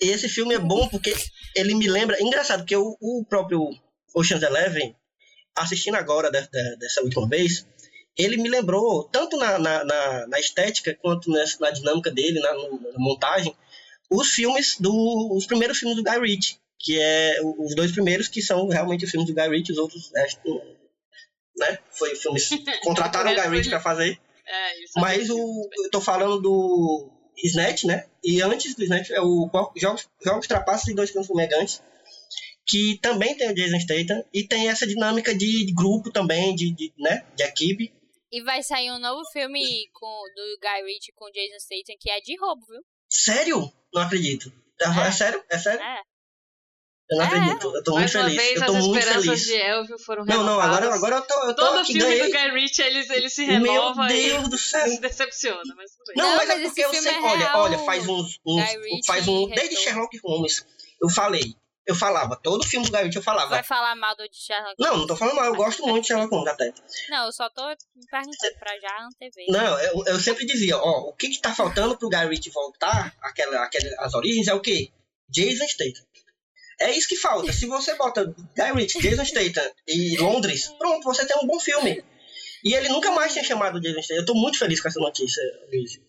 [0.01, 1.13] E esse filme é bom porque
[1.55, 2.21] ele me lembra...
[2.21, 3.69] Engraçado, que o, o próprio
[4.15, 4.95] Ocean's Eleven,
[5.55, 7.65] assistindo agora de- de- dessa última vez,
[8.17, 12.53] ele me lembrou, tanto na, na, na- na estética quanto nessa- na dinâmica dele, na,
[12.53, 13.55] na montagem,
[14.09, 15.35] os filmes do.
[15.35, 19.11] os primeiros filmes do Guy Ritchie, que é os dois primeiros que são realmente os
[19.11, 20.11] filmes do Guy Ritchie, os outros,
[20.43, 20.49] que,
[21.57, 21.79] né?
[21.91, 22.49] Foi filmes
[22.83, 27.09] contrataram o Guy Ritchie para fazer, É, isso é mas o eu tô falando do
[27.43, 28.05] Snatch, né?
[28.23, 31.81] E antes do Snatch é o Jogos, Jogos Trapaços e Dois Cães Fumegantes,
[32.65, 36.71] que também tem o Jason Statham e tem essa dinâmica de, de grupo também, de,
[36.71, 37.25] de, né?
[37.35, 37.93] De equipe.
[38.31, 39.61] E vai sair um novo filme
[39.93, 42.81] com, do Guy Ritchie com Jason Statham, que é de roubo, viu?
[43.09, 43.71] Sério?
[43.93, 44.51] Não acredito.
[44.81, 45.11] É, É.
[45.11, 45.43] sério?
[45.51, 45.81] É sério?
[45.81, 46.01] É.
[47.11, 47.27] Eu não É.
[47.27, 47.75] acredito.
[47.75, 48.41] Eu tô Mais muito uma feliz.
[48.41, 49.45] vez, eu tô as muito esperanças feliz.
[49.45, 52.23] de Elvio foram Não, não, agora, agora eu tô, eu tô Todo aqui, filme ganhei.
[52.23, 54.87] do Guy Ritchie, ele, ele se Meu renova Deus e do céu.
[54.87, 56.15] se decepciona, mas tudo bem.
[56.17, 59.27] Não, Não, mas, mas é porque eu sei, é olha, olha, faz uns, uns faz
[59.27, 59.75] um, desde.
[59.75, 60.65] Sherlock Holmes,
[61.03, 61.53] eu falei,
[61.85, 63.49] eu falava, todo filme do Guy Ritchie eu falava.
[63.49, 66.07] Vai falar mal do de Sherlock Não, não tô falando mal, eu gosto muito de
[66.07, 66.73] Sherlock Holmes até.
[67.09, 69.45] Não, eu só tô me perguntando pra já antever.
[69.49, 73.13] Não, eu, eu sempre dizia, ó, o que que tá faltando pro Guy Ritchie voltar,
[73.21, 74.91] aquela, aquela, as origens, é o quê?
[75.29, 76.05] Jason Statham.
[76.79, 77.51] É isso que falta.
[77.51, 82.03] Se você bota Guy Ritchie, Jason Statham e Londres, pronto, você tem um bom filme.
[82.63, 84.21] E ele nunca mais tinha chamado Jason Statham.
[84.21, 85.99] Eu tô muito feliz com essa notícia, Luiz.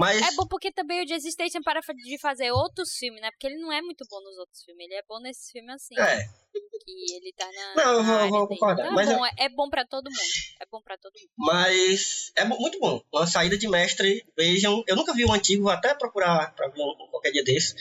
[0.00, 3.30] Mas, É bom porque também o Jason Statham para de fazer outros filmes, né?
[3.30, 4.86] Porque ele não é muito bom nos outros filmes.
[4.86, 5.94] Ele é bom nesse filme assim.
[5.98, 6.24] é,
[6.84, 7.74] Que ele tá na.
[7.76, 7.92] Não,
[8.24, 10.20] eu vou- concordar, Então mas é bom, é, é bom pra todo mundo.
[10.60, 11.30] É bom pra todo mundo.
[11.38, 13.02] mas é muito bom.
[13.12, 14.82] Uma saída de mestre, vejam.
[14.86, 17.74] Eu nunca vi o antigo, vou até procurar pra ver um, qualquer dia desse.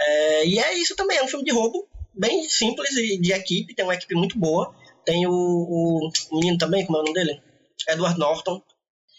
[0.00, 3.74] É, e é isso também, é um filme de roubo, bem simples e de equipe,
[3.74, 4.74] tem uma equipe muito boa.
[5.04, 7.42] Tem o, o menino também, como é o nome dele?
[7.88, 8.62] Edward Norton.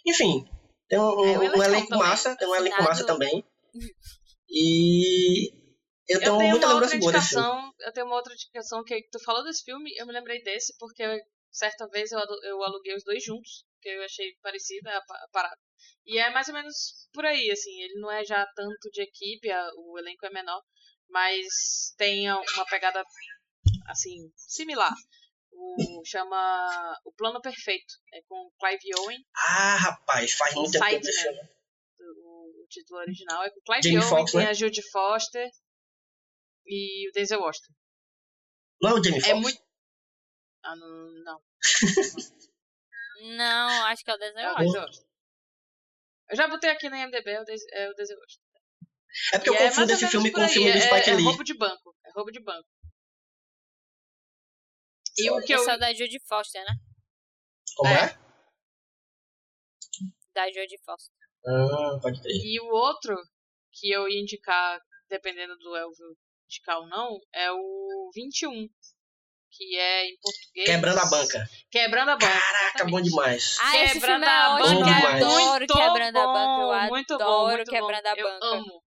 [0.05, 0.47] Enfim,
[0.89, 3.45] tem um, É, o um elenco elenco massa, tem um elenco Assinado- massa também.
[4.51, 5.51] E
[6.07, 9.07] Eu tenho, Eu tenho muita uma lembrança outra indicação, eu tenho uma outra indicação que
[9.11, 11.03] tu falou desse filme, eu me lembrei desse porque
[11.51, 15.27] certa vez eu, eu aluguei os dois juntos, que eu achei parecida a, pa- a
[15.31, 15.57] parada.
[16.07, 19.51] E é mais ou menos por aí, assim, ele não é já tanto de equipe,
[19.51, 20.61] a- o elenco é menor,
[21.07, 23.03] mas tem uma pegada
[23.87, 24.93] assim, similar.
[25.61, 31.01] O chama O Plano Perfeito, é com Clive Owen, Ah, rapaz, faz eu Sideman.
[31.01, 31.49] filme.
[31.99, 34.49] o, o título original é com Clive Jamie Owen, Foxx, tem né?
[34.49, 35.49] a Judy Foster
[36.65, 37.73] e o Denzel Washington.
[38.81, 39.41] Não é o Jamie É Foxx?
[39.41, 39.61] muito.
[40.63, 41.23] Ah, não.
[41.23, 41.41] não.
[43.37, 44.15] Não, acho que é o.
[44.15, 45.09] É Denzel Washington.
[46.29, 48.45] Eu já botei aqui na IMDB, é o Denzel- é o Denzel Washington.
[49.33, 51.09] É porque eu E é confundo ou esse filme com o filme do é, Spike
[51.09, 51.25] é Lee.
[51.25, 51.95] roubo de banco.
[52.05, 52.67] É roubo de banco.
[55.23, 55.59] E o que eu.
[55.61, 56.75] Esse é o da Jodie Foster, né?
[57.75, 58.05] Como É.
[58.05, 58.19] é?
[60.33, 61.15] Da Jodie Foster.
[61.45, 62.35] Ah, pode crer.
[62.35, 63.15] E o outro
[63.73, 64.79] que eu ia indicar,
[65.09, 66.15] dependendo do Elvio
[66.45, 68.67] indicar ou não, é o 21.
[69.51, 70.69] Que é em português.
[70.69, 71.49] Quebrando a banca.
[71.71, 72.27] Quebrando a banca.
[72.39, 72.91] Caraca, exatamente.
[72.91, 73.57] bom demais.
[73.59, 74.79] Ah, esse Quebrando filme é a ótimo.
[74.79, 76.45] Banca Eu é adoro muito Quebrando a Banca.
[76.45, 78.09] bom, Eu muito bom, adoro muito Quebrando bom.
[78.09, 78.45] a Eu Banca.
[78.45, 78.83] amo.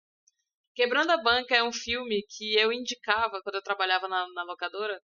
[0.74, 5.01] Quebrando a Banca é um filme que eu indicava quando eu trabalhava na, na locadora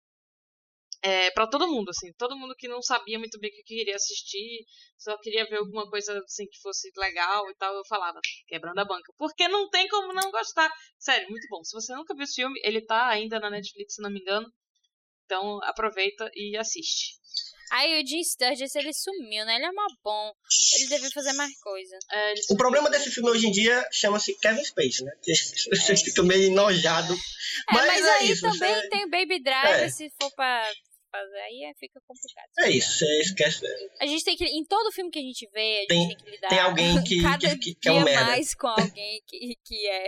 [1.08, 2.12] é, para todo mundo, assim.
[2.18, 4.66] Todo mundo que não sabia muito bem o que queria assistir,
[4.98, 8.86] só queria ver alguma coisa assim que fosse legal e tal, eu falava Quebrando a
[8.86, 9.14] Banca.
[9.18, 10.70] Porque não tem como não gostar.
[10.98, 11.64] Sério, muito bom.
[11.64, 14.48] Se você nunca viu esse filme, ele tá ainda na Netflix, se não me engano.
[15.26, 17.16] Então aproveita e assiste.
[17.72, 19.56] Aí o Jim Sturgis, ele sumiu, né?
[19.56, 20.32] Ele é mó bom.
[20.78, 21.98] Ele devia fazer mais coisa.
[22.12, 25.12] É, O problema desse filme hoje em dia chama-se Kevin Space, né?
[25.24, 25.34] Que
[25.76, 27.12] Você fica meio enojado.
[27.14, 29.90] É, Mas mas, é aí isso, também você- tem o Baby Driver, É.
[29.90, 30.72] se for pra
[31.16, 32.50] fazer, aí é- fica complicado.
[32.60, 33.66] É isso, você esquece.
[34.00, 36.18] A gente tem que, em todo filme que a gente vê, a gente Tem- tem,
[36.18, 38.26] que lidar tem alguém que- cada que- que- que é um dia merda.
[38.26, 40.08] mais com alguém que, que, é,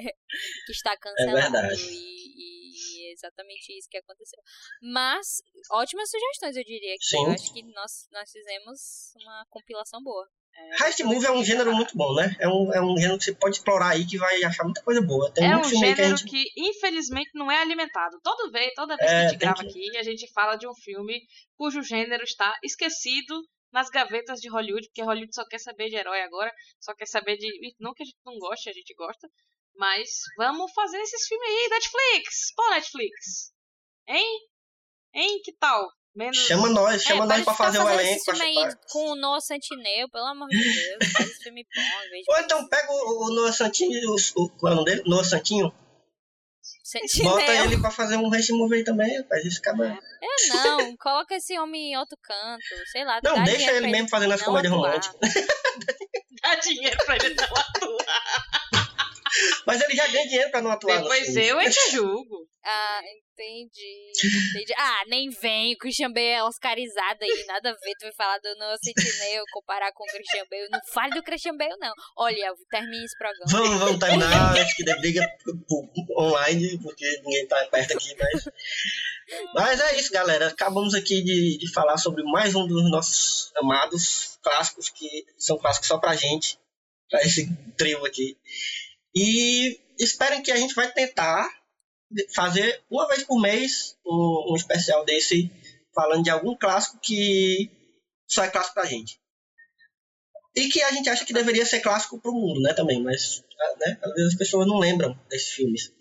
[0.66, 1.52] que está cancelado.
[1.52, 1.82] verdade.
[1.90, 4.40] E, e é exatamente isso que aconteceu.
[4.82, 6.96] Mas, ótimas sugestões, eu diria.
[6.98, 7.26] Que Sim.
[7.26, 10.28] Eu acho que nós, nós fizemos uma compilação boa.
[10.82, 12.36] Heist Movie é um gênero muito bom, né?
[12.40, 15.02] É um, é um gênero que você pode explorar aí que vai achar muita coisa
[15.02, 15.32] boa.
[15.34, 16.30] Tem é um filme aí que gênero gente.
[16.30, 18.20] que, infelizmente, não é alimentado.
[18.24, 20.56] Todo vez, toda vez É, que a gente tem grava que- aqui, a gente fala
[20.56, 21.20] de um filme
[21.58, 23.40] cujo gênero está esquecido
[23.72, 27.38] nas gavetas de Hollywood, porque Hollywood só quer saber de herói agora, só quer saber
[27.38, 27.48] de.
[27.80, 29.28] Não que a gente não goste, a gente gosta,
[29.76, 32.54] mas vamos fazer esses filmes aí, Netflix!
[32.56, 33.52] Pô, Netflix!
[34.08, 34.40] Hein?
[35.14, 35.42] Hein?
[35.44, 35.86] Que tal?
[36.18, 36.36] Menos.
[36.36, 38.16] Chama nós, chama é, nós pra para fazer o fazendo elenco.
[38.16, 41.12] esse filme aí com o Noah Centineo, pelo amor de Deus.
[41.12, 44.74] Faz esse filme bom, Ou então pega o, o Noah Santinho, o, o, qual é
[44.74, 45.04] o nome dele?
[45.06, 45.72] Noah Santinho,
[46.84, 47.34] Sentinel.
[47.34, 49.46] bota ele pra fazer um Heist Movie aí também, rapaz.
[49.46, 50.00] Esse cara...
[50.20, 53.20] Eu não, coloca esse homem em outro canto, sei lá.
[53.24, 55.20] Não, deixa ele mesmo fazendo as comédias românticas.
[56.42, 58.67] Dá dinheiro pra ele não atuar.
[59.66, 60.98] Mas ele já ganha dinheiro pra não atuar.
[60.98, 62.48] no Depois eu é que julgo.
[62.64, 63.02] Ah,
[63.32, 64.12] entendi.
[64.52, 64.74] entendi.
[64.78, 67.94] Ah, nem vem, o Christian Bale é oscarizado aí, nada a ver.
[67.98, 70.68] Tu vai falar do Noah Centineo, comparar com o Christian Bale.
[70.70, 71.94] Não fale do Christian Bale, não.
[72.18, 73.46] Olha, termine esse programa.
[73.50, 74.58] Vamos, vamos terminar.
[74.58, 75.26] Acho que der briga
[76.18, 78.50] online, porque ninguém tá perto aqui, mas.
[79.54, 80.48] Mas é isso, galera.
[80.48, 85.88] Acabamos aqui de, de falar sobre mais um dos nossos amados clássicos, que são clássicos
[85.88, 86.58] só pra gente,
[87.10, 88.38] pra esse trio aqui.
[89.18, 91.50] E esperem que a gente vai tentar
[92.36, 95.52] fazer uma vez por mês um, um especial desse,
[95.94, 97.70] falando de algum clássico que
[98.28, 99.20] só é clássico pra gente.
[100.56, 103.44] E que a gente acha que deveria ser clássico pro mundo, né, também, mas
[103.80, 105.92] né, às vezes as pessoas não lembram desses filmes.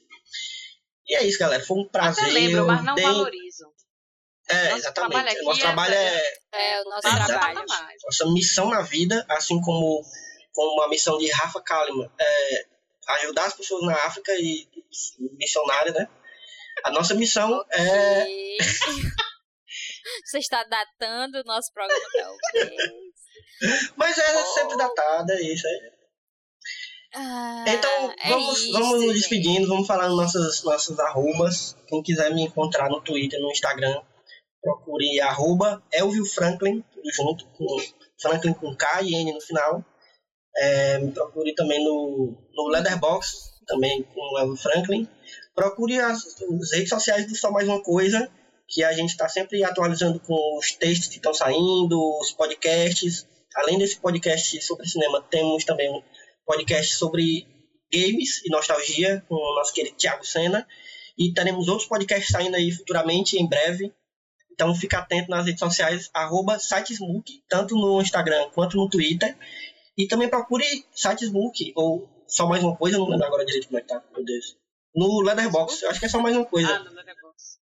[1.08, 2.24] E é isso, galera, foi um prazer.
[2.24, 3.70] Até lembram, mas não Bem- valorizam.
[4.48, 5.36] É, Nosso trabalho exatamente.
[5.36, 6.22] aqui Nosso é trabalho é,
[6.52, 7.64] É, o nosso Tá, trabalho.
[7.66, 7.96] mais.
[8.04, 10.02] nossa missão na vida, assim como,
[10.52, 12.66] como a missão de Rafa Kalimann, é
[13.08, 14.66] ajudar as pessoas na África e
[15.38, 16.08] missionária, né?
[16.84, 18.56] A nossa missão é Ok.
[20.24, 22.76] Você está datando o nosso programa tá ok.
[23.96, 25.92] Mas é sempre datada, é isso aí.
[27.14, 29.14] Ah, Então, é vamos, isso, vamos nos gente.
[29.14, 31.76] despedindo, vamos falar nos nossos, nossos arrobas.
[31.88, 34.02] Quem quiser me encontrar no Twitter, no Instagram,
[34.62, 37.66] procure arroba Elvio Franklin, tudo junto, com
[38.20, 39.84] Franklin com K e N no final.
[40.58, 45.08] É, me procure também no, no Leatherbox, também com Elvio Franklin.
[45.54, 48.30] Procure as, as redes sociais do Só Mais Uma Coisa,
[48.68, 53.26] que a gente está sempre atualizando com os textos que estão saindo, os podcasts.
[53.54, 56.02] Além desse podcast sobre cinema, temos também um
[56.44, 57.46] podcast sobre
[57.92, 60.66] games e nostalgia com o nosso querido Thiago Senna.
[61.18, 63.92] E teremos outros podcasts saindo aí futuramente, em breve.
[64.52, 69.36] Então fica atento nas redes sociais, arroba sitesmook, tanto no Instagram quanto no Twitter.
[69.96, 73.80] E também procure sitesmook, ou só mais uma coisa, não lembro agora direito como é
[73.80, 74.56] que tá, meu Deus.
[74.94, 76.68] No Leatherbox, acho que é só mais uma coisa.
[76.68, 77.60] Ah, no Letterboxd.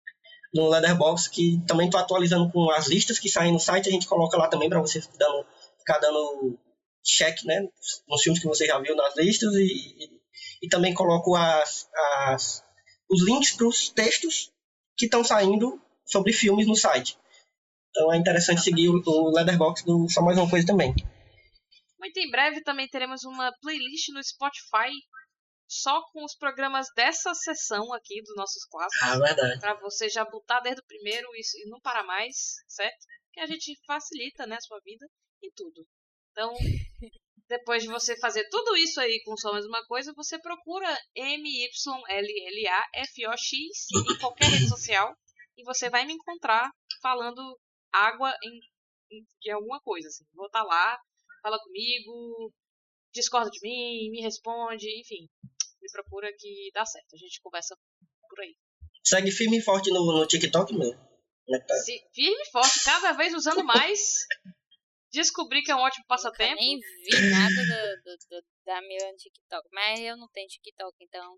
[0.55, 4.06] no Leatherbox, que também tô atualizando com as listas que saem no site, a gente
[4.06, 5.47] coloca lá também para você dando,
[5.78, 6.59] ficar dando
[7.05, 7.69] check, né,
[8.09, 10.11] nos filmes que você já viu nas listas e, e,
[10.62, 11.89] e também coloco as,
[12.28, 12.62] as,
[13.11, 14.51] os links para os textos
[14.97, 17.19] que estão saindo sobre filmes no site.
[17.90, 20.94] Então é interessante seguir o, o Leatherbox do Só Mais Uma Coisa também.
[22.05, 24.93] Muito em breve também teremos uma playlist no Spotify
[25.66, 29.09] só com os programas dessa sessão aqui dos nossos clássicos.
[29.09, 29.59] Ah, verdade.
[29.59, 32.36] Pra você já botar desde o primeiro e, e não parar mais,
[32.68, 33.06] certo?
[33.32, 35.06] Que a gente facilita, né, a sua vida
[35.43, 35.86] em tudo.
[36.31, 36.52] Então,
[37.48, 40.94] depois de você fazer tudo isso aí com só mais uma coisa, você procura
[42.55, 43.55] M-Y-L-L-A-F-O-X
[44.10, 45.16] em qualquer rede social
[45.56, 46.70] e você vai me encontrar
[47.01, 47.59] falando
[47.90, 48.60] água em,
[49.16, 50.09] em- de alguma coisa.
[50.09, 50.24] Assim.
[50.35, 50.98] Vou estar lá,
[51.45, 52.51] fala comigo,
[53.12, 55.29] discorda de mim, me responde, enfim.
[55.83, 57.15] Me procura que dá certo.
[57.15, 57.77] A gente conversa
[58.29, 58.57] por aí.
[59.05, 60.91] Segue firme e forte no, no TikTok, meu.
[61.51, 61.75] É tá?
[61.77, 64.15] Se, firme e forte, cada vez usando mais.
[65.12, 66.57] Descobri que é um ótimo passatempo.
[66.57, 69.69] nem vi nada do, do, do- da no TikTok.
[69.73, 71.37] Mas eu não tenho TikTok, então.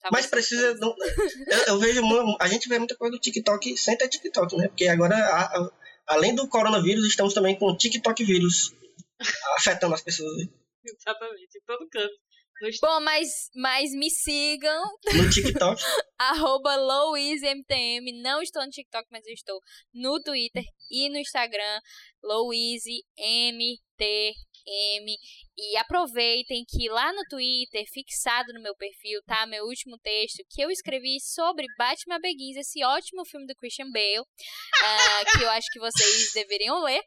[0.00, 0.74] talvez Mas precisa.
[0.80, 2.00] eu, eu vejo.
[2.40, 4.68] A gente vê muita coisa do TikTok sem ter TikTok, né?
[4.68, 5.72] Porque agora, a- a-
[6.06, 8.72] além do coronavírus, estamos também com o TikTok vírus
[9.58, 10.36] afetando as pessoas.
[10.36, 10.44] né?
[10.84, 12.14] Exatamente, em todo canto.
[12.80, 14.82] Bom, mas, mas me sigam,
[15.12, 15.78] No TikTok.
[16.18, 18.22] arroba LouiseMTM.
[18.22, 19.60] Não estou no TikTok, mas eu estou
[19.92, 21.80] no Twitter e no Instagram,
[24.66, 25.16] LouiseMTM.
[25.58, 29.46] E aproveitem que lá no Twitter, fixado no meu perfil, tá?
[29.46, 34.26] Meu último texto que eu escrevi sobre Batman Begins, esse ótimo filme do Christian Bale,
[34.82, 37.00] ah, que eu acho que vocês deveriam ler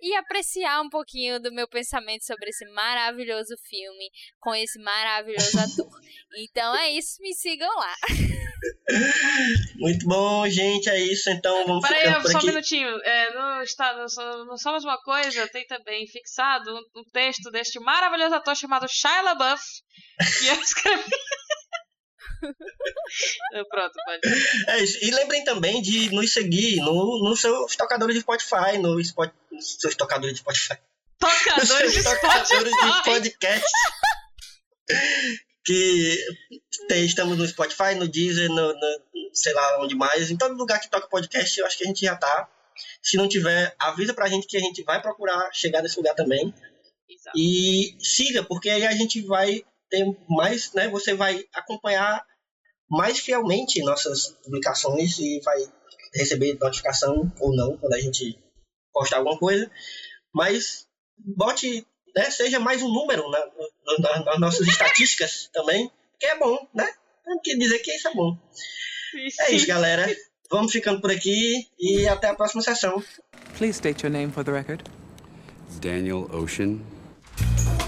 [0.00, 5.90] e apreciar um pouquinho do meu pensamento sobre esse maravilhoso filme com esse maravilhoso ator.
[6.38, 7.94] Então é isso, me sigam lá.
[9.76, 10.88] Muito bom, gente.
[10.88, 11.30] É isso.
[11.30, 12.46] Então vamos Peraí, por só um aqui.
[12.46, 12.88] minutinho.
[13.02, 17.04] É, no, está, no, só- no Só Mais Uma Coisa tem também fixado um, um
[17.12, 19.62] texto deste maravilhoso ator chamado Shia LaBeouf,
[20.38, 21.10] que eu escrevi.
[23.70, 24.20] Pronto, pode.
[24.68, 24.98] É isso.
[25.02, 29.76] E lembrem também de nos seguir no, no seu tocador de Spotify, no Spot, nos
[29.80, 30.78] seus tocadores de Spotify.
[31.22, 33.02] Nos Tocadores de seus tocadores de Spotify.
[33.04, 33.66] podcast.
[35.64, 36.24] que
[36.88, 39.00] tem- estamos no Spotify, no Deezer, no, no-
[39.32, 40.30] sei lá onde mais.
[40.30, 42.48] Em todo lugar que toca podcast, eu acho que a gente já tá.
[43.02, 46.52] Se não tiver, avisa pra gente que a gente vai procurar chegar nesse lugar também.
[47.08, 47.38] Exato.
[47.38, 50.88] E siga, porque aí a gente vai ter mais, né?
[50.88, 52.24] Você vai acompanhar
[52.90, 55.56] mais fielmente nossas publicações e vai
[56.14, 58.38] receber notificação ou não quando a gente
[58.92, 59.70] postar alguma coisa.
[60.34, 60.86] Mas
[61.18, 62.30] bote, né?
[62.30, 63.38] Seja mais um número na,
[63.98, 66.88] na- nas nossas estatísticas também, que é bom, né?
[67.24, 68.36] Tem que dizer que isso é bom.
[69.40, 70.06] É isso, galera.
[70.50, 73.02] Vamos ficando por aqui e até a próxima sessão.
[73.58, 74.80] Please state your name for the record.
[75.80, 76.80] Daniel Ocean.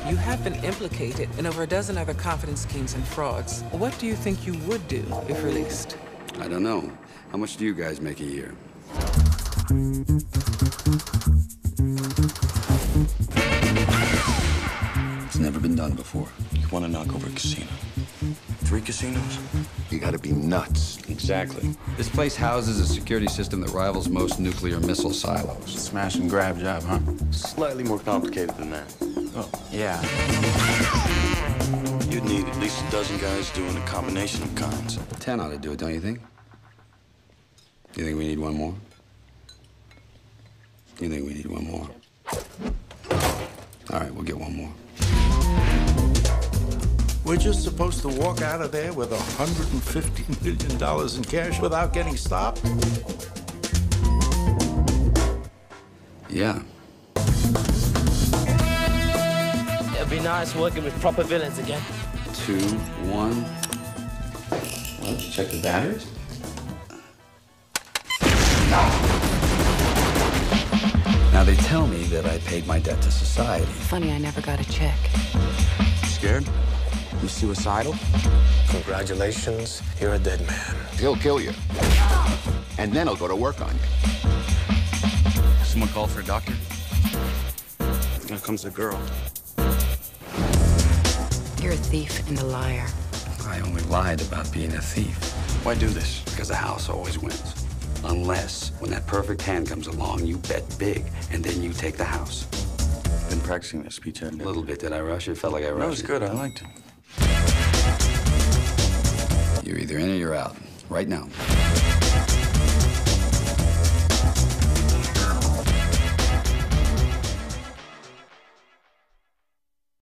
[0.08, 3.60] You have been implicated in over a dozen other confidence schemes and frauds.
[3.72, 5.98] What do you think you would do if released?
[6.40, 6.90] I don't know.
[7.30, 8.54] How much do you guys make a year?
[15.26, 16.28] It's never been done before.
[16.54, 17.66] You want to knock over a casino?
[18.64, 19.38] Three casinos?
[19.90, 20.98] You gotta be nuts.
[21.10, 21.76] Exactly.
[21.98, 25.66] This place houses a security system that rivals most nuclear missile silos.
[25.66, 27.00] Smash and grab job, huh?
[27.30, 29.17] Slightly more complicated than that.
[29.40, 30.02] Oh, yeah.
[32.10, 34.98] You'd need at least a dozen guys doing a combination of kinds.
[35.20, 36.18] Ten ought to do it, don't you think?
[37.94, 38.74] You think we need one more?
[40.98, 41.88] You think we need one more?
[43.92, 44.72] All right, we'll get one more.
[47.24, 52.16] We're just supposed to walk out of there with $150 million in cash without getting
[52.16, 52.60] stopped?
[56.28, 56.60] Yeah.
[60.08, 61.82] It'd be nice working with proper villains again.
[62.32, 62.58] Two,
[63.12, 63.42] one.
[65.02, 66.06] Well, did you check the batteries?
[71.30, 73.66] Now they tell me that I paid my debt to society.
[73.66, 74.96] Funny, I never got a check.
[76.04, 76.48] Scared?
[77.20, 77.94] You suicidal?
[78.70, 80.76] Congratulations, you're a dead man.
[80.98, 81.52] He'll kill you.
[82.78, 84.30] And then he'll go to work on you.
[85.64, 86.54] Someone call for a doctor?
[88.26, 88.98] Here comes the girl.
[91.60, 92.86] You're a thief and a liar.
[93.46, 95.16] I only lied about being a thief
[95.64, 96.20] Why do this?
[96.24, 97.54] because the house always wins.
[98.04, 102.04] Unless, when that perfect hand comes along, you bet big and then you take the
[102.04, 102.44] house.
[103.28, 105.36] Been practicing this speech, hadn't A little bit, did I rush it?
[105.36, 106.06] Felt like I rushed That was it.
[106.06, 106.22] good.
[106.22, 106.68] I liked it.
[109.66, 110.56] You're either in or you're out.
[110.88, 111.26] Right now.